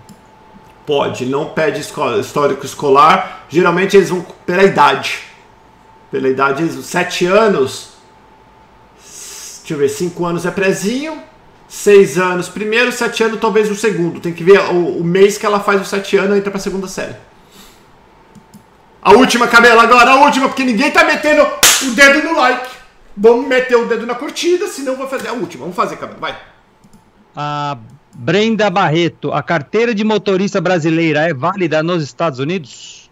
Pode. 0.85 1.25
Não 1.25 1.49
pede 1.49 1.81
histórico 1.81 2.65
escolar. 2.65 3.45
Geralmente 3.49 3.97
eles 3.97 4.09
vão 4.09 4.23
pela 4.45 4.63
idade. 4.63 5.21
Pela 6.11 6.29
idade, 6.29 6.61
eles, 6.61 6.85
sete 6.85 7.25
anos. 7.25 7.93
Deixa 9.59 9.73
eu 9.73 9.77
ver. 9.79 9.89
Cinco 9.89 10.23
anos 10.23 10.45
é 10.45 10.51
prezinho. 10.51 11.19
Seis 11.67 12.17
anos 12.17 12.49
primeiro, 12.49 12.91
sete 12.91 13.23
anos 13.23 13.39
talvez 13.39 13.71
o 13.71 13.75
segundo. 13.75 14.19
Tem 14.19 14.33
que 14.33 14.43
ver 14.43 14.59
o, 14.71 14.97
o 14.99 15.03
mês 15.03 15.37
que 15.37 15.45
ela 15.45 15.59
faz 15.59 15.81
os 15.81 15.87
sete 15.87 16.17
anos 16.17 16.37
entra 16.37 16.51
para 16.51 16.59
segunda 16.59 16.87
série. 16.87 17.15
A 19.01 19.13
última, 19.13 19.47
Camila, 19.47 19.81
agora 19.81 20.11
a 20.11 20.15
última, 20.23 20.47
porque 20.47 20.63
ninguém 20.63 20.91
tá 20.91 21.03
metendo 21.03 21.41
o 21.41 21.95
dedo 21.95 22.23
no 22.23 22.37
like. 22.37 22.69
Vamos 23.17 23.47
meter 23.47 23.75
o 23.75 23.85
dedo 23.85 24.05
na 24.05 24.13
curtida, 24.13 24.67
senão 24.67 24.95
vou 24.95 25.07
fazer 25.07 25.27
a 25.27 25.33
última. 25.33 25.61
Vamos 25.63 25.75
fazer, 25.75 25.97
Camila, 25.97 26.19
vai. 26.19 26.37
A 27.35 27.77
Brenda 28.13 28.69
Barreto, 28.69 29.31
a 29.31 29.41
carteira 29.41 29.95
de 29.95 30.03
motorista 30.03 30.61
brasileira 30.61 31.21
é 31.21 31.33
válida 31.33 31.81
nos 31.81 32.03
Estados 32.03 32.37
Unidos? 32.37 33.09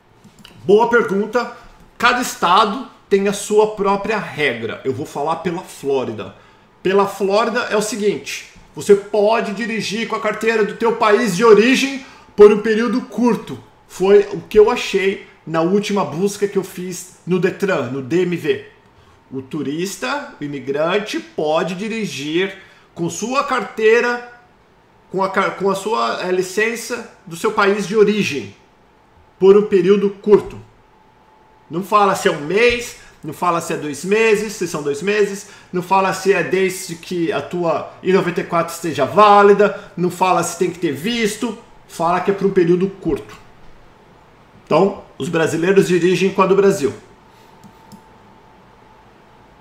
Boa 0.64 0.90
pergunta. 0.90 1.54
Cada 1.98 2.22
estado 2.22 2.88
tem 3.10 3.28
a 3.28 3.34
sua 3.34 3.76
própria 3.76 4.20
regra. 4.20 4.82
Eu 4.86 4.94
vou 4.94 5.06
falar 5.06 5.38
pela 5.38 5.64
Flórida. 5.64 6.36
Pela 6.84 7.08
Flórida 7.08 7.62
é 7.72 7.76
o 7.76 7.82
seguinte: 7.82 8.54
você 8.76 8.96
pode 8.96 9.54
dirigir 9.54 10.08
com 10.08 10.16
a 10.16 10.22
carteira 10.22 10.64
do 10.64 10.76
teu 10.76 10.98
país 10.98 11.36
de 11.36 11.44
origem 11.44 12.06
por 12.36 12.54
um 12.54 12.60
período 12.60 13.02
curto. 13.02 13.58
Foi 13.88 14.28
o 14.34 14.42
que 14.42 14.60
eu 14.60 14.70
achei 14.70 15.29
na 15.50 15.62
última 15.62 16.06
busca 16.06 16.48
que 16.48 16.60
eu 16.60 16.64
fiz 16.64 17.16
no 17.26 17.40
Detran, 17.40 17.90
no 17.90 18.04
DMV. 18.04 18.66
O 19.32 19.42
turista, 19.42 20.36
o 20.40 20.44
imigrante, 20.44 21.20
pode 21.20 21.74
dirigir 21.74 22.56
com 22.94 23.10
sua 23.10 23.44
carteira, 23.44 24.32
com 25.12 25.24
a, 25.24 25.30
com 25.30 25.72
a 25.72 25.74
sua 25.74 26.22
é, 26.22 26.32
licença 26.32 27.18
do 27.26 27.36
seu 27.36 27.52
país 27.52 27.88
de 27.88 27.98
origem, 27.98 28.56
por 29.40 29.58
um 29.58 29.64
período 29.64 30.12
curto. 30.12 30.56
Não 31.68 31.82
fala 31.82 32.14
se 32.14 32.28
é 32.28 32.32
um 32.32 32.46
mês, 32.46 32.98
não 33.24 33.34
fala 33.34 33.60
se 33.60 33.74
é 33.74 33.78
dois 33.78 34.06
meses, 34.06 34.54
se 34.54 34.68
são 34.68 34.84
dois 34.84 35.02
meses, 35.02 35.48
não 35.74 35.82
fala 35.82 36.14
se 36.14 36.32
é 36.32 36.44
desde 36.44 36.94
que 36.94 37.32
a 37.32 37.42
tua 37.42 37.92
I-94 38.04 38.70
esteja 38.70 39.04
válida, 39.04 39.92
não 39.98 40.12
fala 40.12 40.44
se 40.44 40.60
tem 40.60 40.70
que 40.70 40.78
ter 40.78 40.92
visto, 40.92 41.58
fala 41.88 42.22
que 42.22 42.30
é 42.30 42.34
por 42.36 42.46
um 42.46 42.52
período 42.52 42.88
curto. 42.88 43.49
Então, 44.70 45.02
os 45.18 45.30
brasileiros 45.30 45.88
dirigem 45.88 46.32
com 46.32 46.44
a 46.44 46.46
do 46.46 46.56
Brasil. 46.56 46.94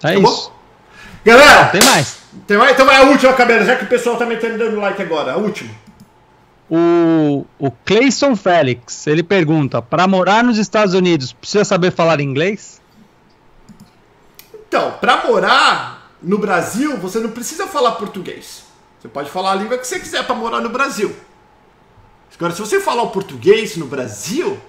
É 0.02 0.08
tá 0.08 0.12
isso. 0.12 0.20
Bom? 0.20 0.52
Galera! 1.24 1.68
Tem 1.68 1.82
mais. 1.82 2.18
Tem 2.46 2.58
mais? 2.58 2.72
Então 2.72 2.84
vai 2.84 2.96
a 2.96 3.04
última, 3.04 3.32
cabelo, 3.32 3.64
já 3.64 3.74
que 3.74 3.84
o 3.84 3.86
pessoal 3.86 4.18
tá 4.18 4.26
metendo 4.26 4.58
dando 4.58 4.78
like 4.78 5.00
agora. 5.00 5.32
A 5.32 5.36
última. 5.38 5.70
O, 6.68 7.46
o 7.58 7.70
Clayson 7.86 8.36
Félix, 8.36 9.06
ele 9.06 9.22
pergunta: 9.22 9.80
para 9.80 10.06
morar 10.06 10.44
nos 10.44 10.58
Estados 10.58 10.92
Unidos, 10.92 11.32
precisa 11.32 11.64
saber 11.64 11.90
falar 11.90 12.20
inglês? 12.20 12.78
Então, 14.68 14.92
para 15.00 15.26
morar 15.26 16.12
no 16.22 16.36
Brasil, 16.36 16.98
você 16.98 17.18
não 17.18 17.30
precisa 17.30 17.66
falar 17.66 17.92
português. 17.92 18.64
Você 19.00 19.08
pode 19.08 19.30
falar 19.30 19.52
a 19.52 19.54
língua 19.54 19.78
que 19.78 19.86
você 19.86 19.98
quiser 19.98 20.26
para 20.26 20.34
morar 20.34 20.60
no 20.60 20.68
Brasil. 20.68 21.16
Agora, 22.36 22.52
se 22.52 22.60
você 22.60 22.78
falar 22.78 23.04
o 23.04 23.10
português 23.10 23.74
no 23.78 23.86
Brasil, 23.86 24.60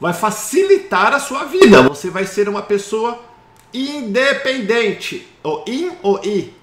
vai 0.00 0.12
facilitar 0.12 1.12
a 1.12 1.20
sua 1.20 1.44
vida. 1.44 1.82
Você 1.82 2.10
vai 2.10 2.24
ser 2.24 2.48
uma 2.48 2.62
pessoa 2.62 3.18
independente. 3.72 5.26
Ou 5.42 5.64
in 5.66 5.90
ou 6.02 6.20
i? 6.24 6.54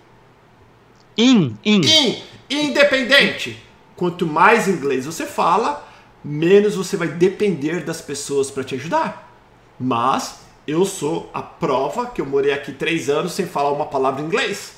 In, 1.17 1.57
in. 1.63 1.81
In, 1.81 2.23
independente. 2.49 3.61
Quanto 3.95 4.25
mais 4.25 4.67
inglês 4.67 5.05
você 5.05 5.25
fala, 5.25 5.87
menos 6.23 6.75
você 6.75 6.97
vai 6.97 7.07
depender 7.07 7.83
das 7.83 8.01
pessoas 8.01 8.51
para 8.51 8.63
te 8.63 8.75
ajudar. 8.75 9.31
Mas 9.79 10.39
eu 10.67 10.85
sou 10.85 11.29
a 11.33 11.41
prova 11.41 12.07
que 12.07 12.19
eu 12.19 12.25
morei 12.25 12.51
aqui 12.51 12.71
três 12.71 13.09
anos 13.09 13.33
sem 13.33 13.45
falar 13.45 13.71
uma 13.71 13.85
palavra 13.85 14.21
em 14.21 14.25
inglês. 14.25 14.73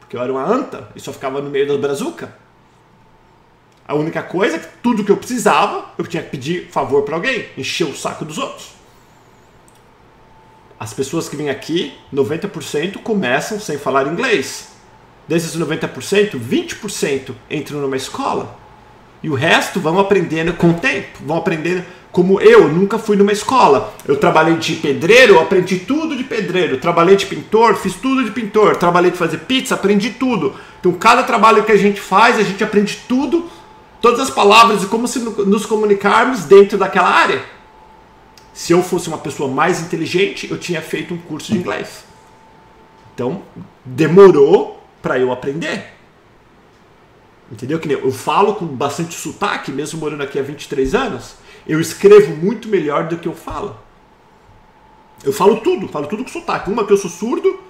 Porque 0.00 0.16
eu 0.16 0.22
era 0.22 0.32
uma 0.32 0.44
anta 0.44 0.88
e 0.94 1.00
só 1.00 1.12
ficava 1.12 1.40
no 1.40 1.48
meio 1.48 1.66
da 1.66 1.78
brazuca. 1.78 2.36
A 3.92 3.94
única 3.94 4.22
coisa 4.22 4.56
é 4.56 4.58
que 4.58 4.68
tudo 4.82 5.04
que 5.04 5.12
eu 5.12 5.18
precisava, 5.18 5.84
eu 5.98 6.06
tinha 6.06 6.22
que 6.22 6.30
pedir 6.30 6.68
favor 6.70 7.02
para 7.02 7.14
alguém, 7.14 7.44
encher 7.58 7.84
o 7.84 7.94
saco 7.94 8.24
dos 8.24 8.38
outros. 8.38 8.68
As 10.80 10.94
pessoas 10.94 11.28
que 11.28 11.36
vêm 11.36 11.50
aqui, 11.50 11.92
90% 12.10 13.02
começam 13.02 13.60
sem 13.60 13.76
falar 13.76 14.06
inglês. 14.06 14.68
Desses 15.28 15.54
90%, 15.54 16.40
20% 16.40 17.34
entram 17.50 17.80
numa 17.82 17.98
escola. 17.98 18.56
E 19.22 19.28
o 19.28 19.34
resto 19.34 19.78
vão 19.78 19.98
aprendendo 19.98 20.54
com 20.54 20.70
o 20.70 20.74
tempo, 20.74 21.18
vão 21.26 21.36
aprendendo 21.36 21.84
como 22.10 22.40
eu, 22.40 22.68
nunca 22.68 22.98
fui 22.98 23.14
numa 23.14 23.32
escola. 23.32 23.92
Eu 24.08 24.16
trabalhei 24.16 24.56
de 24.56 24.76
pedreiro, 24.76 25.38
aprendi 25.38 25.80
tudo 25.80 26.16
de 26.16 26.24
pedreiro. 26.24 26.78
Trabalhei 26.78 27.16
de 27.16 27.26
pintor, 27.26 27.74
fiz 27.74 27.94
tudo 27.96 28.24
de 28.24 28.30
pintor. 28.30 28.76
Trabalhei 28.76 29.10
de 29.10 29.18
fazer 29.18 29.40
pizza, 29.40 29.74
aprendi 29.74 30.10
tudo. 30.10 30.54
Então, 30.80 30.92
cada 30.92 31.22
trabalho 31.22 31.62
que 31.62 31.72
a 31.72 31.76
gente 31.76 32.00
faz, 32.00 32.38
a 32.38 32.42
gente 32.42 32.64
aprende 32.64 32.98
tudo 33.06 33.50
todas 34.02 34.18
as 34.18 34.30
palavras 34.30 34.82
e 34.82 34.86
como 34.86 35.06
se 35.06 35.20
nos 35.20 35.64
comunicarmos 35.64 36.44
dentro 36.44 36.76
daquela 36.76 37.08
área. 37.08 37.42
Se 38.52 38.72
eu 38.72 38.82
fosse 38.82 39.08
uma 39.08 39.16
pessoa 39.16 39.48
mais 39.48 39.80
inteligente, 39.80 40.50
eu 40.50 40.58
tinha 40.58 40.82
feito 40.82 41.14
um 41.14 41.18
curso 41.18 41.52
de 41.52 41.58
inglês. 41.58 42.04
Então, 43.14 43.42
demorou 43.84 44.82
para 45.00 45.18
eu 45.18 45.32
aprender. 45.32 45.92
Entendeu? 47.50 47.78
Que 47.78 47.90
eu 47.90 48.10
falo 48.10 48.54
com 48.56 48.66
bastante 48.66 49.14
sotaque, 49.14 49.70
mesmo 49.70 50.00
morando 50.00 50.22
aqui 50.22 50.38
há 50.38 50.42
23 50.42 50.94
anos. 50.94 51.36
Eu 51.66 51.80
escrevo 51.80 52.34
muito 52.36 52.68
melhor 52.68 53.08
do 53.08 53.16
que 53.16 53.28
eu 53.28 53.34
falo. 53.34 53.76
Eu 55.22 55.32
falo 55.32 55.60
tudo, 55.60 55.86
falo 55.88 56.06
tudo 56.06 56.24
com 56.24 56.30
sotaque. 56.30 56.70
Uma 56.70 56.84
que 56.84 56.92
eu 56.92 56.96
sou 56.96 57.10
surdo. 57.10 57.60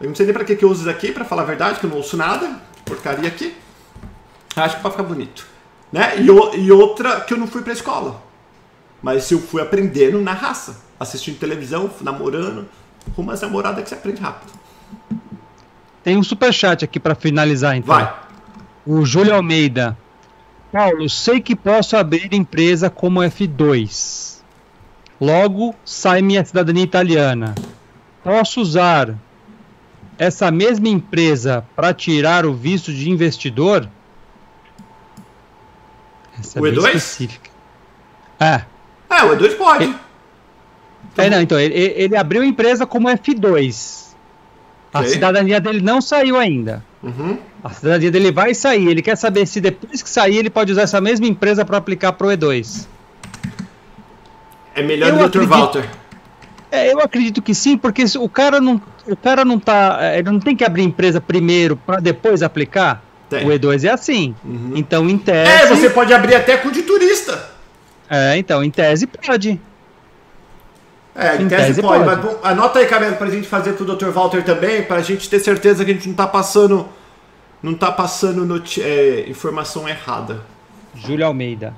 Eu 0.00 0.08
não 0.08 0.14
sei 0.14 0.26
nem 0.26 0.32
para 0.32 0.44
que, 0.44 0.54
que 0.54 0.64
eu 0.64 0.70
uso 0.70 0.82
isso 0.82 0.90
aqui, 0.90 1.12
para 1.12 1.24
falar 1.24 1.42
a 1.42 1.46
verdade, 1.46 1.80
que 1.80 1.86
eu 1.86 1.90
não 1.90 1.96
ouço 1.96 2.16
nada. 2.16 2.60
Porcaria 2.84 3.28
aqui. 3.28 3.54
Acho 4.56 4.76
que 4.76 4.82
vai 4.82 4.92
ficar 4.92 5.04
bonito. 5.04 5.46
Né? 5.92 6.18
E, 6.18 6.26
e 6.60 6.72
outra 6.72 7.20
que 7.20 7.34
eu 7.34 7.38
não 7.38 7.46
fui 7.46 7.62
pra 7.62 7.72
escola. 7.72 8.22
Mas 9.02 9.30
eu 9.30 9.40
fui 9.40 9.62
aprendendo 9.62 10.20
na 10.20 10.32
raça. 10.32 10.80
Assistindo 10.98 11.38
televisão, 11.38 11.90
namorando. 12.00 12.68
Com 13.14 13.22
umas 13.22 13.40
namoradas 13.40 13.82
que 13.82 13.88
você 13.88 13.94
aprende 13.94 14.20
rápido. 14.20 14.52
Tem 16.02 16.16
um 16.16 16.22
super 16.22 16.52
chat 16.52 16.84
aqui 16.84 16.98
para 16.98 17.14
finalizar 17.14 17.76
então. 17.76 17.94
Vai. 17.94 18.12
O 18.86 19.04
Júlio 19.04 19.34
Almeida. 19.34 19.96
Paulo, 20.72 21.08
sei 21.08 21.40
que 21.40 21.56
posso 21.56 21.96
abrir 21.96 22.32
empresa 22.32 22.88
como 22.88 23.20
F2. 23.20 24.38
Logo 25.20 25.74
sai 25.84 26.22
minha 26.22 26.44
cidadania 26.44 26.84
italiana. 26.84 27.54
Posso 28.22 28.60
usar 28.60 29.14
essa 30.18 30.50
mesma 30.50 30.88
empresa 30.88 31.64
para 31.74 31.92
tirar 31.92 32.46
o 32.46 32.54
visto 32.54 32.92
de 32.92 33.10
investidor? 33.10 33.88
Essa 36.40 36.58
é 36.58 36.62
o 36.62 36.64
E2? 36.64 36.86
Específica. 36.86 37.50
É. 38.40 38.62
É, 39.10 39.24
o 39.24 39.36
E2 39.36 39.56
pode. 39.56 39.84
Ele... 39.84 39.94
Então, 41.12 41.24
é, 41.24 41.30
não, 41.30 41.40
então, 41.40 41.58
ele, 41.58 41.74
ele 41.74 42.16
abriu 42.16 42.42
a 42.42 42.46
empresa 42.46 42.86
como 42.86 43.08
F2. 43.08 44.10
A 44.92 45.00
okay. 45.00 45.12
cidadania 45.12 45.60
dele 45.60 45.80
não 45.80 46.00
saiu 46.00 46.36
ainda. 46.36 46.84
Uhum. 47.02 47.38
A 47.62 47.70
cidadania 47.70 48.10
dele 48.10 48.32
vai 48.32 48.54
sair. 48.54 48.88
Ele 48.88 49.02
quer 49.02 49.16
saber 49.16 49.46
se 49.46 49.60
depois 49.60 50.02
que 50.02 50.10
sair 50.10 50.36
ele 50.36 50.50
pode 50.50 50.72
usar 50.72 50.82
essa 50.82 51.00
mesma 51.00 51.26
empresa 51.26 51.64
para 51.64 51.76
aplicar 51.76 52.12
pro 52.12 52.28
E2. 52.28 52.86
É 54.74 54.82
melhor 54.82 55.12
do 55.12 55.30
que 55.30 55.38
o 55.38 55.42
Dr. 55.42 55.48
Walter. 55.48 55.88
É, 56.70 56.92
eu 56.92 57.00
acredito 57.00 57.42
que 57.42 57.54
sim, 57.54 57.76
porque 57.76 58.04
o 58.16 58.28
cara 58.28 58.60
não, 58.60 58.80
o 59.06 59.16
cara 59.16 59.44
não 59.44 59.58
tá, 59.58 59.98
é, 60.00 60.18
ele 60.18 60.30
não 60.30 60.38
tem 60.38 60.54
que 60.54 60.64
abrir 60.64 60.84
empresa 60.84 61.20
primeiro 61.20 61.76
para 61.76 61.98
depois 61.98 62.42
aplicar. 62.42 63.02
Tem. 63.30 63.46
O 63.46 63.48
E2 63.48 63.84
é 63.84 63.90
assim. 63.90 64.34
Uhum. 64.44 64.72
Então, 64.74 65.08
em 65.08 65.16
tese. 65.16 65.50
É, 65.50 65.66
você 65.68 65.88
pode 65.88 66.12
abrir 66.12 66.34
até 66.34 66.56
com 66.56 66.70
de 66.70 66.82
turista. 66.82 67.50
É, 68.10 68.36
então, 68.36 68.62
em 68.62 68.70
tese 68.70 69.06
pode. 69.06 69.60
É, 71.14 71.36
em, 71.36 71.42
em 71.42 71.48
tese, 71.48 71.66
tese, 71.66 71.82
pode. 71.82 72.04
pode. 72.04 72.22
Mas 72.22 72.36
anota 72.42 72.80
aí, 72.80 72.86
Camelo, 72.86 73.14
pra 73.14 73.30
gente 73.30 73.46
fazer 73.46 73.74
pro 73.74 73.84
Dr. 73.84 74.08
Walter 74.08 74.42
também, 74.42 74.82
pra 74.82 75.00
gente 75.00 75.30
ter 75.30 75.38
certeza 75.38 75.84
que 75.84 75.92
a 75.92 75.94
gente 75.94 76.08
não 76.08 76.14
tá 76.16 76.26
passando. 76.26 76.88
Não 77.62 77.74
tá 77.74 77.92
passando 77.92 78.62
é, 78.80 79.24
informação 79.28 79.88
errada. 79.88 80.40
Júlio 80.94 81.26
Almeida. 81.26 81.74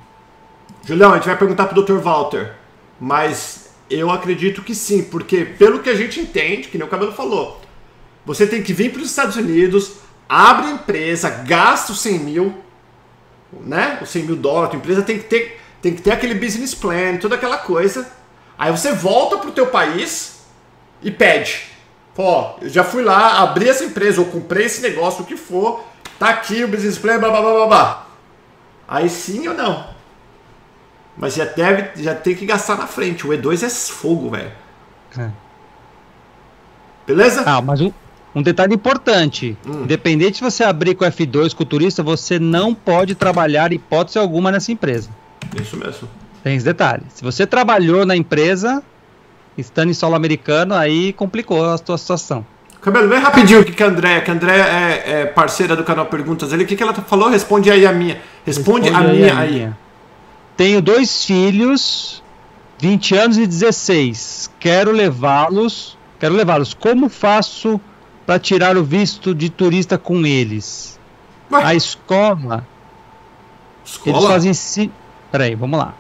Julião, 0.85 1.13
a 1.13 1.17
gente 1.17 1.27
vai 1.27 1.37
perguntar 1.37 1.67
pro 1.67 1.83
Dr. 1.83 1.99
Walter. 1.99 2.53
Mas 2.99 3.71
eu 3.91 4.11
acredito 4.11 4.63
que 4.63 4.75
sim, 4.75 5.03
porque 5.03 5.45
pelo 5.45 5.81
que 5.81 5.91
a 5.91 5.95
gente 5.95 6.21
entende, 6.21 6.69
que 6.69 6.79
nem 6.79 6.87
o 6.87 6.91
Cabelo 6.91 7.13
falou, 7.13 7.61
você 8.25 8.47
tem 8.47 8.63
que 8.63 8.73
vir 8.73 8.93
para 8.93 9.03
os 9.03 9.11
Estados 9.11 9.37
Unidos, 9.37 9.97
abre 10.29 10.67
a 10.67 10.71
empresa, 10.71 11.29
gasta 11.31 11.93
os 11.93 12.01
100 12.01 12.19
mil, 12.21 12.63
né? 13.53 13.99
Os 14.03 14.11
100 14.11 14.23
mil 14.25 14.37
dólares, 14.37 14.75
a 14.75 14.79
empresa 14.79 15.03
tem 15.03 15.19
que 15.19 15.25
ter, 15.25 15.61
tem 15.81 15.95
que 15.95 16.03
ter 16.03 16.13
aquele 16.13 16.35
business 16.35 16.75
plan, 16.75 17.17
toda 17.19 17.35
aquela 17.35 17.59
coisa. 17.59 18.11
Aí 18.59 18.71
você 18.71 18.93
volta 18.93 19.39
pro 19.39 19.53
teu 19.53 19.67
país 19.67 20.45
e 21.03 21.11
pede. 21.11 21.71
Pô, 22.15 22.57
eu 22.61 22.69
já 22.69 22.85
fui 22.85 23.03
lá, 23.03 23.41
abri 23.41 23.69
essa 23.69 23.85
empresa, 23.85 24.21
ou 24.21 24.27
comprei 24.27 24.67
esse 24.67 24.83
negócio, 24.83 25.23
o 25.23 25.27
que 25.27 25.37
for, 25.37 25.85
tá 26.19 26.29
aqui 26.29 26.63
o 26.63 26.69
business 26.69 26.99
plan, 26.99 27.19
blá 27.19 27.31
blá 27.31 27.41
blá 27.41 27.53
blá 27.53 27.67
blá. 27.67 28.07
Aí 28.87 29.09
sim 29.09 29.49
ou 29.49 29.55
não? 29.55 29.93
Mas 31.17 31.35
já 31.35 31.45
deve, 31.45 32.03
já 32.03 32.15
tem 32.15 32.35
que 32.35 32.47
gastar 32.47 32.77
na 32.77 32.87
frente. 32.87 33.27
O 33.27 33.31
E2 33.31 33.63
é 33.63 33.71
fogo, 33.71 34.31
velho. 34.31 34.53
É. 35.19 35.31
Beleza? 37.07 37.43
Ah, 37.47 37.61
mas 37.61 37.81
o, 37.81 37.93
um 38.35 38.43
detalhe 38.43 38.75
importante: 38.75 39.57
hum. 39.67 39.83
independente 39.83 40.39
se 40.39 40.43
você 40.43 40.65
abrir 40.65 40.95
com 40.95 41.05
F2 41.05 41.55
com 41.55 41.63
o 41.63 41.67
turista, 41.67 42.03
você 42.03 42.39
não 42.39 42.75
pode 42.75 43.15
trabalhar 43.15 43.73
hipótese 43.73 44.19
alguma 44.19 44.51
nessa 44.51 44.73
empresa. 44.73 45.11
Isso 45.61 45.77
mesmo. 45.77 46.09
Tem 46.43 46.57
esse 46.57 46.65
detalhe. 46.65 47.03
Se 47.11 47.23
você 47.23 47.47
trabalhou 47.47 48.05
na 48.05 48.17
empresa, 48.17 48.83
estando 49.57 49.91
em 49.91 49.95
solo 49.95 50.15
americano, 50.15 50.75
aí 50.75 51.13
complicou 51.13 51.65
a 51.65 51.79
sua 51.79 51.99
situação. 51.99 52.45
Cabelo, 52.81 53.09
vem 53.09 53.21
rapidinho 53.21 53.61
o 53.61 53.65
que, 53.65 53.71
que 53.71 53.83
a 53.83 53.87
André, 53.87 54.21
que 54.23 54.31
a 54.31 54.35
André 54.35 54.57
é, 54.59 55.03
é, 55.07 55.27
parceira 55.27 55.77
do 55.77 55.85
canal 55.85 56.07
Perguntas 56.07 56.53
ali. 56.53 56.65
O 56.65 56.67
que, 56.67 56.75
que 56.75 56.83
ela 56.83 56.93
falou? 56.93 57.29
Responde 57.29 57.71
aí 57.71 57.87
a 57.87 57.93
minha. 57.93 58.21
Responde, 58.45 58.89
Responde 58.89 59.11
a 59.11 59.15
minha 59.15 59.39
aí. 59.39 59.53
Minha. 59.53 59.79
Tenho 60.57 60.83
dois 60.83 61.25
filhos, 61.25 62.23
20 62.81 63.15
anos 63.15 63.39
e 63.39 63.47
16. 63.47 64.51
Quero 64.59 64.91
levá-los. 64.91 65.97
Quero 66.19 66.35
levá-los. 66.35 66.75
Como 66.75 67.09
faço 67.09 67.81
para 68.27 68.39
tirar 68.39 68.77
o 68.77 68.85
visto 68.85 69.35
de 69.35 69.51
turista 69.51 69.99
com 69.99 70.25
eles? 70.27 70.99
A 71.51 71.75
escola. 71.75 72.67
Escola? 73.85 74.17
Eles 74.17 74.29
fazem. 74.29 74.55
Si... 74.55 74.91
Peraí, 75.31 75.55
vamos 75.55 75.79
lá. 75.79 75.95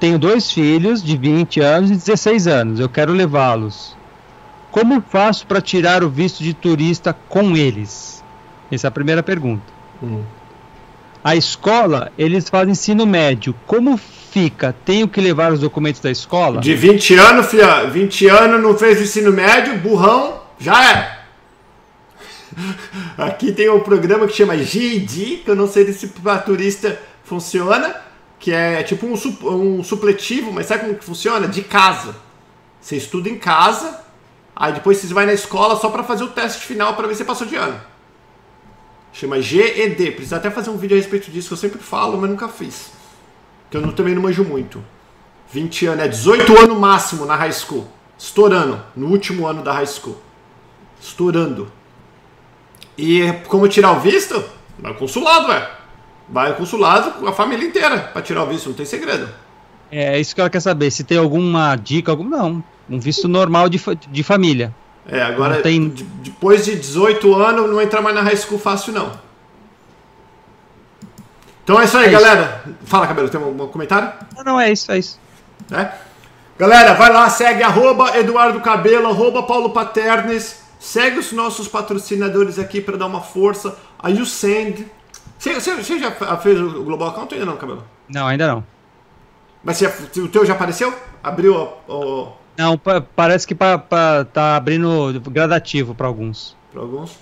Tenho 0.00 0.18
dois 0.18 0.50
filhos 0.50 1.02
de 1.02 1.16
20 1.16 1.60
anos 1.60 1.90
e 1.90 1.94
16 1.94 2.46
anos. 2.46 2.80
Eu 2.80 2.88
quero 2.88 3.12
levá-los. 3.12 3.96
Como 4.70 5.02
faço 5.08 5.46
para 5.46 5.60
tirar 5.60 6.04
o 6.04 6.08
visto 6.08 6.42
de 6.42 6.54
turista 6.54 7.16
com 7.28 7.56
eles? 7.56 8.22
Essa 8.70 8.86
é 8.86 8.88
a 8.88 8.92
primeira 8.92 9.22
pergunta. 9.22 9.64
Hum. 10.02 10.22
A 11.24 11.34
escola, 11.34 12.12
eles 12.16 12.48
fazem 12.48 12.72
ensino 12.72 13.04
médio. 13.04 13.54
Como 13.66 13.96
fica? 13.96 14.74
Tenho 14.84 15.08
que 15.08 15.20
levar 15.20 15.52
os 15.52 15.60
documentos 15.60 16.00
da 16.00 16.10
escola? 16.10 16.60
De 16.60 16.74
20 16.74 17.14
anos, 17.14 17.46
filha. 17.46 17.84
20 17.84 18.28
anos, 18.28 18.62
não 18.62 18.76
fez 18.76 19.00
o 19.00 19.02
ensino 19.02 19.32
médio, 19.32 19.78
burrão, 19.78 20.40
já 20.58 20.92
é. 20.92 21.17
Aqui 23.16 23.52
tem 23.52 23.68
um 23.68 23.80
programa 23.80 24.26
que 24.26 24.34
chama 24.34 24.56
GED, 24.56 25.42
que 25.44 25.50
eu 25.50 25.56
não 25.56 25.68
sei 25.68 25.92
se 25.92 26.08
para 26.08 26.38
turista 26.38 27.00
funciona, 27.24 27.94
que 28.38 28.52
é 28.52 28.82
tipo 28.82 29.06
um, 29.06 29.14
um 29.48 29.84
supletivo, 29.84 30.52
mas 30.52 30.66
sabe 30.66 30.84
como 30.84 30.94
que 30.94 31.04
funciona? 31.04 31.46
De 31.46 31.62
casa. 31.62 32.16
Você 32.80 32.96
estuda 32.96 33.28
em 33.28 33.38
casa, 33.38 34.08
Aí 34.60 34.72
depois 34.72 34.98
você 34.98 35.14
vai 35.14 35.24
na 35.24 35.32
escola 35.32 35.76
só 35.76 35.88
para 35.88 36.02
fazer 36.02 36.24
o 36.24 36.28
teste 36.28 36.66
final 36.66 36.96
para 36.96 37.06
ver 37.06 37.14
se 37.14 37.24
passou 37.24 37.46
de 37.46 37.54
ano. 37.54 37.80
Chama 39.12 39.40
GED. 39.40 40.10
Precisa 40.10 40.36
até 40.36 40.50
fazer 40.50 40.68
um 40.70 40.76
vídeo 40.76 40.96
a 40.96 41.00
respeito 41.00 41.30
disso 41.30 41.46
que 41.46 41.54
eu 41.54 41.58
sempre 41.58 41.78
falo, 41.78 42.18
mas 42.18 42.28
nunca 42.28 42.48
fiz. 42.48 42.90
Que 43.70 43.76
eu 43.76 43.80
não, 43.80 43.92
também 43.92 44.16
não 44.16 44.22
manjo 44.22 44.42
muito. 44.42 44.84
20 45.52 45.86
anos, 45.86 46.04
é 46.04 46.08
18 46.08 46.58
anos 46.58 46.76
máximo 46.76 47.24
na 47.24 47.36
high 47.36 47.52
school. 47.52 47.86
Estourando. 48.18 48.82
No 48.96 49.06
último 49.06 49.46
ano 49.46 49.62
da 49.62 49.72
high 49.72 49.86
school. 49.86 50.20
Estourando. 51.00 51.70
E 52.98 53.32
como 53.46 53.68
tirar 53.68 53.92
o 53.92 54.00
visto? 54.00 54.44
Vai 54.76 54.90
ao 54.90 54.98
consulado, 54.98 55.52
é. 55.52 55.70
Vai 56.28 56.50
ao 56.50 56.56
consulado 56.56 57.12
com 57.12 57.28
a 57.28 57.32
família 57.32 57.66
inteira 57.66 57.98
para 58.12 58.20
tirar 58.20 58.42
o 58.42 58.46
visto, 58.46 58.68
não 58.68 58.74
tem 58.74 58.84
segredo. 58.84 59.28
É 59.90 60.18
isso 60.18 60.34
que 60.34 60.40
ela 60.40 60.50
quer 60.50 60.60
saber. 60.60 60.90
Se 60.90 61.04
tem 61.04 61.16
alguma 61.16 61.76
dica, 61.76 62.10
algum. 62.10 62.24
Não. 62.24 62.62
Um 62.90 62.98
visto 62.98 63.28
normal 63.28 63.68
de, 63.68 63.80
de 64.10 64.22
família. 64.22 64.74
É, 65.06 65.22
agora 65.22 65.62
tem... 65.62 65.88
depois 65.88 66.66
de 66.66 66.76
18 66.76 67.34
anos 67.34 67.70
não 67.70 67.80
entra 67.80 68.02
mais 68.02 68.14
na 68.14 68.20
high 68.20 68.36
school 68.36 68.58
fácil 68.58 68.92
não. 68.92 69.10
Então 71.64 71.80
é 71.80 71.84
isso 71.84 71.96
aí, 71.96 72.08
é 72.08 72.10
galera. 72.10 72.62
Isso. 72.66 72.76
Fala, 72.84 73.06
Cabelo, 73.06 73.28
tem 73.28 73.40
um, 73.40 73.62
um 73.62 73.68
comentário? 73.68 74.12
Não, 74.36 74.44
não, 74.44 74.60
é 74.60 74.70
isso, 74.70 74.90
é 74.90 74.98
isso. 74.98 75.18
É? 75.70 75.88
Galera, 76.58 76.94
vai 76.94 77.12
lá, 77.12 77.28
segue 77.30 77.62
arroba 77.62 78.18
Eduardo 78.18 78.60
Cabelo, 78.60 79.08
arroba 79.08 79.42
Paulo 79.42 79.70
Paternes. 79.70 80.67
Segue 80.78 81.18
os 81.18 81.32
nossos 81.32 81.66
patrocinadores 81.68 82.58
aqui 82.58 82.80
para 82.80 82.96
dar 82.96 83.06
uma 83.06 83.20
força. 83.20 83.76
A 83.98 84.08
YouSend. 84.08 84.86
Você, 85.38 85.54
você, 85.54 85.98
já 85.98 86.10
fez 86.36 86.60
o 86.60 86.84
Global 86.84 87.08
Account 87.08 87.34
ou 87.34 87.40
ainda 87.40 87.50
não, 87.50 87.58
Cabelo? 87.58 87.84
Não, 88.08 88.26
ainda 88.26 88.46
não. 88.46 88.64
Mas 89.62 89.76
você, 89.76 90.20
o 90.20 90.28
teu 90.28 90.46
já 90.46 90.54
apareceu? 90.54 90.92
Abriu 91.22 91.54
o, 91.88 91.92
o 91.92 92.32
não, 92.58 92.76
parece 93.14 93.46
que 93.46 93.54
pra, 93.54 93.78
pra, 93.78 94.24
tá 94.24 94.56
abrindo 94.56 95.22
gradativo 95.30 95.94
para 95.94 96.08
alguns. 96.08 96.56
Para 96.72 96.80
alguns? 96.80 97.16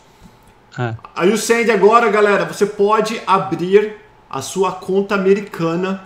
É. 0.79 0.95
Aí 1.15 1.31
o 1.31 1.37
Send 1.37 1.71
agora, 1.71 2.09
galera, 2.11 2.47
você 2.47 2.65
pode 2.65 3.21
abrir 3.27 3.97
a 4.31 4.41
sua 4.41 4.73
conta 4.73 5.15
americana, 5.15 6.05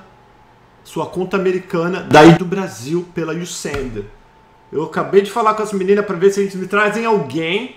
sua 0.83 1.07
conta 1.07 1.37
americana 1.37 2.05
daí 2.11 2.33
do 2.33 2.45
Brasil 2.45 3.07
pela 3.15 3.33
YouSend. 3.33 4.05
Eu 4.73 4.85
acabei 4.85 5.23
de 5.23 5.31
falar 5.31 5.55
com 5.55 5.63
as 5.63 5.73
meninas 5.73 6.05
para 6.05 6.17
ver 6.17 6.31
se 6.31 6.41
eles 6.41 6.55
me 6.55 6.67
trazem 6.67 7.05
alguém. 7.05 7.77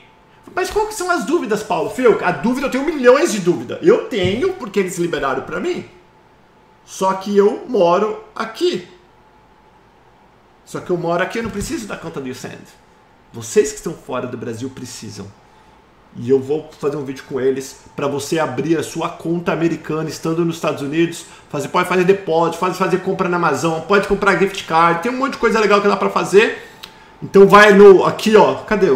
Mas 0.53 0.69
que 0.69 0.93
são 0.93 1.09
as 1.09 1.25
dúvidas, 1.25 1.63
Paulo? 1.63 1.89
Fio, 1.89 2.23
a 2.23 2.31
dúvida, 2.31 2.67
eu 2.67 2.71
tenho 2.71 2.85
milhões 2.85 3.31
de 3.31 3.39
dúvidas. 3.39 3.79
Eu 3.81 4.05
tenho, 4.05 4.53
porque 4.53 4.79
eles 4.79 4.97
liberaram 4.97 5.43
para 5.43 5.59
mim. 5.59 5.85
Só 6.85 7.13
que 7.13 7.35
eu 7.35 7.65
moro 7.67 8.23
aqui. 8.35 8.87
Só 10.65 10.79
que 10.79 10.89
eu 10.89 10.97
moro 10.97 11.23
aqui, 11.23 11.39
eu 11.39 11.43
não 11.43 11.49
preciso 11.49 11.87
da 11.87 11.97
conta 11.97 12.19
do 12.19 12.27
YouSend. 12.27 12.61
Vocês 13.31 13.71
que 13.71 13.77
estão 13.77 13.93
fora 13.93 14.27
do 14.27 14.37
Brasil 14.37 14.69
precisam. 14.69 15.25
E 16.15 16.29
eu 16.29 16.39
vou 16.39 16.69
fazer 16.79 16.95
um 16.95 17.03
vídeo 17.03 17.23
com 17.27 17.41
eles 17.41 17.77
para 17.95 18.07
você 18.07 18.37
abrir 18.37 18.77
a 18.77 18.83
sua 18.83 19.09
conta 19.09 19.51
americana 19.51 20.07
estando 20.07 20.45
nos 20.45 20.55
Estados 20.55 20.83
Unidos. 20.83 21.25
Fazer, 21.49 21.69
pode 21.69 21.89
fazer 21.89 22.03
depósito, 22.03 22.59
pode 22.59 22.77
fazer 22.77 23.01
compra 23.01 23.27
na 23.27 23.37
Amazon, 23.37 23.81
pode 23.81 24.07
comprar 24.07 24.37
gift 24.37 24.63
card, 24.65 25.01
tem 25.01 25.11
um 25.11 25.17
monte 25.17 25.33
de 25.33 25.39
coisa 25.39 25.59
legal 25.59 25.81
que 25.81 25.87
dá 25.87 25.97
para 25.97 26.11
fazer. 26.11 26.72
Então 27.24 27.47
vai 27.47 27.71
no 27.74 28.03
aqui 28.03 28.36
ó, 28.36 28.55
cadê? 28.55 28.95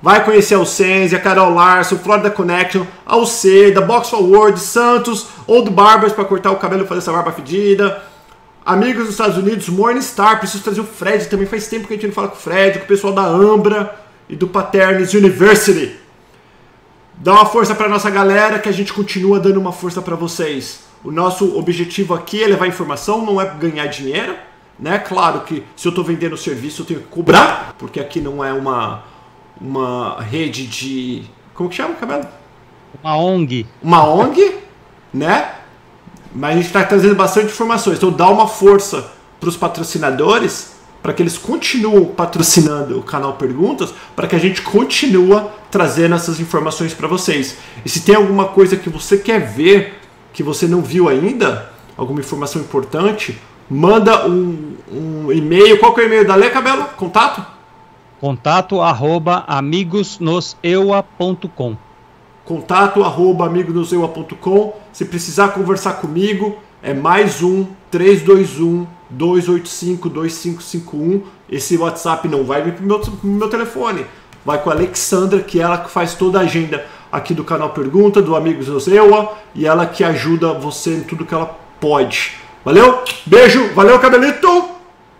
Vai 0.00 0.24
conhecer 0.24 0.54
a 0.54 0.64
Sense, 0.64 1.14
a 1.14 1.20
Carol 1.20 1.52
Larson, 1.52 1.98
Florida 1.98 2.30
Connection, 2.30 2.84
a 3.04 3.16
UC, 3.16 3.72
da 3.72 3.80
Box 3.80 4.08
Forward, 4.10 4.58
Santos, 4.58 5.26
Old 5.46 5.70
Barbers 5.70 6.12
para 6.12 6.24
cortar 6.24 6.50
o 6.52 6.56
cabelo 6.56 6.84
e 6.84 6.86
fazer 6.86 7.00
essa 7.00 7.12
barba 7.12 7.32
fedida. 7.32 8.02
Amigos 8.64 9.04
dos 9.04 9.12
Estados 9.12 9.36
Unidos, 9.36 9.68
Morningstar, 9.68 10.38
preciso 10.38 10.62
trazer 10.62 10.80
o 10.80 10.84
Fred 10.84 11.26
também. 11.26 11.46
Faz 11.46 11.66
tempo 11.66 11.86
que 11.86 11.94
a 11.94 11.96
gente 11.96 12.06
não 12.06 12.14
fala 12.14 12.28
com 12.28 12.36
o 12.36 12.38
Fred, 12.38 12.78
com 12.78 12.84
o 12.84 12.88
pessoal 12.88 13.12
da 13.12 13.24
Ambra 13.24 13.98
e 14.28 14.36
do 14.36 14.46
Paternis 14.46 15.12
University. 15.12 15.96
Dá 17.14 17.32
uma 17.32 17.46
força 17.46 17.74
para 17.74 17.88
nossa 17.88 18.08
galera 18.08 18.58
que 18.60 18.68
a 18.68 18.72
gente 18.72 18.92
continua 18.92 19.40
dando 19.40 19.58
uma 19.58 19.72
força 19.72 20.00
para 20.00 20.14
vocês. 20.14 20.80
O 21.02 21.10
nosso 21.10 21.58
objetivo 21.58 22.14
aqui 22.14 22.42
é 22.42 22.46
levar 22.46 22.68
informação, 22.68 23.24
não 23.24 23.40
é 23.40 23.46
ganhar 23.46 23.86
dinheiro, 23.86 24.36
né? 24.78 24.98
Claro 24.98 25.40
que 25.40 25.64
se 25.76 25.86
eu 25.86 25.90
estou 25.90 26.04
vendendo 26.04 26.36
serviço 26.36 26.82
eu 26.82 26.86
tenho 26.86 27.00
que 27.00 27.06
cobrar, 27.06 27.74
porque 27.78 27.98
aqui 28.00 28.20
não 28.20 28.44
é 28.44 28.52
uma 28.52 29.04
uma 29.60 30.20
rede 30.20 30.66
de 30.66 31.24
como 31.52 31.68
que 31.68 31.74
chama, 31.74 31.94
cabelo? 31.94 32.24
Uma 33.02 33.16
ONG. 33.16 33.66
Uma 33.82 34.08
ONG, 34.08 34.56
né? 35.12 35.54
Mas 36.32 36.52
a 36.52 36.54
gente 36.54 36.66
está 36.66 36.84
trazendo 36.84 37.16
bastante 37.16 37.46
informações. 37.46 37.96
Então 37.96 38.12
dá 38.12 38.28
uma 38.28 38.46
força 38.46 39.10
para 39.40 39.48
os 39.48 39.56
patrocinadores 39.56 40.78
para 41.02 41.12
que 41.12 41.22
eles 41.22 41.38
continuem 41.38 42.06
patrocinando 42.06 42.98
o 42.98 43.02
canal 43.02 43.34
Perguntas, 43.34 43.94
para 44.16 44.26
que 44.26 44.34
a 44.34 44.38
gente 44.38 44.62
continue 44.62 45.42
trazendo 45.70 46.14
essas 46.14 46.40
informações 46.40 46.92
para 46.92 47.06
vocês. 47.06 47.56
E 47.84 47.88
se 47.88 48.00
tem 48.00 48.14
alguma 48.14 48.46
coisa 48.46 48.76
que 48.76 48.90
você 48.90 49.16
quer 49.16 49.40
ver, 49.40 49.98
que 50.32 50.42
você 50.42 50.66
não 50.66 50.82
viu 50.82 51.08
ainda, 51.08 51.72
alguma 51.96 52.20
informação 52.20 52.60
importante, 52.60 53.38
manda 53.70 54.26
um, 54.26 54.74
um 54.90 55.30
e-mail. 55.32 55.78
Qual 55.78 55.94
que 55.94 56.00
é 56.00 56.04
o 56.04 56.06
e-mail 56.06 56.26
da 56.26 56.34
Lê 56.34 56.50
Cabelo? 56.50 56.84
Contato? 56.96 57.46
Contato 58.20 58.80
arroba 58.80 59.44
amigosnoseua.com 59.46 61.76
contato 62.48 63.04
arroba 63.04 63.44
amigonoseua.com. 63.44 64.72
Se 64.90 65.04
precisar 65.04 65.48
conversar 65.48 66.00
comigo, 66.00 66.56
é 66.82 66.94
mais 66.94 67.42
um 67.42 67.66
321 67.90 68.86
285 69.10 70.08
2551. 70.08 71.22
Esse 71.50 71.76
WhatsApp 71.76 72.26
não 72.26 72.44
vai 72.44 72.62
vir 72.62 72.72
pro 72.72 72.86
meu, 72.86 72.98
pro 72.98 73.18
meu 73.22 73.50
telefone. 73.50 74.06
Vai 74.46 74.62
com 74.62 74.70
a 74.70 74.72
Alexandra, 74.72 75.40
que 75.40 75.60
é 75.60 75.62
ela 75.62 75.76
que 75.76 75.90
faz 75.90 76.14
toda 76.14 76.38
a 76.38 76.42
agenda 76.42 76.86
aqui 77.12 77.34
do 77.34 77.44
canal 77.44 77.70
Pergunta, 77.70 78.22
do 78.22 78.34
Amigos 78.34 78.68
Noseua, 78.68 79.34
e 79.54 79.66
ela 79.66 79.84
que 79.84 80.02
ajuda 80.02 80.54
você 80.54 80.94
em 80.94 81.02
tudo 81.02 81.26
que 81.26 81.34
ela 81.34 81.54
pode. 81.78 82.47
Valeu? 82.64 83.04
Beijo, 83.26 83.72
valeu, 83.74 83.98
cabelito! 83.98 84.70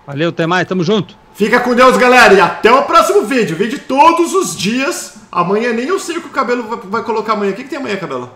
Valeu, 0.06 0.30
até 0.30 0.46
mais, 0.46 0.66
tamo 0.66 0.82
junto. 0.82 1.16
Fica 1.34 1.60
com 1.60 1.74
Deus, 1.74 1.96
galera, 1.96 2.34
e 2.34 2.40
até 2.40 2.72
o 2.72 2.82
próximo 2.84 3.22
vídeo. 3.22 3.56
Vídeo 3.56 3.78
todos 3.86 4.34
os 4.34 4.56
dias 4.56 5.18
Amanhã 5.30 5.72
nem 5.72 5.86
eu 5.86 5.98
sei 5.98 6.16
o 6.16 6.22
que 6.22 6.28
o 6.28 6.30
cabelo 6.30 6.64
vai, 6.84 7.02
colocar 7.02 7.34
amanhã. 7.34 7.52
O 7.52 7.54
que, 7.54 7.64
que 7.64 7.68
tem 7.68 7.78
amanhã, 7.78 7.96
cabelo? 7.96 8.32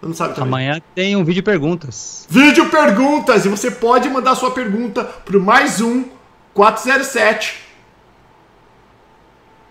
Eu 0.00 0.08
não 0.08 0.14
sabe 0.14 0.34
também. 0.34 0.48
Amanhã 0.48 0.82
tem 0.94 1.14
um 1.14 1.22
vídeo 1.24 1.42
perguntas. 1.42 2.26
Vídeo 2.28 2.70
perguntas! 2.70 3.44
E 3.44 3.48
você 3.48 3.70
pode 3.70 4.08
mandar 4.08 4.34
sua 4.34 4.50
pergunta 4.50 5.04
pro 5.04 5.40
mais 5.40 5.80
um 5.80 6.04
407 6.54 7.60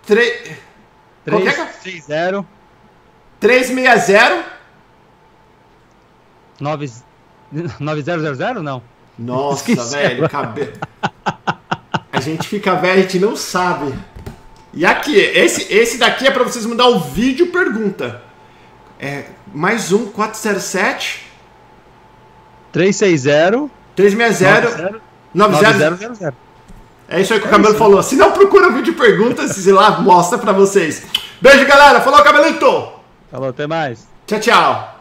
3 0.06 0.52
360 1.26 2.46
360 3.40 4.46
9000 7.80 8.64
não? 8.64 8.82
Nossa, 9.18 9.76
velho, 9.98 10.30
cabelo. 10.30 10.74
A 12.12 12.22
gente 12.22 12.48
fica 12.48 12.76
velho, 12.76 13.00
a 13.00 13.02
gente 13.02 13.20
não 13.20 13.36
sabe. 13.36 13.94
E 14.74 14.86
aqui, 14.86 15.16
esse, 15.16 15.72
esse 15.74 15.98
daqui 15.98 16.28
é 16.28 16.32
para 16.32 16.44
vocês 16.44 16.66
mandar 16.66 16.88
o 16.88 17.00
vídeo 17.00 17.48
pergunta. 17.48 18.22
É, 19.00 19.26
mais 19.54 19.92
um 19.92 20.08
407 20.08 21.26
360 22.72 23.70
360 23.96 25.02
9000. 25.34 26.34
É 27.08 27.22
isso 27.22 27.34
aí 27.34 27.40
que 27.40 27.48
o 27.48 27.50
Cabelo 27.50 27.76
falou. 27.76 28.04
Se 28.04 28.16
não, 28.16 28.32
procura 28.32 28.68
o 28.68 28.72
vídeo 28.72 28.94
de 28.94 29.00
perguntas 29.00 29.66
e 29.66 29.72
lá 29.72 30.00
mostra 30.00 30.38
pra 30.38 30.52
vocês. 30.52 31.04
Beijo, 31.42 31.66
galera. 31.66 32.02
Falou, 32.02 32.22
Cabelito. 32.24 32.94
Falou, 33.32 33.50
até 33.50 33.66
mais. 33.66 34.08
Tchau, 34.28 34.40
tchau. 34.40 34.99